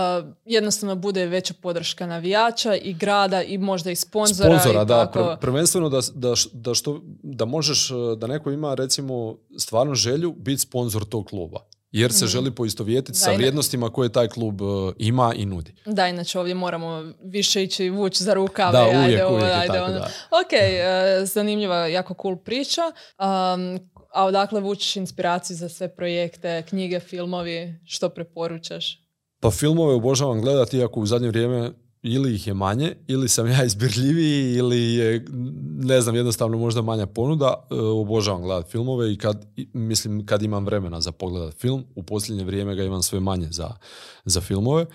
jednostavno 0.45 0.95
bude 0.95 1.26
veća 1.26 1.53
podrška 1.61 2.05
navijača 2.05 2.76
i 2.76 2.93
grada 2.93 3.43
i 3.43 3.57
možda 3.57 3.91
i 3.91 3.95
sponzora. 3.95 4.59
Sponzora, 4.59 4.82
i 4.82 4.86
da. 4.86 5.38
prvenstveno 5.41 5.89
da, 5.89 5.99
da, 6.13 6.34
da, 6.53 6.74
što, 6.74 7.01
da 7.24 7.45
možeš, 7.45 7.91
uh, 7.91 8.18
da 8.18 8.28
neko 8.28 8.51
ima 8.51 8.74
recimo 8.74 9.38
stvarno 9.57 9.95
želju 9.95 10.36
biti 10.38 10.61
sponzor 10.61 11.05
tog 11.05 11.26
kluba 11.26 11.59
jer 11.99 12.13
se 12.13 12.25
mm. 12.25 12.27
želi 12.27 12.51
poistovjetiti 12.51 13.17
sa 13.17 13.31
vrijednostima 13.31 13.89
koje 13.89 14.09
taj 14.09 14.27
klub 14.27 14.61
uh, 14.61 14.93
ima 14.97 15.33
i 15.35 15.45
nudi. 15.45 15.73
Da, 15.85 16.07
inače 16.07 16.39
ovdje 16.39 16.55
moramo 16.55 17.13
više 17.23 17.63
ići 17.63 17.89
vući 17.89 18.23
za 18.23 18.33
rukave. 18.33 18.71
Da, 18.71 18.83
uvijek, 18.83 19.21
ajde, 19.21 19.25
uvijek 19.25 19.53
ajde, 19.53 19.67
tako, 19.67 19.85
ono. 19.85 19.97
Ok, 19.97 20.51
uh, 20.51 21.27
zanimljiva, 21.27 21.87
jako 21.87 22.15
cool 22.21 22.35
priča. 22.35 22.81
Um, 22.81 23.79
a 24.13 24.25
odakle 24.25 24.61
vučiš 24.61 24.95
inspiraciju 24.95 25.57
za 25.57 25.69
sve 25.69 25.95
projekte, 25.95 26.63
knjige, 26.69 26.99
filmovi, 26.99 27.79
što 27.85 28.09
preporučaš? 28.09 29.07
Pa 29.39 29.51
filmove 29.51 29.93
obožavam 29.93 30.41
gledati, 30.41 30.77
iako 30.77 30.99
u 30.99 31.05
zadnje 31.05 31.27
vrijeme 31.27 31.71
ili 32.03 32.35
ih 32.35 32.47
je 32.47 32.53
manje, 32.53 32.95
ili 33.07 33.29
sam 33.29 33.47
ja 33.47 33.63
izbirljiviji, 33.63 34.53
ili 34.53 34.93
je, 34.93 35.25
ne 35.79 36.01
znam, 36.01 36.15
jednostavno 36.15 36.57
možda 36.57 36.81
manja 36.81 37.05
ponuda. 37.05 37.67
E, 37.71 37.75
obožavam 37.75 38.41
gledati 38.41 38.71
filmove 38.71 39.13
i 39.13 39.17
kad, 39.17 39.45
mislim, 39.73 40.25
kad 40.25 40.41
imam 40.41 40.65
vremena 40.65 41.01
za 41.01 41.11
pogledat 41.11 41.55
film, 41.55 41.83
u 41.95 42.03
posljednje 42.03 42.43
vrijeme 42.43 42.75
ga 42.75 42.83
imam 42.83 43.03
sve 43.03 43.19
manje 43.19 43.47
za, 43.51 43.69
za 44.25 44.41
filmove. 44.41 44.85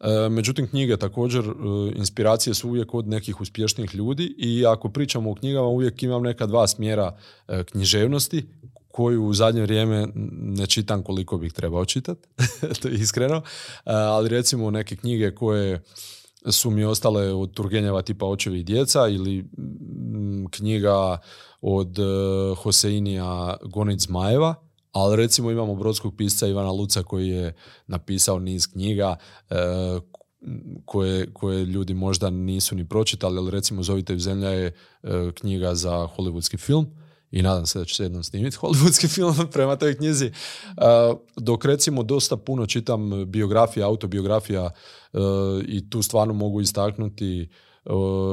E, 0.00 0.28
međutim, 0.28 0.68
knjige 0.68 0.96
također, 0.96 1.44
e, 1.44 1.52
inspiracije 1.96 2.54
su 2.54 2.68
uvijek 2.68 2.94
od 2.94 3.08
nekih 3.08 3.40
uspješnijih 3.40 3.94
ljudi 3.94 4.34
i 4.38 4.66
ako 4.66 4.88
pričamo 4.88 5.30
o 5.30 5.34
knjigama, 5.34 5.66
uvijek 5.66 6.02
imam 6.02 6.22
neka 6.22 6.46
dva 6.46 6.66
smjera 6.66 7.16
književnosti 7.70 8.46
koju 8.92 9.24
u 9.24 9.34
zadnje 9.34 9.62
vrijeme 9.62 10.08
ne 10.32 10.66
čitam 10.66 11.02
koliko 11.02 11.38
bih 11.38 11.52
trebao 11.52 11.84
čitati, 11.84 12.28
to 12.82 12.88
je 12.88 12.94
iskreno, 12.94 13.42
ali 13.84 14.28
recimo 14.28 14.70
neke 14.70 14.96
knjige 14.96 15.34
koje 15.34 15.82
su 16.46 16.70
mi 16.70 16.84
ostale 16.84 17.32
od 17.32 17.54
Turgenjeva 17.54 18.02
tipa 18.02 18.26
Očevi 18.26 18.60
i 18.60 18.64
djeca 18.64 19.08
ili 19.08 19.42
mm, 19.42 20.46
knjiga 20.50 21.18
od 21.60 21.98
uh, 21.98 22.58
Hoseinija 22.58 23.56
Gonic 23.62 24.00
Zmajeva, 24.00 24.54
ali 24.92 25.16
recimo 25.16 25.50
imamo 25.50 25.74
brodskog 25.74 26.16
pisca 26.16 26.46
Ivana 26.46 26.70
Luca 26.70 27.02
koji 27.02 27.28
je 27.28 27.54
napisao 27.86 28.38
niz 28.38 28.66
knjiga 28.66 29.16
e, 29.50 29.54
koje, 30.84 31.32
koje 31.32 31.64
ljudi 31.64 31.94
možda 31.94 32.30
nisu 32.30 32.74
ni 32.74 32.88
pročitali, 32.88 33.38
ali 33.38 33.50
recimo 33.50 33.82
Zovite 33.82 34.14
u 34.14 34.18
zemlja 34.18 34.48
je 34.48 34.66
e, 34.66 34.72
knjiga 35.34 35.74
za 35.74 36.08
hollywoodski 36.16 36.58
film 36.58 36.86
i 37.30 37.42
nadam 37.42 37.66
se 37.66 37.78
da 37.78 37.84
će 37.84 37.94
se 37.94 38.02
jednom 38.02 38.24
snimiti 38.24 38.56
hollywoodski 38.56 39.08
film 39.14 39.34
prema 39.52 39.76
toj 39.76 39.96
knjizi. 39.96 40.32
dok 41.36 41.64
recimo 41.64 42.02
dosta 42.02 42.36
puno 42.36 42.66
čitam 42.66 43.24
biografija, 43.26 43.86
autobiografija 43.86 44.70
e, 45.12 45.18
i 45.66 45.90
tu 45.90 46.02
stvarno 46.02 46.34
mogu 46.34 46.60
istaknuti 46.60 47.42
e, 47.42 47.48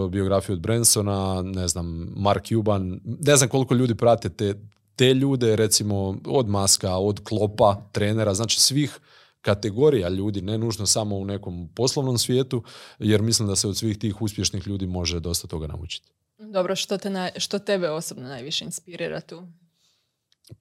biografiju 0.09 0.53
od 0.53 0.61
Bransona, 0.61 1.41
ne 1.41 1.67
znam, 1.67 2.07
Mark 2.15 2.45
Cuban, 2.45 2.99
ne 3.03 3.35
znam 3.35 3.49
koliko 3.49 3.73
ljudi 3.73 3.95
prate 3.95 4.29
te, 4.29 4.53
te 4.95 5.13
ljude, 5.13 5.55
recimo 5.55 6.17
od 6.25 6.49
Maska, 6.49 6.95
od 6.95 7.23
Klopa, 7.23 7.89
trenera, 7.91 8.33
znači 8.33 8.59
svih 8.59 8.99
kategorija 9.41 10.09
ljudi, 10.09 10.41
ne 10.41 10.57
nužno 10.57 10.85
samo 10.85 11.15
u 11.15 11.25
nekom 11.25 11.69
poslovnom 11.75 12.17
svijetu, 12.17 12.63
jer 12.99 13.21
mislim 13.21 13.47
da 13.47 13.55
se 13.55 13.67
od 13.67 13.77
svih 13.77 13.97
tih 13.97 14.21
uspješnih 14.21 14.67
ljudi 14.67 14.87
može 14.87 15.19
dosta 15.19 15.47
toga 15.47 15.67
naučiti. 15.67 16.11
Dobro, 16.37 16.75
što, 16.75 16.97
te 16.97 17.31
što 17.37 17.59
tebe 17.59 17.89
osobno 17.89 18.27
najviše 18.27 18.65
inspirira 18.65 19.21
tu? 19.21 19.47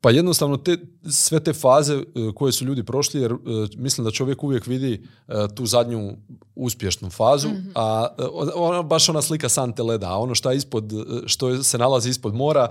Pa 0.00 0.10
jednostavno 0.10 0.56
te, 0.56 0.76
sve 1.10 1.40
te 1.40 1.52
faze 1.52 1.94
e, 1.94 2.02
koje 2.34 2.52
su 2.52 2.64
ljudi 2.64 2.82
prošli, 2.84 3.20
jer 3.20 3.32
e, 3.32 3.36
mislim 3.76 4.04
da 4.04 4.10
čovjek 4.10 4.44
uvijek 4.44 4.66
vidi 4.66 5.06
e, 5.28 5.32
tu 5.54 5.66
zadnju 5.66 6.16
uspješnu 6.54 7.10
fazu, 7.10 7.48
mhm. 7.48 7.68
a 7.74 8.08
ona, 8.54 8.82
baš 8.82 9.08
ona 9.08 9.22
slika 9.22 9.48
sante 9.48 9.82
leda, 9.82 10.08
a 10.10 10.18
ono 10.18 10.34
što, 10.34 10.52
ispod, 10.52 10.92
što 11.26 11.62
se 11.62 11.78
nalazi 11.78 12.10
ispod 12.10 12.34
mora, 12.34 12.68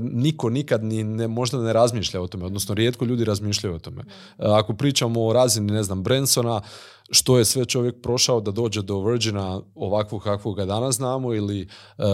niko 0.00 0.50
nikad 0.50 0.84
ni 0.84 1.04
ne, 1.04 1.28
možda 1.28 1.58
ne 1.58 1.72
razmišlja 1.72 2.20
o 2.20 2.26
tome, 2.26 2.44
odnosno 2.44 2.74
rijetko 2.74 3.04
ljudi 3.04 3.24
razmišljaju 3.24 3.74
o 3.74 3.78
tome. 3.78 4.04
Ako 4.38 4.74
pričamo 4.74 5.26
o 5.26 5.32
razini, 5.32 5.72
ne 5.72 5.82
znam, 5.82 6.02
Bransona, 6.02 6.62
što 7.10 7.38
je 7.38 7.44
sve 7.44 7.64
čovjek 7.64 8.02
prošao 8.02 8.40
da 8.40 8.50
dođe 8.50 8.82
do 8.82 9.00
Virgina 9.04 9.60
ovakvog 9.74 10.22
kakvog 10.22 10.56
ga 10.56 10.64
danas 10.64 10.96
znamo 10.96 11.34
ili 11.34 11.68
uh, 11.98 12.04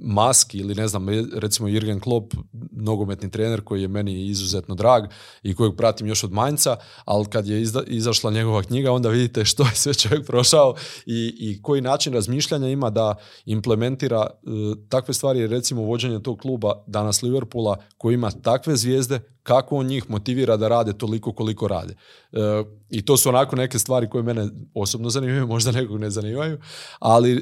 Maski 0.00 0.58
ili 0.58 0.74
ne 0.74 0.88
znam 0.88 1.06
recimo 1.36 1.68
Jürgen 1.68 2.00
Klopp 2.00 2.34
nogometni 2.72 3.30
trener 3.30 3.60
koji 3.60 3.82
je 3.82 3.88
meni 3.88 4.26
izuzetno 4.26 4.74
drag 4.74 5.04
i 5.42 5.54
kojeg 5.54 5.76
pratim 5.76 6.06
još 6.06 6.24
od 6.24 6.32
Manjca, 6.32 6.76
ali 7.04 7.26
kad 7.26 7.46
je 7.46 7.62
izašla 7.86 8.30
njegova 8.30 8.62
knjiga 8.62 8.92
onda 8.92 9.08
vidite 9.08 9.44
što 9.44 9.62
je 9.62 9.74
sve 9.74 9.94
čovjek 9.94 10.26
prošao 10.26 10.74
i, 11.06 11.36
i 11.38 11.62
koji 11.62 11.80
način 11.80 12.12
razmišljanja 12.12 12.68
ima 12.68 12.90
da 12.90 13.14
implementira 13.44 14.26
e, 14.30 14.48
takve 14.88 15.14
stvari 15.14 15.46
recimo 15.46 15.82
vođenje 15.82 16.22
tog 16.22 16.38
kluba 16.38 16.82
danas 16.86 17.22
Liverpoola 17.22 17.76
koji 17.98 18.14
ima 18.14 18.30
takve 18.30 18.76
zvijezde 18.76 19.33
kako 19.44 19.76
on 19.76 19.86
njih 19.86 20.10
motivira 20.10 20.56
da 20.56 20.68
rade 20.68 20.92
toliko 20.92 21.32
koliko 21.32 21.68
rade. 21.68 21.94
E, 22.32 22.38
I 22.90 23.04
to 23.04 23.16
su 23.16 23.28
onako 23.28 23.56
neke 23.56 23.78
stvari 23.78 24.08
koje 24.08 24.22
mene 24.22 24.48
osobno 24.74 25.10
zanimaju, 25.10 25.46
možda 25.54 25.72
nekog 25.72 26.00
ne 26.00 26.10
zanimaju, 26.10 26.58
ali 26.98 27.32
e, 27.32 27.40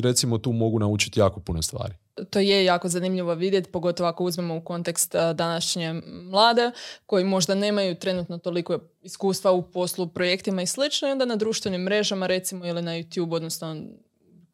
recimo 0.00 0.38
tu 0.38 0.52
mogu 0.52 0.78
naučiti 0.78 1.20
jako 1.20 1.40
puno 1.40 1.62
stvari. 1.62 1.94
To 2.30 2.38
je 2.38 2.64
jako 2.64 2.88
zanimljivo 2.88 3.34
vidjeti, 3.34 3.70
pogotovo 3.70 4.08
ako 4.08 4.24
uzmemo 4.24 4.56
u 4.56 4.60
kontekst 4.60 5.14
e, 5.14 5.34
današnje 5.34 6.02
mlade, 6.30 6.70
koji 7.06 7.24
možda 7.24 7.54
nemaju 7.54 7.94
trenutno 7.94 8.38
toliko 8.38 8.78
iskustva 9.02 9.52
u 9.52 9.62
poslu, 9.62 10.08
projektima 10.08 10.62
i 10.62 10.66
slično, 10.66 11.08
i 11.08 11.12
onda 11.12 11.24
na 11.24 11.36
društvenim 11.36 11.82
mrežama 11.82 12.26
recimo 12.26 12.66
ili 12.66 12.82
na 12.82 12.92
YouTube, 12.92 13.34
odnosno 13.34 13.76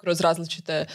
kroz 0.00 0.20
različite 0.20 0.86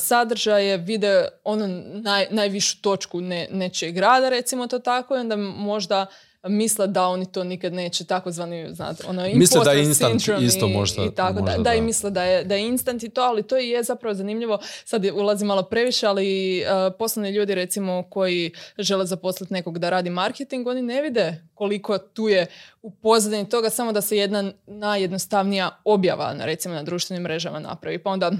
sadržaje 0.00 0.76
vide 0.76 1.28
ono 1.44 1.66
naj, 1.84 2.26
najvišu 2.30 2.80
točku 2.80 3.20
ne, 3.20 3.48
nečijeg 3.50 3.98
rada, 3.98 4.28
recimo 4.28 4.66
to 4.66 4.78
tako, 4.78 5.16
i 5.16 5.20
onda 5.20 5.36
možda 5.36 6.06
misle 6.48 6.86
da 6.86 7.06
oni 7.06 7.32
to 7.32 7.44
nikad 7.44 7.72
neće 7.72 8.04
takozvani 8.04 8.74
znate 8.74 9.04
ono 9.08 9.28
misle 9.34 9.64
da 9.64 9.72
je 9.72 9.84
instant 9.84 10.22
isto 10.42 10.68
možda, 10.68 11.04
i 11.04 11.14
tako 11.14 11.40
da, 11.40 11.56
da, 11.58 11.74
i 11.74 11.80
misle 11.80 12.10
da 12.10 12.24
je, 12.24 12.44
da 12.44 12.54
je 12.54 12.66
instant 12.66 13.02
i 13.02 13.08
to 13.08 13.20
ali 13.20 13.42
to 13.42 13.56
je 13.56 13.82
zapravo 13.82 14.14
zanimljivo. 14.14 14.58
Sad 14.84 15.04
ulazi 15.14 15.44
malo 15.44 15.62
previše 15.62 16.06
ali 16.06 16.60
uh, 16.62 16.94
poslovni 16.98 17.30
ljudi 17.30 17.54
recimo 17.54 18.04
koji 18.10 18.52
žele 18.78 19.06
zaposliti 19.06 19.52
nekog 19.52 19.78
da 19.78 19.90
radi 19.90 20.10
marketing 20.10 20.66
oni 20.66 20.82
ne 20.82 21.02
vide 21.02 21.42
koliko 21.54 21.98
tu 21.98 22.28
je 22.28 22.46
u 22.82 22.90
pozadini 22.90 23.48
toga 23.48 23.70
samo 23.70 23.92
da 23.92 24.00
se 24.00 24.16
jedna 24.16 24.52
najjednostavnija 24.66 25.80
objava 25.84 26.34
na, 26.34 26.44
recimo 26.44 26.74
na 26.74 26.82
društvenim 26.82 27.22
mrežama 27.22 27.60
napravi. 27.60 27.98
Pa 27.98 28.10
onda 28.10 28.32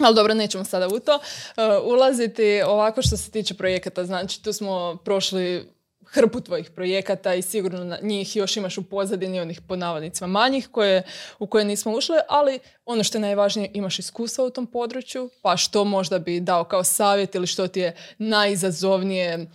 ali 0.00 0.14
dobro, 0.14 0.34
nećemo 0.34 0.64
sada 0.64 0.88
u 0.88 0.98
to 0.98 1.14
uh, 1.14 1.22
ulaziti. 1.84 2.62
Ovako 2.66 3.02
što 3.02 3.16
se 3.16 3.30
tiče 3.30 3.54
projekata, 3.54 4.04
znači 4.04 4.42
tu 4.42 4.52
smo 4.52 4.96
prošli 5.04 5.77
hrpu 6.10 6.40
tvojih 6.40 6.70
projekata 6.70 7.34
i 7.34 7.42
sigurno 7.42 7.84
na 7.84 7.98
njih 8.02 8.36
još 8.36 8.56
imaš 8.56 8.78
u 8.78 8.82
pozadini 8.82 9.40
onih 9.40 9.60
pod 9.60 9.78
navodnicima 9.78 10.26
manjih 10.26 10.68
koje, 10.68 11.02
u 11.38 11.46
koje 11.46 11.64
nismo 11.64 11.92
ušli, 11.92 12.16
ali 12.28 12.58
ono 12.84 13.04
što 13.04 13.18
je 13.18 13.22
najvažnije 13.22 13.70
imaš 13.74 13.98
iskustva 13.98 14.44
u 14.44 14.50
tom 14.50 14.66
području, 14.66 15.30
pa 15.42 15.56
što 15.56 15.84
možda 15.84 16.18
bi 16.18 16.40
dao 16.40 16.64
kao 16.64 16.84
savjet 16.84 17.34
ili 17.34 17.46
što 17.46 17.68
ti 17.68 17.80
je 17.80 17.96
najizazovnije 18.18 19.46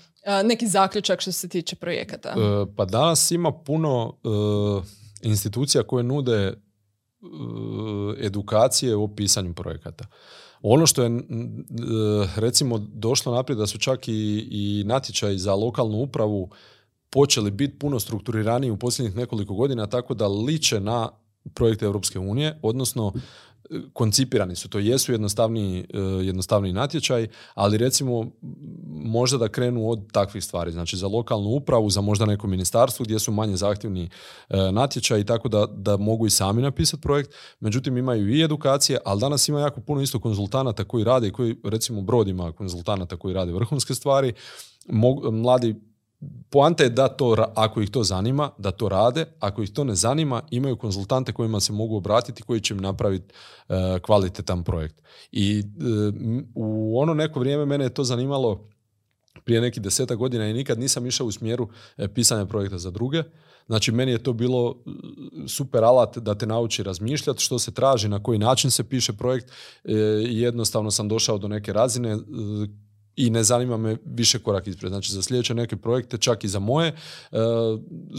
neki 0.43 0.68
zaključak 0.68 1.22
što 1.22 1.32
se 1.32 1.49
tiče 1.49 1.76
projekata? 1.76 2.30
E, 2.30 2.76
pa 2.76 2.86
danas 2.86 3.32
ima 3.32 3.51
puno 3.51 4.14
e, 4.24 4.28
institucija 5.22 5.84
koje 5.84 6.04
nude 6.04 6.34
e, 6.34 6.56
edukacije 8.20 8.95
u 8.95 9.16
pisanju 9.16 9.54
projekata. 9.54 10.06
Ono 10.66 10.86
što 10.86 11.03
je 11.03 11.09
recimo 12.36 12.78
došlo 12.78 13.36
naprijed 13.36 13.59
da 13.59 13.68
su 13.68 13.78
čak 13.78 14.07
i, 14.07 14.47
i 14.51 14.84
natječaji 14.86 15.38
za 15.38 15.55
lokalnu 15.55 15.97
upravu 15.97 16.49
počeli 17.09 17.51
biti 17.51 17.80
puno 17.80 17.99
strukturiraniji 17.99 18.72
u 18.72 18.78
posljednjih 18.78 19.16
nekoliko 19.16 19.53
godina 19.53 19.88
tako 19.88 20.14
da 20.14 20.28
liče 20.28 20.80
na 20.80 21.09
projekte 21.53 21.86
Europske 21.86 22.20
unije, 22.20 22.59
odnosno 22.61 23.14
koncipirani 23.93 24.55
su. 24.55 24.69
To 24.69 24.80
jesu 24.80 25.11
jednostavni, 25.11 25.80
e, 25.80 25.99
jednostavni 25.99 26.74
natječaj, 26.74 27.28
ali 27.53 27.78
recimo 27.78 28.32
možda 28.91 29.38
da 29.38 29.49
krenu 29.49 29.89
od 29.89 30.11
takvih 30.11 30.43
stvari. 30.43 30.71
Znači 30.71 30.97
za 30.97 31.07
lokalnu 31.07 31.49
upravu, 31.49 31.89
za 31.89 32.01
možda 32.01 32.26
neko 32.26 32.47
ministarstvo 32.47 33.03
gdje 33.03 33.19
su 33.19 33.32
manje 33.32 33.55
zahtjevni 33.55 34.09
e, 34.49 34.71
natječaji, 34.71 35.24
tako 35.24 35.49
da, 35.49 35.65
da 35.65 35.97
mogu 35.97 36.26
i 36.28 36.30
sami 36.30 36.61
napisati 36.61 37.01
projekt. 37.01 37.34
Međutim, 37.59 37.97
imaju 37.97 38.30
i 38.30 38.43
edukacije, 38.43 38.99
ali 39.05 39.21
danas 39.21 39.47
ima 39.47 39.59
jako 39.59 39.82
puno 39.82 40.01
isto 40.01 40.19
konzultanata 40.19 40.84
koji 40.84 41.03
rade, 41.03 41.32
koji 41.32 41.55
recimo 41.63 42.01
brodima 42.01 42.51
konzultanata 42.51 43.17
koji 43.17 43.34
rade 43.34 43.51
vrhunske 43.51 43.95
stvari. 43.95 44.34
mladi 45.32 45.76
Poanta 46.49 46.84
je 46.84 46.89
da 46.89 47.07
to, 47.07 47.36
ako 47.55 47.82
ih 47.82 47.89
to 47.89 48.03
zanima, 48.03 48.49
da 48.57 48.71
to 48.71 48.89
rade. 48.89 49.26
Ako 49.39 49.63
ih 49.63 49.71
to 49.71 49.84
ne 49.84 49.95
zanima, 49.95 50.41
imaju 50.51 50.78
konzultante 50.78 51.34
kojima 51.34 51.59
se 51.59 51.74
mogu 51.74 51.97
obratiti 51.97 52.43
koji 52.43 52.61
će 52.61 52.74
im 52.74 52.80
napraviti 52.80 53.34
e, 53.69 53.99
kvalitetan 53.99 54.63
projekt. 54.63 55.01
I 55.32 55.59
e, 55.59 55.63
u 56.55 56.99
ono 56.99 57.13
neko 57.13 57.39
vrijeme 57.39 57.65
mene 57.65 57.86
je 57.86 57.93
to 57.93 58.03
zanimalo 58.03 58.69
prije 59.43 59.61
nekih 59.61 59.84
deseta 59.84 60.15
godina 60.15 60.47
i 60.47 60.53
nikad 60.53 60.80
nisam 60.80 61.05
išao 61.05 61.28
u 61.28 61.32
smjeru 61.32 61.69
e, 61.97 62.07
pisanja 62.07 62.45
projekta 62.45 62.78
za 62.78 62.91
druge. 62.91 63.24
Znači, 63.67 63.91
meni 63.91 64.11
je 64.11 64.24
to 64.24 64.34
bilo 64.34 64.76
super 65.47 65.84
alat 65.84 66.17
da 66.17 66.36
te 66.36 66.45
nauči 66.45 66.84
razmišljati 66.84 67.43
što 67.43 67.59
se 67.59 67.74
traži, 67.74 68.07
na 68.07 68.24
koji 68.24 68.39
način 68.39 68.71
se 68.71 68.84
piše 68.84 69.13
projekt. 69.13 69.51
jednostavno 70.30 70.91
sam 70.91 71.07
došao 71.07 71.38
do 71.38 71.47
neke 71.47 71.74
razine 71.74 72.17
i 73.16 73.30
ne 73.30 73.43
zanima 73.43 73.78
me 73.78 73.97
više 74.05 74.39
korak 74.39 74.68
ispred. 74.68 74.91
Znači 74.91 75.11
za 75.11 75.22
sljedeće 75.22 75.53
neke 75.53 75.78
projekte, 75.78 76.18
čak 76.18 76.43
i 76.43 76.47
za 76.47 76.59
moje, 76.59 76.88
e, 76.88 77.38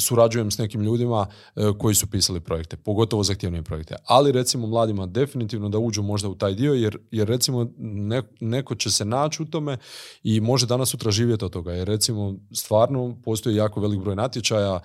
surađujem 0.01 0.51
s 0.51 0.59
nekim 0.59 0.81
ljudima 0.81 1.27
e, 1.57 1.73
koji 1.79 1.95
su 1.95 2.07
pisali 2.07 2.41
projekte, 2.41 2.77
pogotovo 2.77 3.23
zahtjevnije 3.23 3.63
projekte. 3.63 3.97
Ali 4.05 4.33
recimo 4.33 4.67
mladima 4.67 5.07
definitivno 5.07 5.69
da 5.69 5.79
uđu 5.79 6.03
možda 6.03 6.29
u 6.29 6.35
taj 6.35 6.55
dio 6.55 6.75
jer, 6.75 6.99
jer 7.11 7.29
recimo 7.29 7.67
neko 8.41 8.75
će 8.75 8.91
se 8.91 9.05
naći 9.05 9.43
u 9.43 9.47
tome 9.47 9.79
i 10.23 10.41
može 10.41 10.67
danas 10.67 10.89
sutra 10.89 11.11
živjeti 11.11 11.45
od 11.45 11.53
toga. 11.53 11.73
Jer 11.73 11.89
recimo 11.89 12.35
stvarno 12.53 13.17
postoji 13.25 13.57
jako 13.57 13.81
velik 13.81 14.01
broj 14.01 14.17
natječaja 14.17 14.81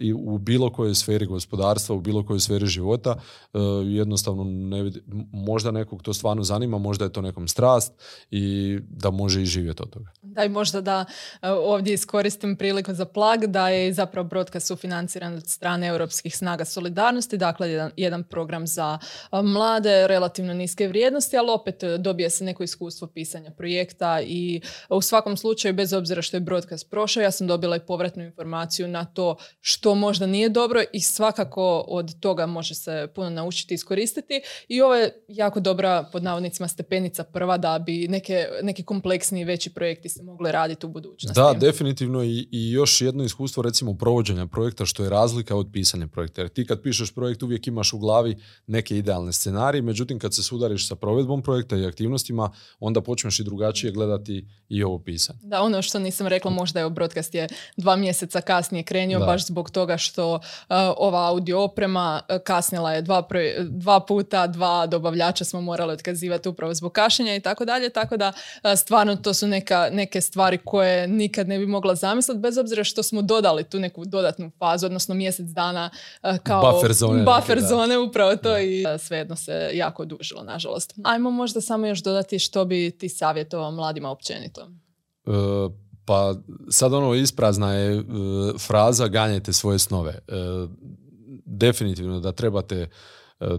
i 0.00 0.12
u 0.12 0.38
bilo 0.38 0.70
kojoj 0.70 0.94
sferi 0.94 1.26
gospodarstva, 1.26 1.96
u 1.96 2.00
bilo 2.00 2.26
kojoj 2.26 2.40
sferi 2.40 2.66
života, 2.66 3.16
e, 3.54 3.58
jednostavno 3.84 4.44
ne 4.44 4.82
vidi, 4.82 5.02
možda 5.32 5.70
nekog 5.70 6.02
to 6.02 6.14
stvarno 6.14 6.42
zanima, 6.42 6.78
možda 6.78 7.04
je 7.04 7.12
to 7.12 7.20
nekom 7.20 7.48
strast 7.48 7.92
i 8.30 8.78
da 8.88 9.10
može 9.10 9.42
i 9.42 9.46
živjeti 9.46 9.82
od 9.82 9.90
toga. 9.90 10.10
Da 10.22 10.44
i 10.44 10.48
možda 10.48 10.80
da 10.80 11.04
e, 11.42 11.50
ovdje 11.50 11.94
iskoristim 11.94 12.56
priliku 12.56 12.94
za 12.94 13.04
plag 13.04 13.46
da 13.46 13.68
je 13.68 13.92
zapravo 13.92 14.28
Brodka 14.28 14.60
sufinanciran 14.60 15.34
od 15.34 15.46
strane 15.46 15.86
Europskih 15.86 16.36
snaga 16.36 16.64
solidarnosti, 16.64 17.36
dakle 17.36 17.70
jedan, 17.70 17.90
jedan 17.96 18.24
program 18.24 18.66
za 18.66 18.98
e, 19.32 19.42
mlade, 19.42 20.08
relativno 20.08 20.54
niske 20.54 20.88
vrijednosti, 20.88 21.36
ali 21.36 21.50
opet 21.50 21.82
dobije 21.98 22.30
se 22.30 22.44
neko 22.44 22.62
iskustvo 22.62 23.08
pisanja 23.08 23.50
projekta 23.50 24.20
i 24.20 24.60
u 24.88 25.02
svakom 25.02 25.36
slučaju, 25.36 25.74
bez 25.74 25.92
obzira 25.92 26.22
što 26.22 26.36
je 26.36 26.40
broadcast 26.40 26.90
prošao, 26.90 27.22
ja 27.22 27.30
sam 27.30 27.46
dobila 27.46 27.76
i 27.76 27.86
povratnu 27.86 28.22
informaciju 28.24 28.88
na 28.88 29.04
to 29.04 29.36
što 29.60 29.89
možda 29.94 30.26
nije 30.26 30.48
dobro 30.48 30.82
i 30.92 31.00
svakako 31.00 31.84
od 31.88 32.20
toga 32.20 32.46
može 32.46 32.74
se 32.74 33.08
puno 33.14 33.30
naučiti 33.30 33.74
i 33.74 33.76
iskoristiti. 33.76 34.40
I 34.68 34.80
ovo 34.80 34.94
je 34.94 35.24
jako 35.28 35.60
dobra, 35.60 36.08
pod 36.12 36.22
navodnicima, 36.22 36.68
stepenica 36.68 37.24
prva 37.24 37.58
da 37.58 37.78
bi 37.78 38.08
neke, 38.08 38.46
neki 38.62 38.82
kompleksniji 38.82 39.44
veći 39.44 39.70
projekti 39.70 40.08
se 40.08 40.22
mogli 40.22 40.52
raditi 40.52 40.86
u 40.86 40.88
budućnosti. 40.88 41.40
Da, 41.40 41.54
definitivno 41.60 42.24
i, 42.24 42.48
i 42.50 42.70
još 42.70 43.00
jedno 43.00 43.24
iskustvo 43.24 43.62
recimo 43.62 43.94
provođenja 43.94 44.46
projekta 44.46 44.86
što 44.86 45.02
je 45.02 45.10
razlika 45.10 45.56
od 45.56 45.68
pisanja 45.72 46.06
projekta. 46.06 46.40
Jer 46.40 46.48
ti 46.48 46.66
kad 46.66 46.82
pišeš 46.82 47.14
projekt 47.14 47.42
uvijek 47.42 47.66
imaš 47.66 47.92
u 47.92 47.98
glavi 47.98 48.36
neke 48.66 48.96
idealne 48.96 49.32
scenarije, 49.32 49.82
međutim 49.82 50.18
kad 50.18 50.34
se 50.34 50.42
sudariš 50.42 50.88
sa 50.88 50.94
provedbom 50.94 51.42
projekta 51.42 51.76
i 51.76 51.86
aktivnostima, 51.86 52.50
onda 52.80 53.00
počneš 53.00 53.40
i 53.40 53.44
drugačije 53.44 53.92
gledati 53.92 54.46
i 54.68 54.82
ovo 54.82 54.98
pisanje. 54.98 55.38
Da, 55.42 55.62
ono 55.62 55.82
što 55.82 55.98
nisam 55.98 56.26
rekla 56.26 56.50
možda 56.50 56.80
je 56.80 56.90
broadcast 56.90 57.34
je 57.34 57.48
dva 57.76 57.96
mjeseca 57.96 58.40
kasnije 58.40 58.82
krenio 58.82 59.18
baš 59.18 59.46
zbog 59.46 59.69
toga 59.70 59.96
što 59.96 60.34
uh, 60.34 60.40
ova 60.96 61.28
audio 61.28 61.62
oprema 61.62 62.20
uh, 62.28 62.36
kasnila 62.44 62.92
je 62.92 63.02
dva, 63.02 63.22
dva 63.68 64.00
puta, 64.00 64.46
dva 64.46 64.86
dobavljača 64.86 65.44
smo 65.44 65.60
morali 65.60 65.92
otkazivati 65.92 66.48
upravo 66.48 66.74
zbog 66.74 66.92
kašenja 66.92 67.34
i 67.34 67.40
tako 67.40 67.64
dalje, 67.64 67.90
tako 67.90 68.16
da 68.16 68.28
uh, 68.28 68.70
stvarno 68.76 69.16
to 69.16 69.34
su 69.34 69.46
neka, 69.46 69.88
neke 69.92 70.20
stvari 70.20 70.58
koje 70.64 71.08
nikad 71.08 71.48
ne 71.48 71.58
bi 71.58 71.66
mogla 71.66 71.94
zamisliti, 71.94 72.40
bez 72.40 72.58
obzira 72.58 72.84
što 72.84 73.02
smo 73.02 73.22
dodali 73.22 73.64
tu 73.64 73.78
neku 73.78 74.04
dodatnu 74.04 74.50
fazu, 74.58 74.86
odnosno 74.86 75.14
mjesec 75.14 75.46
dana 75.46 75.90
kao 76.42 76.72
buffer 76.72 76.92
zone, 76.92 77.24
buffer 77.24 77.60
zone 77.60 77.98
upravo 77.98 78.36
to 78.36 78.58
i 78.58 78.84
svejedno 78.98 79.36
se 79.36 79.70
jako 79.74 80.02
odužilo, 80.02 80.42
nažalost. 80.42 80.94
Ajmo 81.04 81.30
možda 81.30 81.60
samo 81.60 81.86
još 81.86 82.02
dodati 82.02 82.38
što 82.38 82.64
bi 82.64 82.90
ti 82.90 83.08
savjetovao 83.08 83.70
mladima 83.70 84.10
općenito. 84.10 84.68
Pa 86.10 86.34
sad 86.68 86.92
ono 86.92 87.14
isprazna 87.14 87.72
je 87.72 87.98
e, 87.98 88.02
fraza 88.58 89.08
ganjajte 89.08 89.52
svoje 89.52 89.78
snove. 89.78 90.10
E, 90.10 90.34
definitivno 91.44 92.20
da 92.20 92.32
trebate 92.32 92.76
e, 92.76 92.88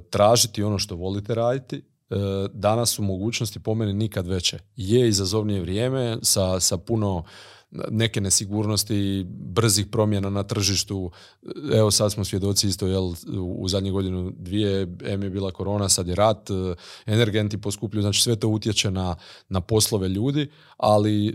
tražiti 0.10 0.64
ono 0.64 0.78
što 0.78 0.96
volite 0.96 1.36
raditi. 1.36 1.84
Danas 2.54 2.90
su 2.90 3.04
mogućnosti 3.04 3.60
po 3.60 3.74
meni 3.76 3.94
nikad 3.94 4.28
veće. 4.28 4.60
Je 4.76 5.08
izazovnije 5.08 5.62
vrijeme 5.62 6.18
sa, 6.22 6.60
sa 6.60 6.78
puno 6.78 7.24
neke 7.72 8.22
nesigurnosti, 8.22 9.26
brzih 9.30 9.88
promjena 9.88 10.30
na 10.30 10.44
tržištu. 10.44 11.12
Evo 11.74 11.92
sad 11.92 12.12
smo 12.12 12.26
svjedoci 12.26 12.68
isto 12.68 12.88
jel, 12.88 13.14
u 13.40 13.68
zadnjih 13.68 13.94
godinu 13.94 14.32
dvije, 14.38 14.88
M 15.04 15.24
je 15.24 15.30
bila 15.30 15.52
korona, 15.52 15.90
sad 15.90 16.08
je 16.08 16.16
rat, 16.16 16.50
energenti 17.06 17.62
poskupljuju, 17.62 18.02
znači 18.02 18.22
sve 18.22 18.36
to 18.36 18.48
utječe 18.48 18.92
na, 18.92 19.16
na 19.50 19.62
poslove 19.62 20.10
ljudi, 20.10 20.50
ali 20.78 21.28
e, 21.28 21.34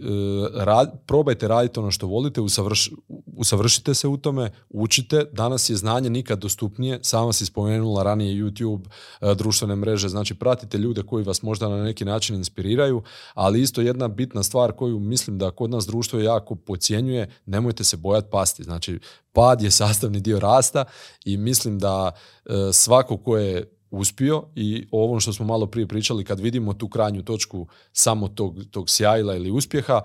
rad, 0.54 1.00
probajte 1.06 1.48
raditi 1.48 1.80
ono 1.80 1.90
što 1.90 2.06
volite, 2.06 2.40
usavrš, 2.40 2.90
usavršite 3.36 3.94
se 3.94 4.08
u 4.08 4.16
tome, 4.16 4.50
učite. 4.70 5.24
Danas 5.32 5.70
je 5.70 5.76
znanje 5.76 6.10
nikad 6.10 6.38
dostupnije, 6.38 6.98
sama 7.02 7.32
si 7.32 7.46
spomenula 7.46 8.02
ranije 8.02 8.42
YouTube, 8.42 8.88
e, 9.20 9.34
društvene 9.34 9.76
mreže, 9.76 10.08
znači 10.08 10.34
pratite 10.34 10.78
ljude 10.78 11.02
koji 11.02 11.24
vas 11.24 11.42
možda 11.42 11.68
na 11.68 11.84
neki 11.84 12.04
način 12.04 12.36
inspiriraju, 12.36 13.02
ali 13.34 13.62
isto 13.62 13.80
jedna 13.80 14.08
bitna 14.08 14.42
stvar 14.42 14.72
koju 14.72 14.98
mislim 14.98 15.38
da 15.38 15.50
kod 15.50 15.70
nas 15.70 15.86
društvo 15.86 16.20
jako 16.26 16.54
pocijenjuje, 16.54 17.28
nemojte 17.46 17.84
se 17.84 17.96
bojati 17.96 18.28
pasti. 18.30 18.62
Znači, 18.64 18.98
pad 19.32 19.62
je 19.62 19.70
sastavni 19.70 20.20
dio 20.20 20.40
rasta 20.40 20.84
i 21.24 21.36
mislim 21.36 21.78
da 21.78 22.12
e, 22.12 22.72
svako 22.72 23.16
ko 23.16 23.36
je 23.36 23.72
uspio 23.90 24.42
i 24.54 24.86
o 24.90 25.04
ovom 25.04 25.20
što 25.20 25.32
smo 25.32 25.46
malo 25.46 25.66
prije 25.66 25.88
pričali, 25.88 26.24
kad 26.24 26.40
vidimo 26.40 26.74
tu 26.74 26.88
krajnju 26.88 27.22
točku 27.22 27.66
samo 27.92 28.28
tog, 28.28 28.64
tog 28.70 28.90
sjajla 28.90 29.36
ili 29.36 29.50
uspjeha, 29.50 30.00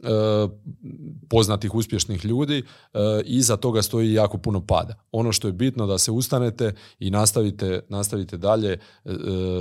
e, 0.00 0.08
poznatih 1.30 1.74
uspješnih 1.74 2.24
ljudi, 2.24 2.58
e, 2.58 2.98
iza 3.24 3.56
toga 3.56 3.82
stoji 3.82 4.12
jako 4.12 4.38
puno 4.38 4.66
pada. 4.66 4.94
Ono 5.12 5.32
što 5.32 5.48
je 5.48 5.52
bitno 5.52 5.86
da 5.86 5.98
se 5.98 6.10
ustanete 6.10 6.74
i 6.98 7.10
nastavite, 7.10 7.80
nastavite 7.88 8.36
dalje 8.36 8.78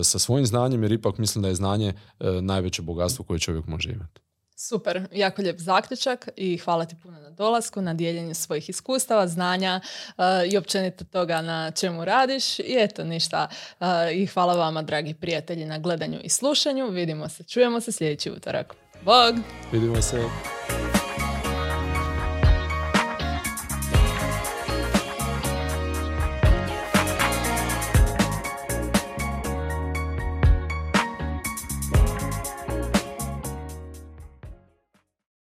sa 0.04 0.20
svojim 0.20 0.46
znanjem, 0.46 0.84
jer 0.84 0.92
ipak 0.92 1.18
mislim 1.18 1.42
da 1.42 1.48
je 1.48 1.56
znanje 1.56 1.94
najveće 2.42 2.82
bogatstvo 2.82 3.26
koje 3.26 3.40
čovjek 3.40 3.68
može 3.68 3.92
imati. 3.92 4.23
Super, 4.68 5.08
jako 5.12 5.42
lijep 5.42 5.60
zaključak 5.60 6.30
i 6.36 6.58
hvala 6.58 6.86
ti 6.86 6.96
puno 7.04 7.20
na 7.20 7.30
dolasku, 7.30 7.82
na 7.82 7.94
dijeljenju 7.94 8.34
svojih 8.34 8.70
iskustava, 8.70 9.28
znanja 9.28 9.82
uh, 10.18 10.24
i 10.52 10.58
općenito 10.58 11.06
toga 11.06 11.42
na 11.42 11.72
čemu 11.72 12.06
radiš. 12.06 12.60
I 12.60 12.76
eto, 12.80 13.04
ništa. 13.04 13.48
Uh, 13.80 13.88
I 14.14 14.26
hvala 14.26 14.56
vama, 14.56 14.82
dragi 14.82 15.14
prijatelji, 15.14 15.66
na 15.66 15.78
gledanju 15.78 16.20
i 16.24 16.30
slušanju. 16.30 16.90
Vidimo 16.90 17.30
se, 17.30 17.44
čujemo 17.44 17.82
se 17.82 17.92
sljedeći 17.92 18.32
utorak. 18.32 18.74
Bog! 19.06 19.36
Vidimo 19.72 20.02
se. 20.02 20.24